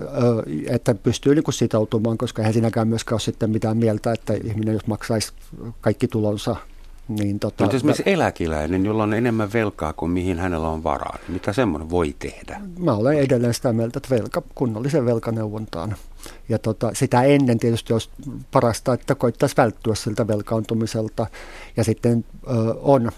Että 0.66 0.94
pystyy 0.94 1.34
niin 1.34 1.44
kuin 1.44 1.54
sitoutumaan, 1.54 2.18
koska 2.18 2.42
eihän 2.42 2.52
siinäkään 2.52 2.88
myöskään 2.88 3.14
ole 3.14 3.20
sitten 3.20 3.50
mitään 3.50 3.76
mieltä, 3.76 4.12
että 4.12 4.34
ihminen 4.34 4.74
jos 4.74 4.86
maksaisi 4.86 5.32
kaikki 5.80 6.08
tulonsa 6.08 6.56
niin 7.08 7.38
tota, 7.38 7.64
Mutta 7.64 7.76
esimerkiksi 7.76 8.02
eläkiläinen, 8.06 8.86
jolla 8.86 9.02
on 9.02 9.14
enemmän 9.14 9.52
velkaa 9.52 9.92
kuin 9.92 10.10
mihin 10.10 10.38
hänellä 10.38 10.68
on 10.68 10.84
varaa, 10.84 11.18
mitä 11.28 11.52
semmoinen 11.52 11.90
voi 11.90 12.14
tehdä? 12.18 12.60
Mä 12.78 12.92
olen 12.94 13.18
edelleen 13.18 13.54
sitä 13.54 13.72
mieltä, 13.72 13.98
että 13.98 14.14
velka, 14.14 14.42
kunnollisen 14.54 15.06
velkaneuvontaan. 15.06 15.96
Ja 16.48 16.58
tota, 16.58 16.90
sitä 16.94 17.22
ennen 17.22 17.58
tietysti 17.58 17.92
olisi 17.92 18.10
parasta, 18.50 18.94
että 18.94 19.14
koittaisi 19.14 19.56
välttyä 19.56 19.94
siltä 19.94 20.26
velkaantumiselta. 20.26 21.26
Ja 21.76 21.84
sitten 21.84 22.24
ö, 22.46 22.74
on, 22.80 23.12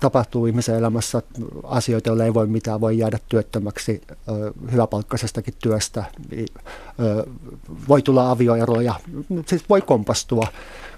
tapahtuu 0.00 0.46
ihmisen 0.46 0.74
elämässä 0.74 1.22
asioita, 1.62 2.08
joilla 2.08 2.24
ei 2.24 2.34
voi 2.34 2.46
mitään, 2.46 2.80
voi 2.80 2.98
jäädä 2.98 3.18
työttömäksi 3.28 4.02
ö, 4.10 4.52
hyväpalkkaisestakin 4.72 5.54
työstä. 5.62 6.04
Ö, 6.32 7.26
voi 7.88 8.02
tulla 8.02 8.30
avioeroja, 8.30 8.94
siis 9.46 9.68
voi 9.68 9.80
kompastua. 9.80 10.46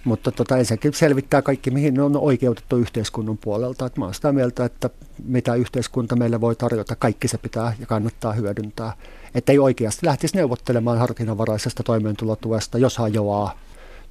Mutta 0.07 0.33
tota, 0.33 0.57
ensinnäkin 0.57 0.95
selvittää 0.95 1.43
kaikki, 1.43 1.71
mihin 1.71 2.01
on 2.01 2.17
oikeutettu 2.17 2.77
yhteiskunnan 2.77 3.39
puolelta. 3.39 3.87
Et 3.87 3.97
mä 3.97 4.05
olen 4.05 4.15
sitä 4.15 4.33
mieltä, 4.33 4.65
että 4.65 4.91
mitä 5.25 5.55
yhteiskunta 5.55 6.17
meille 6.17 6.41
voi 6.41 6.57
tarjota, 6.57 6.97
kaikki 6.97 7.29
se 7.29 7.39
pitää 7.39 7.73
ja 7.81 7.87
kannattaa 7.87 8.33
hyödyntää. 8.33 8.93
Että 9.35 9.53
ei 9.53 9.59
oikeasti 9.59 10.07
lähtisi 10.07 10.37
neuvottelemaan 10.37 10.99
harkinnanvaraisesta 10.99 11.83
toimeentulotuesta, 11.83 12.79
jos 12.79 12.99
hajoaa 12.99 13.59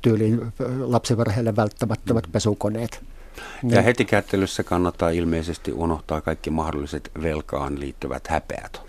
tyyliin 0.02 0.54
lapsiperheille 0.80 1.56
välttämättömät 1.56 2.24
pesukoneet. 2.32 3.04
Ja 3.64 3.82
heti 3.82 4.06
kättelyssä 4.06 4.64
kannattaa 4.64 5.10
ilmeisesti 5.10 5.72
unohtaa 5.72 6.22
kaikki 6.22 6.50
mahdolliset 6.50 7.12
velkaan 7.22 7.80
liittyvät 7.80 8.28
häpeät. 8.28 8.82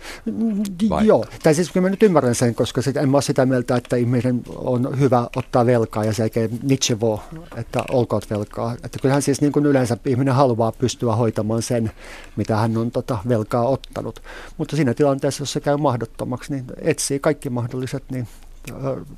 Vai? 0.89 1.07
Joo, 1.07 1.25
tai 1.43 1.53
siis 1.53 1.71
kyllä 1.71 1.85
mä 1.85 1.89
nyt 1.89 2.03
ymmärrän 2.03 2.35
sen, 2.35 2.55
koska 2.55 2.81
sit, 2.81 2.97
en 2.97 3.09
mä 3.09 3.17
ole 3.17 3.21
sitä 3.21 3.45
mieltä, 3.45 3.75
että 3.75 3.95
ihmisen 3.95 4.41
on 4.55 4.99
hyvä 4.99 5.27
ottaa 5.35 5.65
velkaa 5.65 6.05
ja 6.05 6.13
se 6.13 6.23
ei 6.23 6.49
Nietzsche 6.63 6.99
voi, 6.99 7.19
että 7.55 7.83
olkoot 7.91 8.29
velkaa. 8.29 8.73
Että 8.83 8.99
kyllähän 9.01 9.21
siis 9.21 9.41
niin 9.41 9.51
kuin 9.51 9.65
yleensä 9.65 9.97
ihminen 10.05 10.33
haluaa 10.33 10.71
pystyä 10.71 11.15
hoitamaan 11.15 11.61
sen, 11.61 11.91
mitä 12.35 12.57
hän 12.57 12.77
on 12.77 12.91
tota 12.91 13.17
velkaa 13.29 13.67
ottanut. 13.67 14.21
Mutta 14.57 14.75
siinä 14.75 14.93
tilanteessa, 14.93 15.41
jos 15.41 15.53
se 15.53 15.59
käy 15.59 15.77
mahdottomaksi, 15.77 16.53
niin 16.53 16.65
etsii 16.81 17.19
kaikki 17.19 17.49
mahdolliset 17.49 18.03
niin 18.11 18.27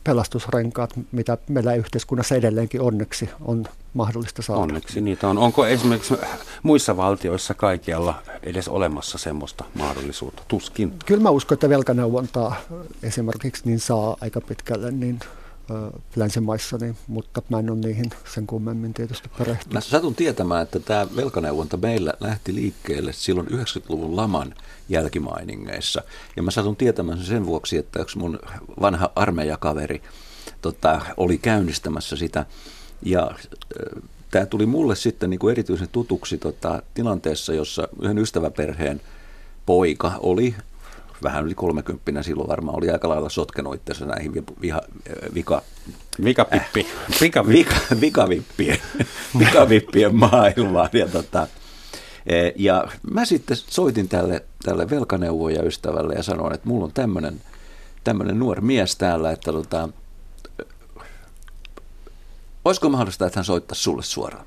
pelastusrenkaat, 0.03 0.93
mitä 1.11 1.37
meillä 1.49 1.73
yhteiskunnassa 1.73 2.35
edelleenkin 2.35 2.81
onneksi 2.81 3.29
on 3.41 3.65
mahdollista 3.93 4.41
saada. 4.41 4.61
Onneksi 4.61 5.01
niitä 5.01 5.27
on. 5.27 5.37
Onko 5.37 5.65
esimerkiksi 5.65 6.13
muissa 6.63 6.97
valtioissa 6.97 7.53
kaikkialla 7.53 8.21
edes 8.43 8.67
olemassa 8.67 9.17
semmoista 9.17 9.65
mahdollisuutta? 9.73 10.43
Tuskin. 10.47 10.93
Kyllä 11.05 11.23
mä 11.23 11.29
uskon, 11.29 11.55
että 11.55 11.69
velkaneuvontaa 11.69 12.55
esimerkiksi 13.03 13.61
niin 13.65 13.79
saa 13.79 14.17
aika 14.21 14.41
pitkälle 14.41 14.91
niin 14.91 15.19
länsimaissa, 16.15 16.77
niin, 16.77 16.97
mutta 17.07 17.41
mä 17.49 17.59
en 17.59 17.69
ole 17.69 17.79
niihin 17.79 18.09
sen 18.33 18.47
kummemmin 18.47 18.93
tietysti 18.93 19.29
perehtynyt. 19.37 19.73
Mä 19.73 19.81
satun 19.81 20.15
tietämään, 20.15 20.63
että 20.63 20.79
tämä 20.79 21.07
velkaneuvonta 21.15 21.77
meillä 21.77 22.13
lähti 22.19 22.55
liikkeelle 22.55 23.13
silloin 23.13 23.47
90-luvun 23.47 24.15
laman 24.15 24.53
jälkimainingeissa. 24.89 26.01
Ja 26.35 26.43
mä 26.43 26.51
satun 26.51 26.75
tietämään 26.75 27.23
sen 27.23 27.45
vuoksi, 27.45 27.77
että 27.77 28.01
yksi 28.01 28.17
mun 28.17 28.39
vanha 28.81 29.11
armeijakaveri 29.15 30.01
tota, 30.61 31.01
oli 31.17 31.37
käynnistämässä 31.37 32.15
sitä. 32.15 32.45
Ja 33.01 33.31
tämä 34.31 34.45
tuli 34.45 34.65
mulle 34.65 34.95
sitten 34.95 35.29
niin 35.29 35.39
kuin 35.39 35.51
erityisen 35.51 35.89
tutuksi 35.91 36.37
tota, 36.37 36.81
tilanteessa, 36.93 37.53
jossa 37.53 37.87
yhden 38.01 38.17
ystäväperheen 38.17 39.01
poika 39.65 40.11
oli 40.19 40.55
vähän 41.23 41.45
yli 41.45 41.55
kolmekymppinen 41.55 42.23
silloin 42.23 42.49
varmaan 42.49 42.77
oli 42.77 42.89
aika 42.89 43.09
lailla 43.09 43.29
sotkenut 43.29 43.75
itseänsä 43.75 44.05
näihin 44.05 44.45
viha, 44.61 44.81
vika, 45.33 45.61
Vikapippi. 46.23 46.87
Äh, 47.11 47.21
vika, 47.21 47.47
vika, 47.47 47.75
vikavippien, 48.01 48.79
vikavippien 49.39 50.15
maailmaan. 50.29 50.89
Ja, 50.93 51.07
tota, 51.07 51.47
e, 52.25 52.51
ja 52.55 52.87
mä 53.11 53.25
sitten 53.25 53.57
soitin 53.57 54.09
tälle, 54.09 54.45
tälle 54.63 54.89
velkaneuvoja 54.89 55.63
ystävälle 55.63 56.13
ja 56.13 56.23
sanoin, 56.23 56.53
että 56.53 56.67
mulla 56.67 56.85
on 56.85 56.91
tämmöinen 56.93 57.41
tämmöinen 58.03 58.39
nuori 58.39 58.61
mies 58.61 58.95
täällä, 58.95 59.31
että 59.31 59.51
tota, 59.51 59.89
olisiko 62.65 62.89
mahdollista, 62.89 63.25
että 63.25 63.39
hän 63.39 63.45
soittaisi 63.45 63.83
sulle 63.83 64.03
suoraan? 64.03 64.45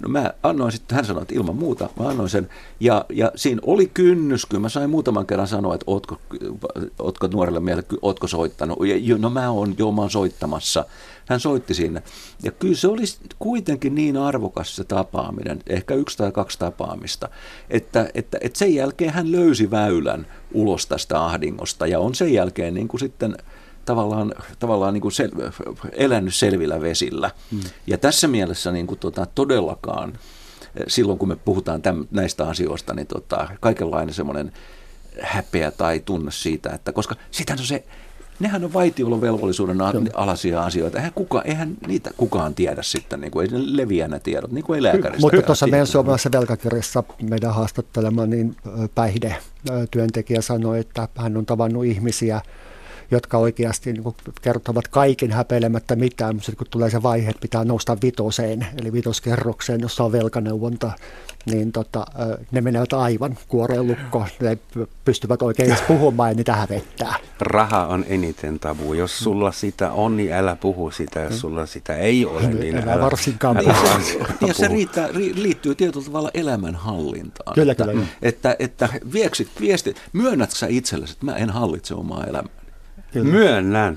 No 0.00 0.08
mä 0.08 0.32
annoin 0.42 0.72
sitten, 0.72 0.96
hän 0.96 1.04
sanoi, 1.04 1.22
että 1.22 1.34
ilman 1.34 1.56
muuta, 1.56 1.88
mä 2.00 2.08
annoin 2.08 2.28
sen. 2.28 2.48
Ja, 2.80 3.04
ja 3.08 3.32
siinä 3.36 3.60
oli 3.66 3.86
kynnys, 3.86 4.46
kyllä 4.46 4.60
mä 4.60 4.68
sain 4.68 4.90
muutaman 4.90 5.26
kerran 5.26 5.48
sanoa, 5.48 5.74
että 5.74 5.84
ootko, 5.86 6.18
ootko 6.98 7.26
nuorelle 7.26 7.60
miehelle, 7.60 7.86
ootko 8.02 8.26
soittanut. 8.26 8.78
Ja, 9.02 9.18
no 9.18 9.30
mä 9.30 9.50
oon, 9.50 9.74
joo 9.78 9.92
mä 9.92 10.00
oon 10.00 10.10
soittamassa. 10.10 10.84
Hän 11.26 11.40
soitti 11.40 11.74
sinne. 11.74 12.02
Ja 12.42 12.50
kyllä 12.50 12.74
se 12.74 12.88
oli 12.88 13.02
kuitenkin 13.38 13.94
niin 13.94 14.16
arvokas 14.16 14.76
se 14.76 14.84
tapaaminen, 14.84 15.58
ehkä 15.66 15.94
yksi 15.94 16.18
tai 16.18 16.32
kaksi 16.32 16.58
tapaamista, 16.58 17.28
että, 17.70 18.10
että, 18.14 18.38
että 18.40 18.58
sen 18.58 18.74
jälkeen 18.74 19.12
hän 19.12 19.32
löysi 19.32 19.70
väylän 19.70 20.26
ulos 20.54 20.86
tästä 20.86 21.24
ahdingosta 21.24 21.86
ja 21.86 22.00
on 22.00 22.14
sen 22.14 22.32
jälkeen 22.32 22.74
niin 22.74 22.88
kuin 22.88 23.00
sitten– 23.00 23.36
tavallaan, 23.88 24.34
tavallaan 24.58 24.94
niin 24.94 25.02
kuin 25.02 25.12
sel, 25.12 25.30
elänyt 25.92 26.34
selvillä 26.34 26.80
vesillä. 26.80 27.30
Hmm. 27.50 27.60
Ja 27.86 27.98
tässä 27.98 28.28
mielessä 28.28 28.72
niin 28.72 28.86
kuin 28.86 28.98
tota, 28.98 29.26
todellakaan, 29.34 30.12
eh, 30.76 30.84
silloin 30.88 31.18
kun 31.18 31.28
me 31.28 31.36
puhutaan 31.36 31.82
täm, 31.82 32.06
näistä 32.10 32.48
asioista, 32.48 32.94
niin 32.94 33.06
tota, 33.06 33.48
kaikenlainen 33.60 34.14
semmoinen 34.14 34.52
häpeä 35.22 35.70
tai 35.70 36.00
tunne 36.00 36.30
siitä, 36.30 36.70
että 36.70 36.92
koska 36.92 37.14
sitähän 37.30 37.60
on 37.60 37.66
se, 37.66 37.84
nehän 38.40 38.64
on 38.64 38.72
vaitiolovelvollisuuden 38.72 39.78
alaisia 40.14 40.62
asioita. 40.62 40.98
Eihän, 40.98 41.12
kuka, 41.14 41.42
eihän 41.42 41.76
niitä 41.86 42.10
kukaan 42.16 42.54
tiedä 42.54 42.82
sitten, 42.82 43.20
niin 43.20 43.30
kuin, 43.30 43.54
ei 43.54 43.58
ne 43.58 43.76
leviä 43.76 44.08
ne 44.08 44.20
tiedot, 44.20 44.52
niin 44.52 44.64
kuin 44.64 44.76
ei 44.76 44.82
lääkäristä. 44.82 45.20
Mutta 45.20 45.42
tuossa 45.42 45.66
meidän 45.66 45.86
suomalaisessa 45.86 46.32
velkakirjassa 46.32 47.04
meidän 47.30 47.54
haastattelema, 47.54 48.26
niin 48.26 48.56
päihde 48.94 49.36
työntekijä 49.90 50.40
sanoi, 50.40 50.80
että 50.80 51.08
hän 51.16 51.36
on 51.36 51.46
tavannut 51.46 51.84
ihmisiä, 51.84 52.40
jotka 53.10 53.38
oikeasti 53.38 53.92
niin 53.92 54.14
kertovat 54.42 54.88
kaiken 54.88 55.32
häpeilemättä 55.32 55.96
mitään, 55.96 56.34
mutta 56.34 56.52
kun 56.56 56.66
tulee 56.70 56.90
se 56.90 57.02
vaihe, 57.02 57.30
että 57.30 57.40
pitää 57.40 57.64
nousta 57.64 57.96
vitoseen, 58.02 58.66
eli 58.80 58.92
vitoskerrokseen, 58.92 59.80
jossa 59.80 60.04
on 60.04 60.12
velkaneuvonta, 60.12 60.90
niin 61.46 61.72
tota, 61.72 62.06
ne 62.52 62.60
menevät 62.60 62.92
aivan 62.92 63.38
kuoreen 63.48 63.86
lukkoon. 63.86 64.26
Ne 64.40 64.58
pystyvät 65.04 65.42
oikein 65.42 65.68
edes 65.68 65.82
puhumaan 65.82 66.30
ja 66.30 66.34
niitä 66.34 66.56
hävettää. 66.56 67.14
Raha 67.40 67.86
on 67.86 68.04
eniten 68.08 68.58
tabu. 68.58 68.94
Jos 68.94 69.18
sulla 69.18 69.52
sitä 69.52 69.92
on, 69.92 70.16
niin 70.16 70.32
älä 70.32 70.56
puhu 70.56 70.90
sitä. 70.90 71.20
Jos 71.20 71.40
sulla 71.40 71.66
sitä 71.66 71.96
ei 71.96 72.26
ole, 72.26 72.42
niin 72.42 72.76
älä, 72.76 72.92
älä 72.92 73.02
varsinkaan 73.02 73.56
älä 73.56 73.74
varsinkaan 73.90 74.34
puhu. 74.40 74.48
Ja 74.48 74.54
se 74.54 74.68
riittää, 74.68 75.08
liittyy 75.34 75.74
tietyllä 75.74 76.06
tavalla 76.06 76.30
elämänhallintaan. 76.34 77.54
Kyllä, 77.54 77.72
että, 77.72 77.84
kyllä. 77.84 78.06
Että, 78.22 78.56
että 78.58 78.88
vieksit 79.12 79.48
viesti, 79.60 79.94
myönnätkö 80.12 80.56
sä 80.56 80.66
itsellesi, 80.66 81.12
että 81.12 81.24
mä 81.24 81.36
en 81.36 81.50
hallitse 81.50 81.94
omaa 81.94 82.24
elämää? 82.24 82.57
Kyllä. 83.12 83.30
Myönnän. 83.30 83.96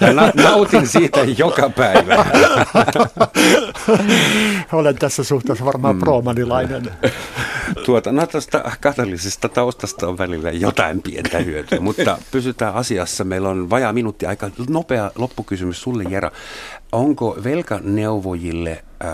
Ja 0.00 0.12
na- 0.12 0.32
nautin 0.34 0.86
siitä 0.86 1.20
joka 1.38 1.70
päivä. 1.70 2.16
Olen 4.72 4.94
tässä 4.94 5.24
suhteessa 5.24 5.64
varmaan 5.64 5.96
mm. 5.96 6.00
promanilainen. 6.00 6.90
Tuota, 7.84 8.12
no 8.12 8.26
tuosta 8.26 8.64
katolisesta 8.80 9.48
taustasta 9.48 10.08
on 10.08 10.18
välillä 10.18 10.50
jotain 10.50 11.02
pientä 11.02 11.38
hyötyä, 11.38 11.80
mutta 11.80 12.18
pysytään 12.30 12.74
asiassa. 12.74 13.24
Meillä 13.24 13.48
on 13.48 13.70
vajaa 13.70 13.92
minuutti 13.92 14.26
aika 14.26 14.50
nopea 14.68 15.10
loppukysymys 15.14 15.82
sulle, 15.82 16.04
Jera. 16.08 16.30
Onko 16.92 17.36
velkaneuvojille 17.44 18.70
äh, 18.70 19.08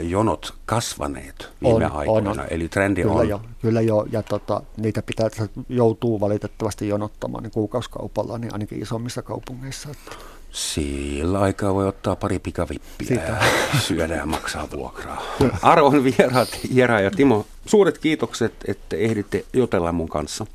jonot 0.00 0.54
kasvaneet 0.66 1.48
viime 1.62 1.86
on, 1.86 1.92
aikoina? 1.92 2.30
On. 2.30 2.42
Eli 2.50 2.68
trendi 2.68 3.02
kyllä 3.02 3.14
on? 3.14 3.28
Jo, 3.28 3.40
kyllä 3.62 3.80
jo, 3.80 4.06
ja 4.12 4.22
tota, 4.22 4.62
niitä 4.76 5.02
pitää, 5.02 5.28
joutuu 5.68 6.20
valitettavasti 6.20 6.88
jonottamaan 6.88 7.42
niin 7.42 7.50
kuukausikaupalla, 7.50 8.38
niin 8.38 8.52
ainakin 8.52 8.82
isommissa 8.82 9.22
kaupungeissa. 9.22 9.88
Että. 9.90 10.16
Sillä 10.50 11.40
aikaa 11.40 11.74
voi 11.74 11.88
ottaa 11.88 12.16
pari 12.16 12.38
pikavippiä 12.38 13.08
Sitä. 13.08 13.36
syödä 13.86 14.14
ja 14.14 14.26
maksaa 14.26 14.68
vuokraa. 14.70 15.22
Arvon 15.62 16.04
vieraat 16.04 16.48
Jera 16.70 17.00
ja 17.00 17.10
Timo, 17.10 17.46
suuret 17.66 17.98
kiitokset, 17.98 18.54
että 18.68 18.96
ehditte 18.96 19.44
jutella 19.52 19.92
mun 19.92 20.08
kanssa. 20.08 20.46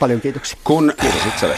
Paljon 0.00 0.20
kiitoksia. 0.20 0.58
Kun 0.64 0.92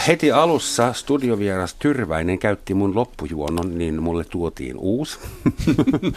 heti 0.07 0.31
alussa 0.31 0.93
studiovieras 0.93 1.73
Tyrväinen 1.73 2.39
käytti 2.39 2.73
mun 2.73 2.95
loppujuonnon, 2.95 3.77
niin 3.77 4.03
mulle 4.03 4.25
tuotiin 4.25 4.77
uusi. 4.77 5.19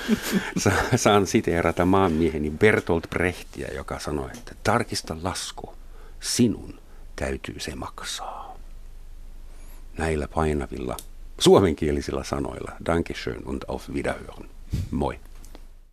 Saan 0.96 1.26
siteerata 1.26 1.84
maanmieheni 1.84 2.50
Bertolt 2.50 3.10
Brechtiä, 3.10 3.68
joka 3.74 3.98
sanoi, 3.98 4.30
että 4.34 4.54
tarkista 4.64 5.16
lasku, 5.22 5.74
sinun 6.20 6.74
täytyy 7.16 7.60
se 7.60 7.74
maksaa. 7.74 8.58
Näillä 9.98 10.28
painavilla 10.28 10.96
suomenkielisillä 11.38 12.24
sanoilla. 12.24 12.72
Dankeschön 12.86 13.42
und 13.44 13.62
auf 13.68 13.90
Wiederhören. 13.90 14.50
Moi. 14.90 15.18